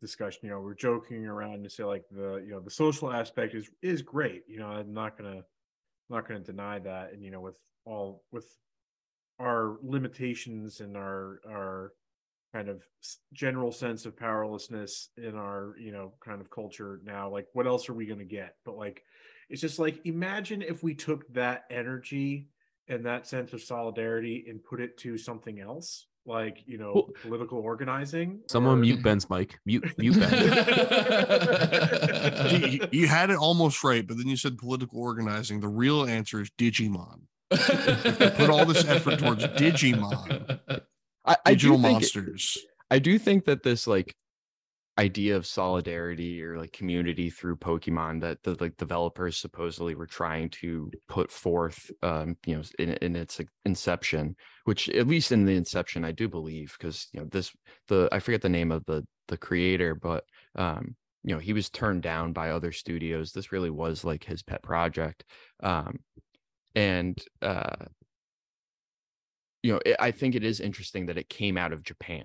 [0.00, 0.40] discussion.
[0.44, 3.68] You know, we're joking around to say like the you know the social aspect is
[3.82, 4.42] is great.
[4.46, 5.42] You know, I'm not gonna
[6.10, 7.12] not gonna deny that.
[7.12, 8.46] And you know, with all with
[9.40, 11.92] our limitations and our our
[12.54, 12.82] kind of
[13.32, 17.88] general sense of powerlessness in our you know kind of culture now like what else
[17.88, 19.02] are we going to get but like
[19.48, 22.48] it's just like imagine if we took that energy
[22.88, 27.08] and that sense of solidarity and put it to something else like you know Well-
[27.22, 29.58] political organizing Someone or- mute Ben's mic.
[29.64, 30.32] Mute mute Ben.
[32.60, 35.60] you, you- you had it almost right, but then you said political organizing.
[35.60, 37.20] The real answer is Digimon.
[37.50, 40.58] Put all this effort towards Digimon.
[41.24, 42.58] I, I Digital think monsters.
[42.90, 44.14] I do think that this like
[44.98, 50.48] idea of solidarity or like community through Pokemon that the like developers supposedly were trying
[50.48, 55.54] to put forth um you know in, in its inception which at least in the
[55.54, 57.52] inception I do believe because you know this
[57.88, 60.24] the I forget the name of the the creator but
[60.54, 63.32] um you know he was turned down by other studios.
[63.32, 65.24] This really was like his pet project
[65.62, 65.98] um
[66.74, 67.84] and uh
[69.62, 72.24] you know it, I think it is interesting that it came out of Japan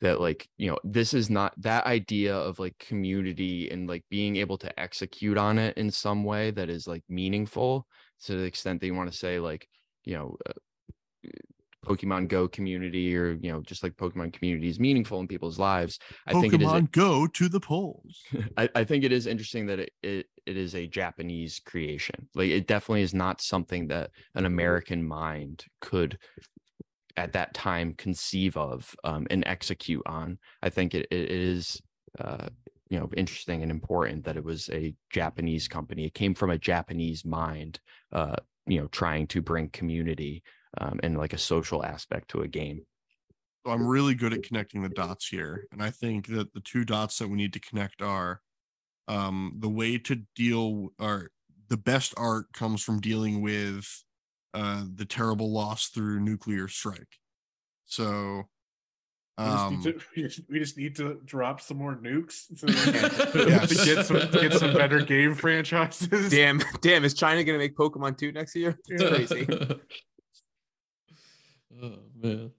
[0.00, 4.36] that like you know this is not that idea of like community and like being
[4.36, 7.86] able to execute on it in some way that is like meaningful
[8.24, 9.68] to the extent that you want to say like
[10.04, 10.52] you know uh,
[11.86, 15.98] pokemon go community or you know just like pokemon community is meaningful in people's lives
[16.26, 18.22] i think it is Pokemon go to the polls.
[18.56, 22.26] I, I think it is interesting that it, it it is a Japanese creation.
[22.34, 26.18] Like it definitely is not something that an American mind could
[27.18, 30.38] at that time conceive of um, and execute on.
[30.62, 31.82] I think it, it is
[32.18, 32.48] uh,
[32.88, 36.06] you know interesting and important that it was a Japanese company.
[36.06, 37.80] It came from a Japanese mind,
[38.12, 38.36] uh,
[38.66, 40.42] you know, trying to bring community
[40.78, 42.82] um, and like a social aspect to a game.
[43.66, 45.66] So I'm really good at connecting the dots here.
[45.72, 48.40] And I think that the two dots that we need to connect are
[49.08, 51.30] um, the way to deal or
[51.68, 54.04] the best art comes from dealing with
[54.54, 57.18] uh, the terrible loss through nuclear strike.
[57.84, 58.48] So
[59.38, 60.00] we just, um, need to,
[60.48, 63.68] we, just, need to drop some more nukes so we can- Yes.
[63.68, 66.30] to get some get some better game franchises.
[66.30, 68.78] damn, damn, is China gonna make Pokemon 2 next year?
[68.88, 69.46] It's crazy.
[71.82, 72.50] oh man.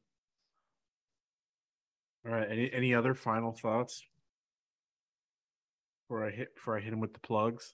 [2.26, 2.50] All right.
[2.52, 4.04] Any any other final thoughts?
[6.08, 7.74] Before I hit before I hit him with the plugs.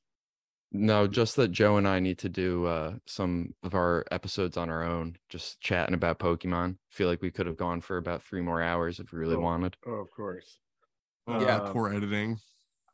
[0.78, 4.70] No, just that Joe and I need to do uh, some of our episodes on
[4.70, 6.78] our own, just chatting about Pokemon.
[6.90, 9.40] Feel like we could have gone for about three more hours if we really Oh.
[9.40, 9.78] wanted.
[9.88, 10.60] Oh, of course.
[11.28, 11.58] Yeah.
[11.62, 12.38] Um, poor editing.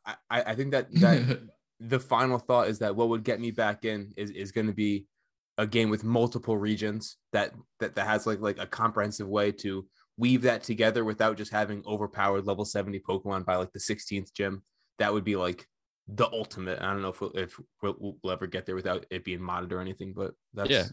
[0.06, 1.40] I, I I think that that
[1.80, 4.72] the final thought is that what would get me back in is is going to
[4.72, 5.06] be
[5.58, 9.86] a game with multiple regions that that that has like like a comprehensive way to
[10.16, 14.62] weave that together without just having overpowered level 70 pokemon by like the 16th gym
[14.98, 15.66] that would be like
[16.14, 19.24] the ultimate i don't know if we'll, if we'll, we'll ever get there without it
[19.24, 20.84] being modded or anything but that's yeah,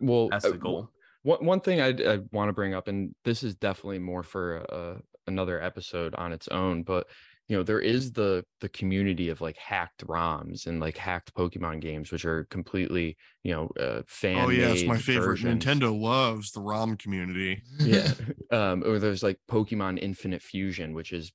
[0.00, 0.90] well, that's uh, the goal
[1.22, 4.64] One one thing I I want to bring up, and this is definitely more for
[4.72, 7.06] uh, another episode on its own, but
[7.48, 11.80] you know there is the the community of like hacked ROMs and like hacked Pokemon
[11.80, 14.44] games, which are completely you know uh, fan.
[14.44, 15.40] Oh yes, my favorite.
[15.40, 17.62] Nintendo loves the ROM community.
[17.78, 18.10] yeah
[18.50, 21.32] um or there's like pokemon infinite fusion which is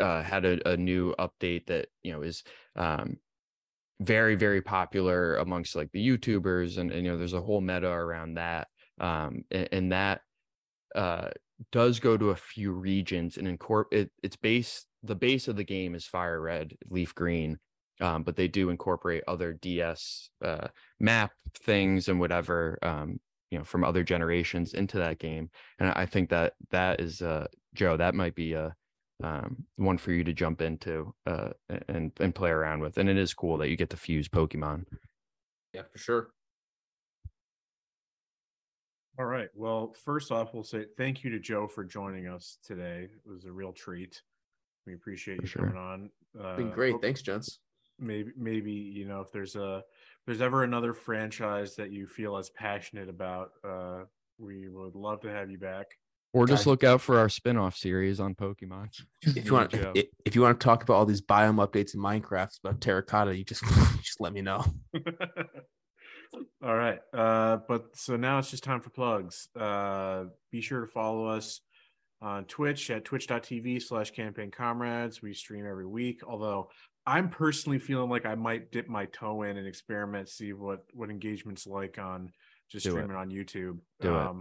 [0.00, 2.42] uh had a, a new update that you know is
[2.76, 3.16] um
[4.00, 7.88] very very popular amongst like the youtubers and, and you know there's a whole meta
[7.88, 8.68] around that
[9.00, 10.22] um and, and that
[10.94, 11.28] uh
[11.72, 15.64] does go to a few regions and incorporate it, it's base the base of the
[15.64, 17.58] game is fire red leaf green
[18.00, 20.68] um, but they do incorporate other ds uh
[20.98, 21.32] map
[21.62, 23.20] things and whatever um
[23.50, 27.46] you know from other generations into that game and i think that that is uh
[27.74, 28.74] joe that might be a
[29.22, 31.50] um one for you to jump into uh
[31.88, 34.84] and and play around with and it is cool that you get to fuse pokemon
[35.74, 36.28] yeah for sure
[39.18, 39.48] All right.
[39.54, 43.08] Well, first off, we'll say thank you to Joe for joining us today.
[43.12, 44.22] It was a real treat.
[44.86, 45.62] We appreciate For you sure.
[45.66, 46.10] coming on.
[46.42, 47.58] Uh, been great hope- thanks gents
[47.98, 52.38] Maybe, maybe you know, if there's a, if there's ever another franchise that you feel
[52.38, 54.04] as passionate about, uh,
[54.38, 55.88] we would love to have you back.
[56.32, 58.88] Or just look out for our spin-off series on pokemon
[59.22, 59.92] if you want Joe.
[59.94, 63.36] if, if you want to talk about all these biome updates in minecraft about terracotta
[63.36, 63.64] you just
[64.02, 64.64] just let me know
[66.64, 67.00] All right.
[67.12, 69.48] Uh, but so now it's just time for plugs.
[69.58, 71.60] Uh, be sure to follow us
[72.22, 75.22] on Twitch at twitch.tv slash campaign comrades.
[75.22, 76.70] We stream every week, although
[77.06, 81.10] I'm personally feeling like I might dip my toe in and experiment, see what, what
[81.10, 82.30] engagement's like on
[82.70, 82.92] just Do it.
[82.92, 83.78] streaming on YouTube.
[84.00, 84.36] Do it.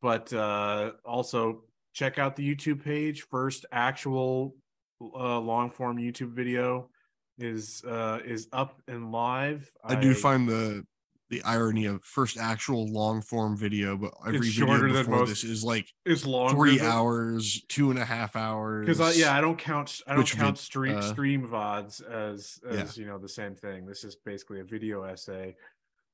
[0.00, 1.62] But uh, also
[1.92, 3.22] check out the YouTube page.
[3.22, 4.54] First actual
[5.00, 6.90] uh, long form YouTube video
[7.38, 9.70] is uh, is up and live.
[9.84, 10.84] I do find the
[11.30, 15.86] the irony of first actual long form video, but every video before this is like
[16.06, 18.86] is long three hours, two and a half hours.
[18.86, 22.58] because I, yeah, I don't count I don't count vid- stream uh, stream vods as
[22.64, 22.80] Yeah.
[22.80, 23.84] as you know the same thing.
[23.84, 25.54] This is basically a video essay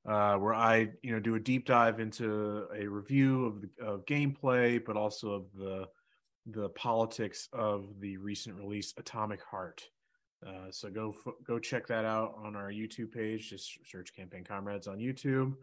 [0.05, 4.05] uh, where I you know do a deep dive into a review of the of
[4.05, 5.87] gameplay, but also of the
[6.47, 9.83] the politics of the recent release Atomic Heart.
[10.45, 11.15] Uh, so go
[11.45, 13.49] go check that out on our YouTube page.
[13.49, 15.53] Just search Campaign Comrades on YouTube.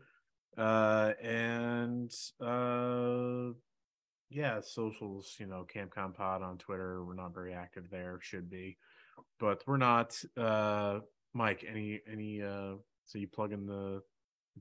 [0.59, 3.53] Uh, and uh,
[4.29, 7.05] yeah, socials, you know, CampCom Pod on Twitter.
[7.05, 8.77] We're not very active there, should be,
[9.39, 10.21] but we're not.
[10.37, 11.01] Uh,
[11.33, 12.75] Mike, any any uh,
[13.05, 14.03] so you plug in the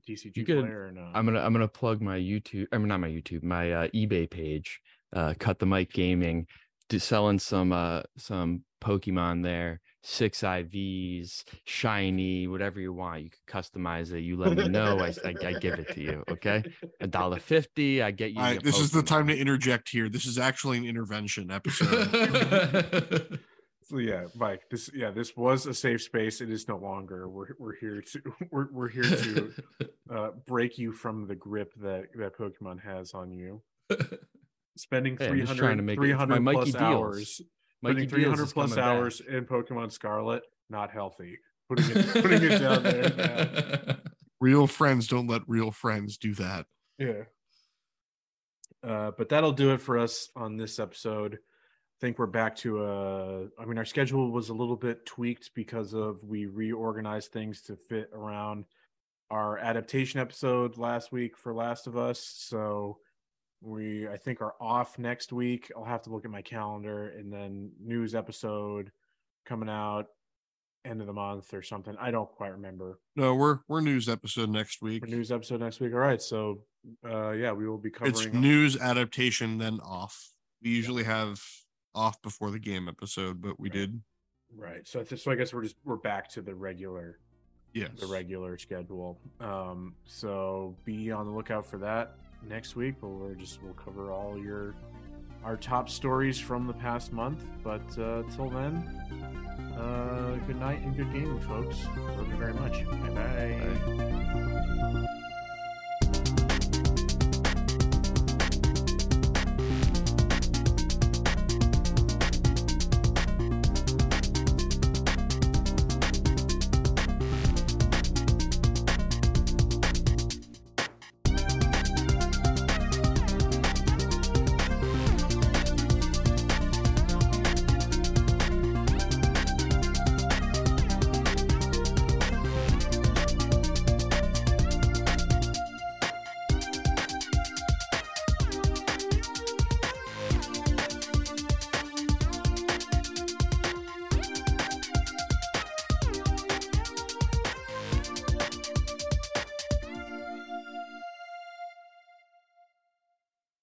[0.00, 1.10] TCG You could- player or no?
[1.14, 2.66] I'm gonna I'm gonna plug my YouTube.
[2.72, 4.80] I mean, not my YouTube, my uh, eBay page.
[5.14, 6.46] Uh, Cut the Mike Gaming,
[6.88, 9.80] to selling some uh some Pokemon there.
[10.04, 13.22] Six IVs, shiny, whatever you want.
[13.22, 14.20] You can customize it.
[14.22, 14.98] You let me know.
[14.98, 16.24] I, I, I give it to you.
[16.28, 16.64] Okay,
[17.00, 18.02] a dollar fifty.
[18.02, 18.38] I get you.
[18.38, 20.08] All right, your this is the time to interject here.
[20.08, 23.38] This is actually an intervention episode.
[23.92, 24.62] So yeah, Mike.
[24.70, 26.40] This yeah, this was a safe space.
[26.40, 27.28] It is no longer.
[27.28, 29.52] We're we're here to we're we're here to
[30.10, 33.62] uh, break you from the grip that that Pokemon has on you.
[34.78, 36.82] Spending Hey, I'm just 300, trying to make it- my 300 Mikey plus deals.
[36.82, 37.40] hours,
[37.82, 38.84] Mikey putting Deals 300 plus coming back.
[38.96, 41.38] hours in Pokemon Scarlet, not healthy.
[41.68, 43.82] Putting it putting it down there.
[43.86, 43.96] now.
[44.40, 46.64] real friends don't let real friends do that.
[46.98, 47.24] Yeah.
[48.82, 51.38] Uh, but that'll do it for us on this episode.
[52.02, 55.94] Think we're back to uh I mean our schedule was a little bit tweaked because
[55.94, 58.64] of we reorganized things to fit around
[59.30, 62.18] our adaptation episode last week for Last of Us.
[62.18, 62.98] So
[63.60, 65.70] we I think are off next week.
[65.76, 68.90] I'll have to look at my calendar and then news episode
[69.46, 70.06] coming out
[70.84, 71.94] end of the month or something.
[72.00, 72.98] I don't quite remember.
[73.14, 75.04] No, we're we're news episode next week.
[75.04, 75.92] For news episode next week.
[75.92, 76.20] All right.
[76.20, 76.64] So
[77.08, 80.30] uh yeah, we will be covering It's news adaptation, then off.
[80.64, 81.40] We usually have
[81.94, 84.00] off before the game episode, but we did.
[84.56, 84.86] Right.
[84.86, 87.18] So, so I guess we're just we're back to the regular
[87.74, 87.90] Yes.
[87.98, 89.18] the regular schedule.
[89.40, 92.16] Um, so be on the lookout for that
[92.46, 92.96] next week.
[93.00, 94.74] But we're just we'll cover all your
[95.42, 97.44] our top stories from the past month.
[97.64, 98.74] But uh, till then,
[99.78, 101.78] uh, good night and good gaming, folks.
[102.16, 102.84] Love you very much.
[102.84, 103.96] Bye bye.
[103.96, 105.28] Bye.